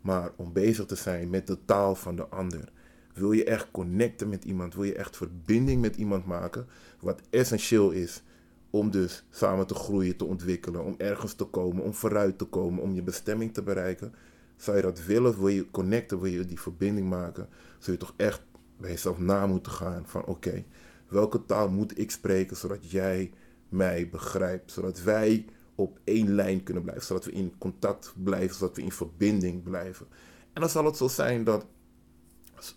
maar 0.00 0.32
om 0.36 0.52
bezig 0.52 0.86
te 0.86 0.94
zijn 0.94 1.30
met 1.30 1.46
de 1.46 1.58
taal 1.64 1.94
van 1.94 2.16
de 2.16 2.26
ander. 2.26 2.72
Wil 3.14 3.32
je 3.32 3.44
echt 3.44 3.70
connecten 3.70 4.28
met 4.28 4.44
iemand, 4.44 4.74
wil 4.74 4.84
je 4.84 4.94
echt 4.94 5.16
verbinding 5.16 5.80
met 5.80 5.96
iemand 5.96 6.26
maken, 6.26 6.66
wat 7.00 7.20
essentieel 7.30 7.90
is 7.90 8.22
om 8.70 8.90
dus 8.90 9.24
samen 9.30 9.66
te 9.66 9.74
groeien, 9.74 10.16
te 10.16 10.24
ontwikkelen, 10.24 10.84
om 10.84 10.94
ergens 10.98 11.34
te 11.34 11.44
komen, 11.44 11.82
om 11.82 11.94
vooruit 11.94 12.38
te 12.38 12.44
komen, 12.44 12.82
om 12.82 12.94
je 12.94 13.02
bestemming 13.02 13.54
te 13.54 13.62
bereiken. 13.62 14.14
Zou 14.57 14.76
je 14.76 14.82
dat 14.82 15.05
willen, 15.05 15.38
wil 15.38 15.48
je 15.48 15.70
connecten, 15.70 16.20
wil 16.20 16.30
je 16.30 16.44
die 16.44 16.61
verbinding 16.61 17.09
maken, 17.09 17.48
zul 17.78 17.92
je 17.92 17.98
toch 17.98 18.14
echt 18.16 18.42
bij 18.76 18.90
jezelf 18.90 19.18
na 19.18 19.46
moeten 19.46 19.72
gaan 19.72 20.02
van 20.07 20.24
oké, 20.24 20.64
welke 21.09 21.44
taal 21.44 21.70
moet 21.70 21.98
ik 21.98 22.11
spreken 22.11 22.57
zodat 22.57 22.90
jij 22.90 23.32
mij 23.68 24.09
begrijpt, 24.09 24.72
zodat 24.72 25.02
wij 25.02 25.44
op 25.74 25.98
één 26.05 26.34
lijn 26.34 26.62
kunnen 26.62 26.82
blijven, 26.82 27.05
zodat 27.05 27.24
we 27.24 27.32
in 27.32 27.52
contact 27.59 28.14
blijven, 28.22 28.57
zodat 28.57 28.76
we 28.76 28.82
in 28.82 28.92
verbinding 28.92 29.62
blijven. 29.62 30.07
En 30.52 30.61
dan 30.61 30.70
zal 30.70 30.84
het 30.84 30.96
zo 30.96 31.09
zijn 31.09 31.44
dat 31.44 31.66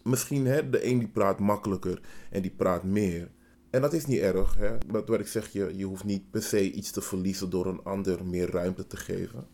misschien 0.03 0.45
hè, 0.45 0.69
de 0.69 0.85
een 0.85 0.99
die 0.99 1.07
praat 1.07 1.39
makkelijker 1.39 2.01
en 2.31 2.41
die 2.41 2.51
praat 2.51 2.83
meer. 2.83 3.31
En 3.69 3.81
dat 3.81 3.93
is 3.93 4.05
niet 4.05 4.19
erg. 4.19 4.55
Hè? 4.57 4.77
Dat 4.87 5.07
wat 5.07 5.19
ik 5.19 5.27
zeg, 5.27 5.51
je, 5.51 5.77
je 5.77 5.85
hoeft 5.85 6.03
niet 6.03 6.31
per 6.31 6.41
se 6.41 6.71
iets 6.71 6.91
te 6.91 7.01
verliezen 7.01 7.49
door 7.49 7.65
een 7.65 7.83
ander 7.83 8.25
meer 8.25 8.51
ruimte 8.51 8.87
te 8.87 8.97
geven. 8.97 9.47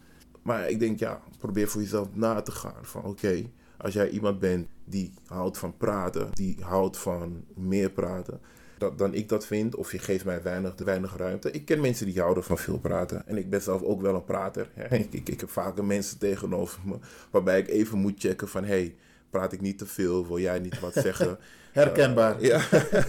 Maar 0.43 0.69
ik 0.69 0.79
denk, 0.79 0.99
ja, 0.99 1.21
probeer 1.39 1.67
voor 1.67 1.81
jezelf 1.81 2.07
na 2.13 2.41
te 2.41 2.51
gaan. 2.51 2.85
Van 2.85 3.03
oké, 3.03 3.43
als 3.77 3.93
jij 3.93 4.09
iemand 4.09 4.39
bent 4.39 4.67
die 4.85 5.13
houdt 5.25 5.57
van 5.57 5.77
praten, 5.77 6.29
die 6.33 6.57
houdt 6.61 6.97
van 6.97 7.43
meer 7.53 7.89
praten, 7.89 8.39
dat, 8.77 8.97
dan 8.97 9.13
ik 9.13 9.29
dat 9.29 9.45
vind, 9.45 9.75
of 9.75 9.91
je 9.91 9.99
geeft 9.99 10.25
mij 10.25 10.41
weinig, 10.41 10.75
te 10.75 10.83
weinig 10.83 11.17
ruimte. 11.17 11.51
Ik 11.51 11.65
ken 11.65 11.81
mensen 11.81 12.05
die 12.05 12.19
houden 12.19 12.43
van 12.43 12.57
veel 12.57 12.79
praten. 12.79 13.27
En 13.27 13.37
ik 13.37 13.49
ben 13.49 13.61
zelf 13.61 13.81
ook 13.81 14.01
wel 14.01 14.15
een 14.15 14.23
prater. 14.23 14.69
Ik, 14.89 15.13
ik, 15.13 15.29
ik 15.29 15.39
heb 15.39 15.49
vaker 15.49 15.85
mensen 15.85 16.17
tegenover 16.17 16.79
me 16.85 16.97
waarbij 17.31 17.59
ik 17.59 17.67
even 17.67 17.97
moet 17.97 18.19
checken 18.19 18.47
van 18.47 18.63
hey, 18.63 18.95
praat 19.29 19.53
ik 19.53 19.61
niet 19.61 19.77
te 19.77 19.85
veel? 19.85 20.27
Wil 20.27 20.39
jij 20.39 20.59
niet 20.59 20.79
wat 20.79 20.93
zeggen? 21.07 21.37
Herkenbaar. 21.71 22.41
Uh, 22.41 22.47
ja, 22.47 22.61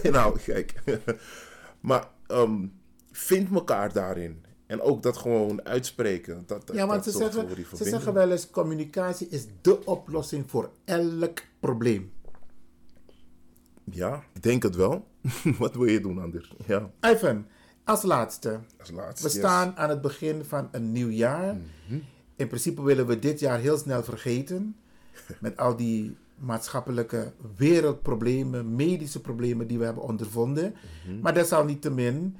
nou, 0.11 0.39
kijk. 0.45 0.73
maar 1.79 2.07
um, 2.27 2.73
vind 3.11 3.53
elkaar 3.53 3.93
daarin. 3.93 4.44
En 4.65 4.81
ook 4.81 5.03
dat 5.03 5.17
gewoon 5.17 5.65
uitspreken. 5.65 6.43
Dat, 6.45 6.71
ja, 6.73 6.87
want 6.87 7.03
dat 7.03 7.13
ze, 7.13 7.19
zeggen, 7.19 7.77
ze 7.77 7.83
zeggen 7.83 8.13
wel 8.13 8.31
eens: 8.31 8.49
communicatie 8.49 9.27
is 9.29 9.45
de 9.61 9.85
oplossing 9.85 10.49
voor 10.49 10.69
elk 10.85 11.41
probleem. 11.59 12.11
Ja, 13.83 14.23
ik 14.33 14.43
denk 14.43 14.63
het 14.63 14.75
wel. 14.75 15.07
Wat 15.57 15.75
wil 15.75 15.85
je 15.85 15.99
doen, 15.99 16.21
Anders? 16.21 16.53
Ja. 16.65 16.91
Ivan, 17.01 17.45
als 17.83 18.03
laatste. 18.03 18.59
Als 18.79 18.91
laatste 18.91 19.27
we 19.27 19.33
staan 19.33 19.77
aan 19.77 19.89
het 19.89 20.01
begin 20.01 20.43
van 20.43 20.67
een 20.71 20.91
nieuw 20.91 21.09
jaar. 21.09 21.53
Mm 21.53 21.63
-hmm. 21.87 22.03
In 22.35 22.47
principe 22.47 22.81
willen 22.81 23.07
we 23.07 23.19
dit 23.19 23.39
jaar 23.39 23.59
heel 23.59 23.77
snel 23.77 24.03
vergeten. 24.03 24.75
Met 25.39 25.57
al 25.57 25.75
die 25.75 26.15
maatschappelijke 26.35 27.33
wereldproblemen, 27.55 28.75
medische 28.75 29.21
problemen 29.21 29.67
die 29.67 29.77
we 29.77 29.85
hebben 29.85 30.03
ondervonden. 30.03 30.65
Mm 30.65 31.11
-hmm. 31.11 31.19
Maar 31.21 31.33
desalniettemin 31.33 32.35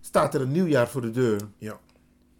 staat 0.00 0.34
er 0.34 0.40
een 0.40 0.52
nieuw 0.52 0.66
jaar 0.66 0.88
voor 0.88 1.00
de 1.00 1.10
deur. 1.10 1.40
Ja. 1.58 1.80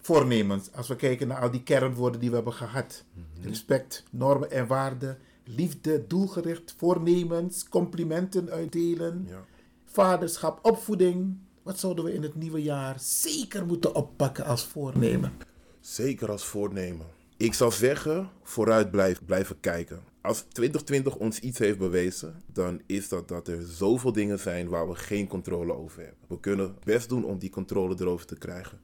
Voornemens, 0.01 0.73
als 0.73 0.89
we 0.89 0.97
kijken 0.97 1.29
naar 1.29 1.41
al 1.41 1.51
die 1.51 1.63
kernwoorden 1.63 2.21
die 2.21 2.29
we 2.29 2.35
hebben 2.35 2.53
gehad. 2.53 3.05
Mm 3.13 3.25
-hmm. 3.35 3.43
Respect, 3.43 4.05
normen 4.11 4.51
en 4.51 4.67
waarden, 4.67 5.19
liefde, 5.45 6.07
doelgericht, 6.07 6.75
voornemens, 6.77 7.69
complimenten 7.69 8.51
uitdelen, 8.51 9.25
ja. 9.29 9.45
vaderschap, 9.85 10.59
opvoeding. 10.63 11.37
Wat 11.63 11.79
zouden 11.79 12.05
we 12.05 12.15
in 12.15 12.23
het 12.23 12.35
nieuwe 12.35 12.63
jaar 12.63 13.01
zeker 13.01 13.67
moeten 13.67 13.95
oppakken 13.95 14.45
als 14.45 14.65
voornemen? 14.65 15.33
Zeker 15.81 16.31
als 16.31 16.45
voornemen. 16.45 17.07
Ik 17.39 17.55
zou 17.55 17.73
zeggen, 17.73 18.31
vooruit 18.43 18.91
blijven 19.27 19.61
kijken. 19.61 20.03
Als 20.21 20.43
2020 20.43 21.17
ons 21.17 21.39
iets 21.39 21.59
heeft 21.59 21.79
bewezen, 21.79 22.43
dan 22.53 22.81
is 22.87 23.09
dat 23.09 23.29
dat 23.29 23.49
er 23.49 23.63
zoveel 23.63 24.13
dingen 24.13 24.39
zijn 24.39 24.69
waar 24.69 24.89
we 24.89 24.95
geen 24.95 25.27
controle 25.27 25.73
over 25.75 26.03
hebben. 26.03 26.19
We 26.29 26.41
kunnen 26.41 26.77
best 26.85 27.09
doen 27.09 27.25
om 27.25 27.39
die 27.39 27.51
controle 27.51 27.97
erover 27.99 28.27
te 28.27 28.39
krijgen, 28.39 28.81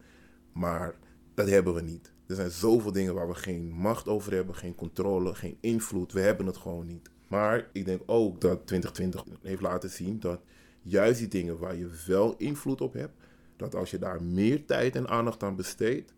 maar 0.53 0.95
dat 1.35 1.49
hebben 1.49 1.75
we 1.75 1.81
niet. 1.81 2.13
Er 2.27 2.35
zijn 2.35 2.51
zoveel 2.51 2.93
dingen 2.93 3.15
waar 3.15 3.29
we 3.29 3.35
geen 3.35 3.71
macht 3.71 4.09
over 4.09 4.33
hebben, 4.33 4.55
geen 4.55 4.75
controle, 4.75 5.35
geen 5.35 5.57
invloed. 5.61 6.13
We 6.13 6.21
hebben 6.21 6.47
het 6.47 6.57
gewoon 6.57 6.87
niet. 6.87 7.11
Maar 7.29 7.69
ik 7.73 7.85
denk 7.85 8.03
ook 8.07 8.41
dat 8.41 8.67
2020 8.67 9.25
heeft 9.43 9.63
laten 9.63 9.91
zien 9.91 10.21
dat 10.21 10.41
juist 10.83 11.19
die 11.19 11.29
dingen 11.29 11.59
waar 11.59 11.77
je 11.77 11.91
wel 12.07 12.35
invloed 12.37 12.81
op 12.81 12.93
hebt, 12.93 13.15
dat 13.57 13.75
als 13.75 13.91
je 13.91 13.99
daar 13.99 14.23
meer 14.23 14.65
tijd 14.65 14.97
en 14.97 15.09
aandacht 15.09 15.43
aan 15.43 15.57
besteedt, 15.57 16.13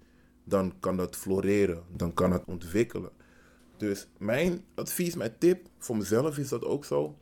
dan 0.48 0.72
kan 0.80 0.96
dat 0.96 1.16
floreren, 1.16 1.82
dan 1.96 2.14
kan 2.14 2.32
het 2.32 2.44
ontwikkelen. 2.44 3.10
Dus 3.76 4.08
mijn 4.18 4.64
advies, 4.74 5.14
mijn 5.14 5.38
tip 5.38 5.68
voor 5.78 5.96
mezelf 5.96 6.38
is 6.38 6.48
dat 6.48 6.64
ook 6.64 6.84
zo. 6.84 7.18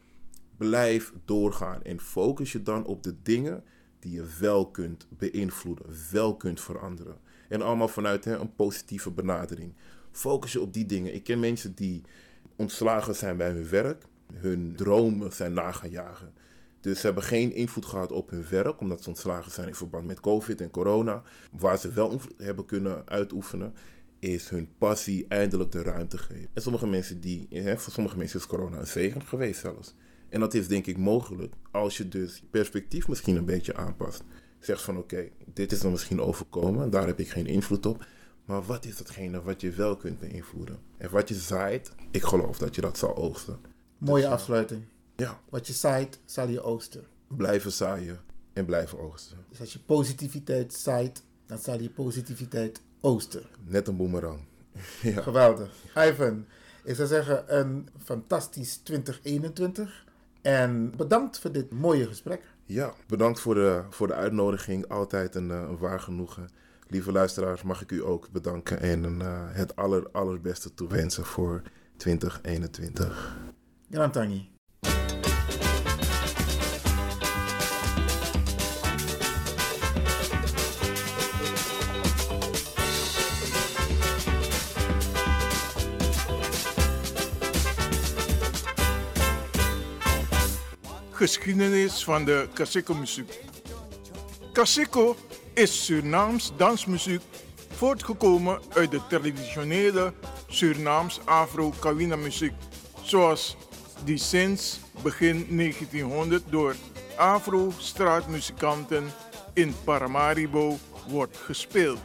Blijf 0.56 1.12
doorgaan 1.24 1.82
en 1.82 2.00
focus 2.00 2.52
je 2.52 2.62
dan 2.62 2.84
op 2.84 3.02
de 3.02 3.14
dingen 3.22 3.64
die 3.98 4.12
je 4.12 4.26
wel 4.40 4.70
kunt 4.70 5.06
beïnvloeden, 5.08 5.86
wel 6.10 6.36
kunt 6.36 6.60
veranderen. 6.60 7.16
En 7.48 7.62
allemaal 7.62 7.88
vanuit 7.88 8.24
hè, 8.24 8.36
een 8.36 8.54
positieve 8.54 9.10
benadering. 9.10 9.74
Focus 10.10 10.52
je 10.52 10.60
op 10.60 10.72
die 10.72 10.86
dingen. 10.86 11.14
Ik 11.14 11.24
ken 11.24 11.40
mensen 11.40 11.74
die 11.74 12.02
ontslagen 12.56 13.14
zijn 13.14 13.36
bij 13.36 13.50
hun 13.50 13.68
werk, 13.68 14.04
hun 14.34 14.72
dromen 14.76 15.32
zijn 15.32 15.52
na 15.52 15.72
gaan 15.72 15.90
jagen. 15.90 16.32
Dus 16.84 17.00
ze 17.00 17.06
hebben 17.06 17.24
geen 17.24 17.54
invloed 17.54 17.86
gehad 17.86 18.12
op 18.12 18.30
hun 18.30 18.44
werk, 18.50 18.80
omdat 18.80 19.02
ze 19.02 19.08
ontslagen 19.08 19.50
zijn 19.50 19.68
in 19.68 19.74
verband 19.74 20.06
met 20.06 20.20
COVID 20.20 20.60
en 20.60 20.70
corona. 20.70 21.22
Waar 21.58 21.78
ze 21.78 21.92
wel 21.92 22.10
invloed 22.10 22.34
hebben 22.38 22.64
kunnen 22.64 23.08
uitoefenen, 23.08 23.74
is 24.18 24.48
hun 24.48 24.68
passie 24.78 25.26
eindelijk 25.28 25.72
de 25.72 25.82
ruimte 25.82 26.18
geven. 26.18 26.48
En 26.52 26.62
sommige 26.62 26.86
mensen 26.86 27.20
die, 27.20 27.46
hè, 27.50 27.78
voor 27.78 27.92
sommige 27.92 28.16
mensen 28.16 28.38
is 28.38 28.46
corona 28.46 28.78
een 28.78 28.86
zegen 28.86 29.22
geweest 29.22 29.60
zelfs. 29.60 29.94
En 30.28 30.40
dat 30.40 30.54
is 30.54 30.68
denk 30.68 30.86
ik 30.86 30.98
mogelijk 30.98 31.54
als 31.70 31.96
je 31.96 32.08
dus 32.08 32.42
perspectief 32.50 33.08
misschien 33.08 33.36
een 33.36 33.44
beetje 33.44 33.76
aanpast. 33.76 34.22
Zegt 34.58 34.82
van 34.82 34.98
oké, 34.98 35.14
okay, 35.14 35.32
dit 35.54 35.72
is 35.72 35.80
dan 35.80 35.90
misschien 35.90 36.20
overkomen, 36.20 36.90
daar 36.90 37.06
heb 37.06 37.18
ik 37.18 37.28
geen 37.28 37.46
invloed 37.46 37.86
op. 37.86 38.06
Maar 38.44 38.62
wat 38.62 38.84
is 38.84 38.96
datgene 38.96 39.42
wat 39.42 39.60
je 39.60 39.70
wel 39.70 39.96
kunt 39.96 40.18
beïnvloeden? 40.18 40.78
En 40.96 41.10
wat 41.10 41.28
je 41.28 41.34
zaait, 41.34 41.92
ik 42.10 42.22
geloof 42.22 42.58
dat 42.58 42.74
je 42.74 42.80
dat 42.80 42.98
zal 42.98 43.16
oogsten. 43.16 43.58
Mooie 43.98 44.22
dus, 44.22 44.30
afsluiting. 44.30 44.82
Ja. 45.16 45.40
Wat 45.48 45.66
je 45.66 45.72
zaait, 45.72 46.18
zal 46.24 46.48
je 46.48 46.62
oogsten. 46.62 47.04
Blijven 47.26 47.72
zaaien 47.72 48.20
en 48.52 48.64
blijven 48.64 48.98
oogsten. 48.98 49.36
Dus 49.48 49.60
als 49.60 49.72
je 49.72 49.78
positiviteit 49.78 50.74
zaait, 50.74 51.22
dan 51.46 51.58
zal 51.58 51.80
je 51.80 51.90
positiviteit 51.90 52.80
oosten. 53.00 53.42
Net 53.64 53.88
een 53.88 53.96
boemerang. 53.96 54.40
ja. 55.02 55.22
Geweldig. 55.22 55.70
Ivan, 55.96 56.46
ik 56.84 56.94
zou 56.94 57.08
zeggen 57.08 57.58
een 57.58 57.88
fantastisch 58.04 58.76
2021. 58.76 60.04
En 60.42 60.96
bedankt 60.96 61.38
voor 61.38 61.52
dit 61.52 61.70
mooie 61.70 62.06
gesprek. 62.06 62.42
Ja, 62.66 62.94
bedankt 63.06 63.40
voor 63.40 63.54
de, 63.54 63.82
voor 63.90 64.06
de 64.06 64.14
uitnodiging. 64.14 64.88
Altijd 64.88 65.34
een, 65.34 65.50
een 65.50 65.78
waar 65.78 66.00
genoegen. 66.00 66.48
Lieve 66.88 67.12
luisteraars, 67.12 67.62
mag 67.62 67.82
ik 67.82 67.92
u 67.92 68.04
ook 68.04 68.30
bedanken 68.30 68.80
en 68.80 69.02
een, 69.02 69.20
uh, 69.20 69.42
het 69.46 69.76
aller, 69.76 70.08
allerbeste 70.12 70.74
toewensen 70.74 71.24
voor 71.24 71.62
2021. 71.96 73.36
Gran 73.90 74.10
Tangi. 74.10 74.53
Geschiedenis 91.24 92.04
van 92.04 92.24
de 92.24 92.48
Kaseko-muziek. 92.52 93.40
Kaseko 94.52 95.16
is 95.54 95.84
Surinaams 95.84 96.52
dansmuziek 96.56 97.20
voortgekomen 97.76 98.60
uit 98.74 98.90
de 98.90 99.00
traditionele 99.08 100.12
Surinaams 100.48 101.20
Afro-Kawina 101.24 102.16
muziek, 102.16 102.52
zoals 103.02 103.56
die 104.04 104.18
sinds 104.18 104.80
begin 105.02 105.46
1900 105.56 106.42
door 106.50 106.76
Afro-straatmuzikanten 107.16 109.04
in 109.52 109.74
Paramaribo 109.84 110.78
wordt 111.08 111.36
gespeeld. 111.36 112.00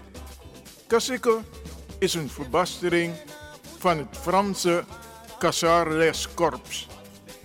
Kaseko 0.88 1.42
is 1.98 2.14
een 2.14 2.30
verbastering 2.30 3.14
van 3.78 3.98
het 3.98 4.18
Franse 4.22 4.84
Cassar 5.40 5.92
les 5.92 6.34
Corps, 6.34 6.88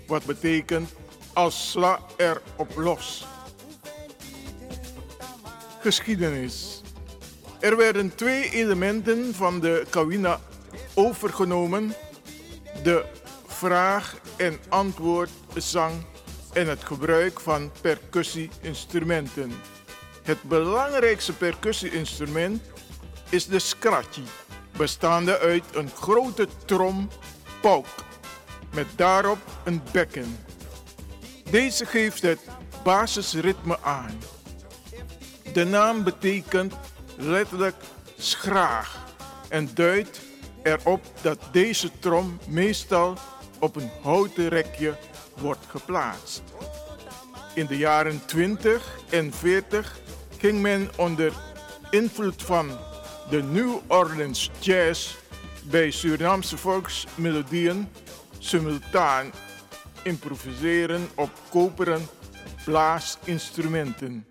wat 0.07 0.25
betekent 0.25 0.91
als 1.35 1.71
sla 1.71 2.01
er 2.17 2.43
op 2.57 2.77
los. 2.77 3.27
Geschiedenis. 5.81 6.83
Er 7.61 7.77
werden 7.77 8.15
twee 8.15 8.51
elementen 8.51 9.35
van 9.35 9.61
de 9.61 9.87
Kawina 9.91 10.41
overgenomen: 10.95 11.95
de 12.83 13.05
vraag- 13.47 14.17
en 14.37 14.59
antwoordzang 14.69 15.93
en 16.53 16.69
het 16.69 16.85
gebruik 16.85 17.41
van 17.41 17.71
percussie-instrumenten. 17.81 19.53
Het 20.23 20.43
belangrijkste 20.43 21.33
percussie-instrument 21.33 22.63
is 23.29 23.47
de 23.47 23.59
scratchy, 23.59 24.23
bestaande 24.77 25.39
uit 25.39 25.65
een 25.73 25.91
grote 25.91 26.49
trom 26.65 27.09
pauk 27.61 27.87
met 28.75 28.87
daarop 28.97 29.39
een 29.65 29.83
bekken. 29.93 30.44
Deze 31.51 31.87
geeft 31.87 32.23
het 32.23 32.41
basisritme 32.85 33.79
aan. 33.83 34.19
De 35.53 35.65
naam 35.65 36.05
betekent 36.05 36.75
letterlijk 37.17 37.77
schraag 38.17 39.05
en 39.49 39.69
duidt 39.75 40.21
erop 40.63 41.05
dat 41.23 41.39
deze 41.53 41.91
trom 41.99 42.39
meestal 42.49 43.19
op 43.59 43.77
een 43.77 43.91
houten 44.03 44.49
rekje 44.49 44.97
wordt 45.37 45.67
geplaatst. 45.69 46.43
In 47.55 47.67
de 47.67 47.77
jaren 47.77 48.27
20 48.27 48.99
en 49.11 49.33
40 49.33 49.99
ging 50.39 50.61
men 50.61 50.91
onder 50.97 51.33
invloed 51.91 52.43
van 52.43 52.79
de 53.31 53.43
New 53.43 53.79
Orleans 53.87 54.51
Jazz 54.61 55.15
bij 55.63 55.91
Surinaamse 55.91 56.57
volksmelodieën 56.57 57.89
simultaan 58.39 59.33
improviseren 60.05 61.09
op 61.15 61.31
koperen 61.51 62.07
blaasinstrumenten. 62.65 64.27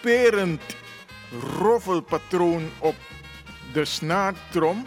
Typerend 0.00 0.60
roffelpatroon 1.58 2.70
op 2.78 2.94
de 3.72 3.84
snaartrom 3.84 4.86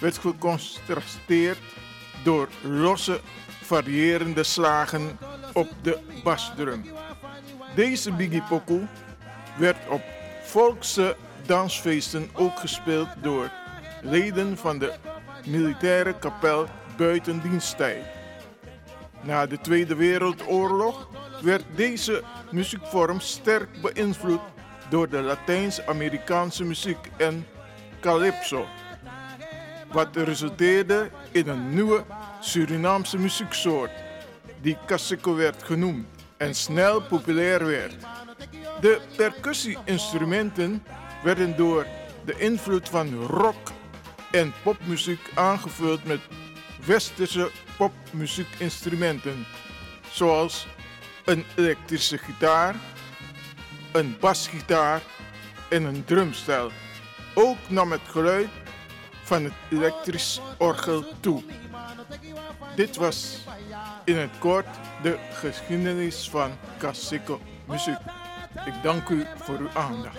werd 0.00 0.18
gecontrasteerd 0.18 1.58
door 2.22 2.48
losse 2.62 3.20
variërende 3.62 4.42
slagen 4.42 5.18
op 5.52 5.68
de 5.82 5.98
basdrum. 6.24 6.84
Deze 7.74 8.12
Biggie 8.12 8.42
werd 9.58 9.88
op 9.88 10.02
volkse 10.42 11.16
dansfeesten 11.46 12.30
ook 12.32 12.58
gespeeld 12.58 13.08
door 13.22 13.50
leden 14.02 14.56
van 14.56 14.78
de 14.78 14.92
militaire 15.46 16.18
kapel 16.18 16.66
buiten 16.96 17.40
diensttijd. 17.40 18.04
Na 19.20 19.46
de 19.46 19.60
Tweede 19.60 19.94
Wereldoorlog 19.94 21.08
werd 21.42 21.64
deze 21.74 22.22
muziekvorm 22.50 23.20
sterk 23.20 23.68
beïnvloed 23.82 24.40
door 24.94 25.08
de 25.08 25.22
Latijns-Amerikaanse 25.22 26.64
muziek 26.64 26.98
en 27.16 27.46
calypso, 28.00 28.66
wat 29.92 30.16
resulteerde 30.16 31.10
in 31.30 31.48
een 31.48 31.74
nieuwe 31.74 32.04
Surinaamse 32.40 33.18
muzieksoort 33.18 33.90
die 34.60 34.76
cassico 34.86 35.34
werd 35.34 35.62
genoemd. 35.62 36.06
en 36.36 36.54
snel 36.54 37.02
populair 37.02 37.66
werd. 37.66 37.94
De 38.80 39.00
percussie-instrumenten 39.16 40.82
werden 41.22 41.56
door 41.56 41.86
de 42.24 42.38
invloed 42.38 42.88
van 42.88 43.14
rock 43.14 43.70
en 44.30 44.52
popmuziek 44.62 45.30
aangevuld 45.34 46.04
met 46.04 46.20
westerse 46.86 47.50
popmuziekinstrumenten, 47.76 49.46
zoals 50.10 50.66
een 51.24 51.44
elektrische 51.56 52.18
gitaar, 52.18 52.74
een 53.94 54.16
basgitaar 54.20 55.02
en 55.68 55.84
een 55.84 56.04
drumstel. 56.04 56.70
Ook 57.34 57.56
nam 57.68 57.92
het 57.92 58.00
geluid 58.06 58.48
van 59.22 59.44
het 59.44 59.52
elektrisch 59.70 60.40
orgel 60.58 61.04
toe. 61.20 61.42
Dit 62.76 62.96
was 62.96 63.38
in 64.04 64.16
het 64.16 64.38
kort 64.38 64.66
de 65.02 65.18
geschiedenis 65.32 66.30
van 66.30 66.50
Kasiko 66.76 67.40
muziek. 67.64 67.98
Ik 68.64 68.74
dank 68.82 69.08
u 69.08 69.26
voor 69.38 69.58
uw 69.58 69.70
aandacht. 69.74 70.18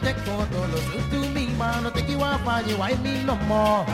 te 0.04 0.12
koto 0.24 0.60
lo 0.70 0.78
sutu 0.88 1.28
mi 1.34 1.46
mano 1.58 1.90
te 1.90 2.02
kiwa 2.02 2.38
fanyi 2.44 2.74
wa 2.74 2.88
mi 3.02 3.24
no 3.24 3.36
more. 3.48 3.86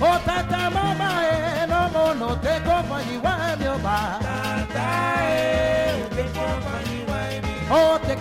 Oh 0.00 0.18
tata 0.26 0.70
mama 0.70 1.10
eh 1.32 1.66
no 1.66 1.80
mo 1.94 2.04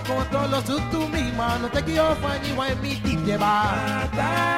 controlo 0.08 0.62
su 0.62 0.80
tu 0.90 1.08
misma, 1.10 1.58
no 1.60 1.68
te 1.68 1.84
quiero 1.84 2.16
fue 2.16 2.40
ni 2.40 2.50
en 2.72 2.82
mi 2.82 2.96
ti 2.96 3.18
llevar. 3.26 4.57